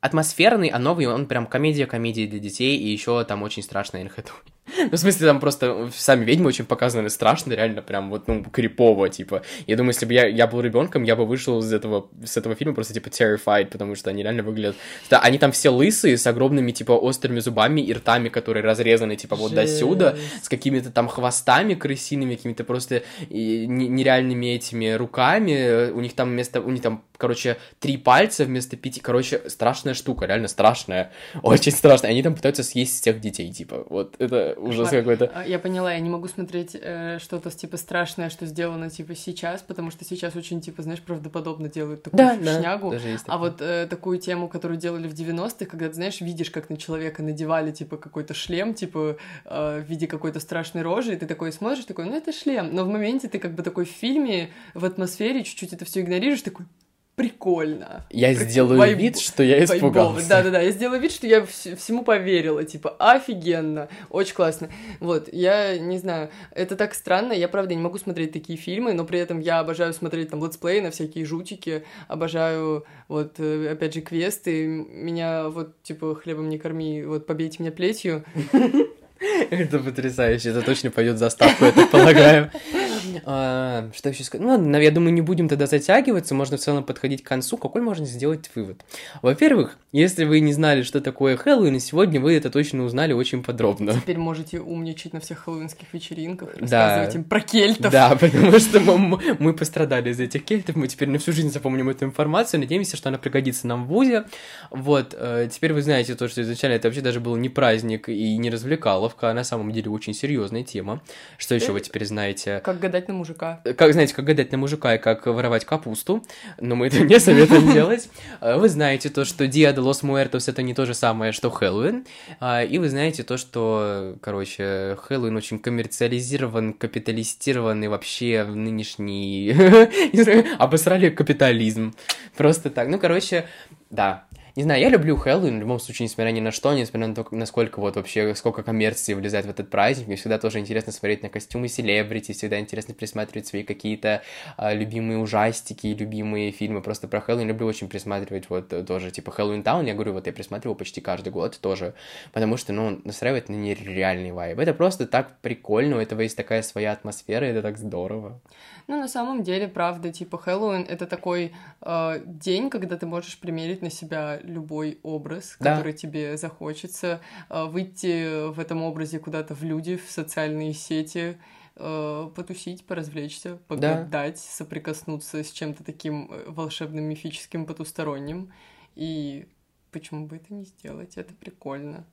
[0.00, 4.53] атмосферный, а новый он прям комедия-комедия для детей, и еще там очень страшная Энн Хэтэуэй.
[4.66, 9.08] Ну, в смысле, там просто сами ведьмы очень показаны страшно, реально, прям вот, ну, крипово,
[9.08, 9.42] типа.
[9.66, 12.54] Я думаю, если бы я, я был ребенком, я бы вышел из этого, с этого
[12.54, 14.76] фильма просто, типа, terrified, потому что они реально выглядят...
[15.10, 19.36] Да, они там все лысые, с огромными, типа, острыми зубами и ртами, которые разрезаны, типа,
[19.36, 25.90] вот до сюда, с какими-то там хвостами крысиными, какими-то просто нереальными этими руками.
[25.90, 26.60] У них там вместо...
[26.60, 29.00] У них там, короче, три пальца вместо пяти.
[29.00, 31.12] Короче, страшная штука, реально страшная.
[31.42, 32.10] Очень страшная.
[32.10, 33.84] Они там пытаются съесть всех детей, типа.
[33.88, 35.30] Вот это ужас какой-то.
[35.34, 39.62] А, я поняла, я не могу смотреть э, что-то типа страшное, что сделано типа сейчас,
[39.62, 42.90] потому что сейчас очень типа, знаешь, правдоподобно делают такую да, шнягу.
[42.90, 46.70] Да, а вот э, такую тему, которую делали в 90-х, когда ты знаешь, видишь, как
[46.70, 51.26] на человека надевали типа какой-то шлем, типа э, в виде какой-то страшной рожи, и ты
[51.26, 52.70] такой смотришь, такой, ну это шлем.
[52.72, 56.42] Но в моменте ты как бы такой в фильме, в атмосфере чуть-чуть это все игнорируешь,
[56.42, 56.66] такой,
[57.16, 58.04] прикольно.
[58.10, 58.48] Я Прик...
[58.48, 58.98] сделаю Вайб...
[58.98, 60.28] вид, что я испугался.
[60.28, 64.70] Да-да-да, я сделаю вид, что я вс- всему поверила, типа, офигенно, очень классно.
[65.00, 69.04] Вот, я не знаю, это так странно, я, правда, не могу смотреть такие фильмы, но
[69.04, 74.00] при этом я обожаю смотреть там летсплеи на всякие жутики, обожаю, вот, э, опять же,
[74.00, 78.24] квесты, меня, вот, типа, хлебом не корми, вот, побейте меня плетью.
[79.50, 82.50] Это потрясающе, это точно пойдет заставку, я так полагаю.
[83.24, 84.44] А, что еще сказать?
[84.44, 87.56] Ну, ладно, я думаю, не будем тогда затягиваться, можно в целом подходить к концу.
[87.56, 88.84] Какой можно сделать вывод?
[89.22, 93.94] Во-первых, если вы не знали, что такое Хэллоуин, сегодня вы это точно узнали очень подробно.
[93.94, 97.18] Теперь можете умничать на всех хэллоуинских вечеринках, рассказывать да.
[97.18, 97.92] им про кельтов.
[97.92, 101.88] Да, потому что мы, мы пострадали из этих кельтов, мы теперь на всю жизнь запомним
[101.88, 104.24] эту информацию, надеемся, что она пригодится нам в ВУЗе.
[104.70, 108.36] Вот, э, теперь вы знаете то, что изначально это вообще даже был не праздник и
[108.36, 111.02] не развлекаловка, а на самом деле очень серьезная тема.
[111.38, 112.60] Что еще вы теперь знаете?
[112.64, 113.60] Как гадать на мужика.
[113.76, 116.24] Как, знаете, как гадать на мужика и как воровать капусту,
[116.60, 118.08] но мы это не советуем делать.
[118.40, 121.50] А, вы знаете то, что Dia de los Muertos это не то же самое, что
[121.50, 122.06] Хэллоуин,
[122.40, 129.54] а, и вы знаете то, что, короче, Хэллоуин очень коммерциализирован, капиталистирован и вообще в нынешний...
[130.58, 131.94] Обосрали капитализм.
[132.36, 132.88] Просто так.
[132.88, 133.46] Ну, короче,
[133.90, 134.24] да,
[134.56, 137.26] не знаю, я люблю Хэллоуин в любом случае, несмотря ни на что, несмотря на то,
[137.32, 140.06] насколько вот вообще, сколько коммерции влезает в этот праздник.
[140.06, 144.22] Мне всегда тоже интересно смотреть на костюмы селебрити, всегда интересно присматривать свои какие-то
[144.56, 147.48] а, любимые ужастики, любимые фильмы просто про Хэллоуин.
[147.48, 151.30] Люблю очень присматривать вот тоже, типа Хэллоуин Таун, я говорю, вот я присматривал почти каждый
[151.32, 151.94] год тоже,
[152.32, 154.60] потому что, ну, настраивает на нереальный вайб.
[154.60, 158.40] Это просто так прикольно, у этого есть такая своя атмосфера, это так здорово.
[158.86, 163.80] Ну, на самом деле, правда, типа, Хэллоуин— это такой э, день, когда ты можешь примерить
[163.82, 165.76] на себя любой образ, Да.
[165.76, 171.38] который тебе захочется, э, выйти в этом образе куда-то в люди, в социальные сети,
[171.76, 178.52] э, потусить, поразвлечься, погадать, соприкоснуться с чем-то таким э, волшебным, мифическим, потусторонним.
[178.96, 179.48] И
[179.92, 181.16] почему бы это не сделать?
[181.16, 182.04] Это прикольно.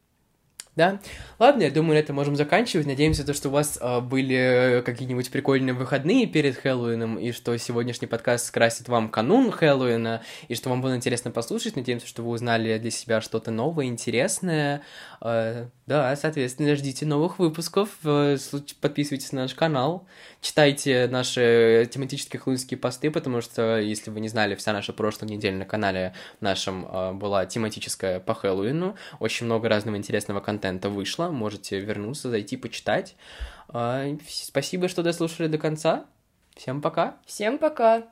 [0.78, 1.02] Да.
[1.38, 2.88] Ладно, я думаю, на этом можем заканчивать.
[2.88, 8.08] Надеемся, то, что у вас а, были какие-нибудь прикольные выходные перед Хэллоуином, и что сегодняшний
[8.08, 11.76] подкаст скрасит вам канун Хэллоуина, и что вам было интересно послушать.
[11.76, 14.82] Надеемся, что вы узнали для себя что-то новое, интересное.
[15.24, 18.38] А, да, соответственно, ждите новых выпусков, э,
[18.82, 20.08] подписывайтесь на наш канал,
[20.42, 25.58] читайте наши тематические хэллоуинские посты, потому что, если вы не знали, вся наша прошлая неделя
[25.58, 28.96] на канале нашем а, была тематическая по Хэллоуину.
[29.20, 31.28] Очень много разного интересного контента вышло.
[31.30, 33.16] Можете вернуться, зайти, почитать.
[34.28, 36.06] Спасибо, что дослушали до конца.
[36.56, 37.18] Всем пока.
[37.26, 38.04] Всем пока!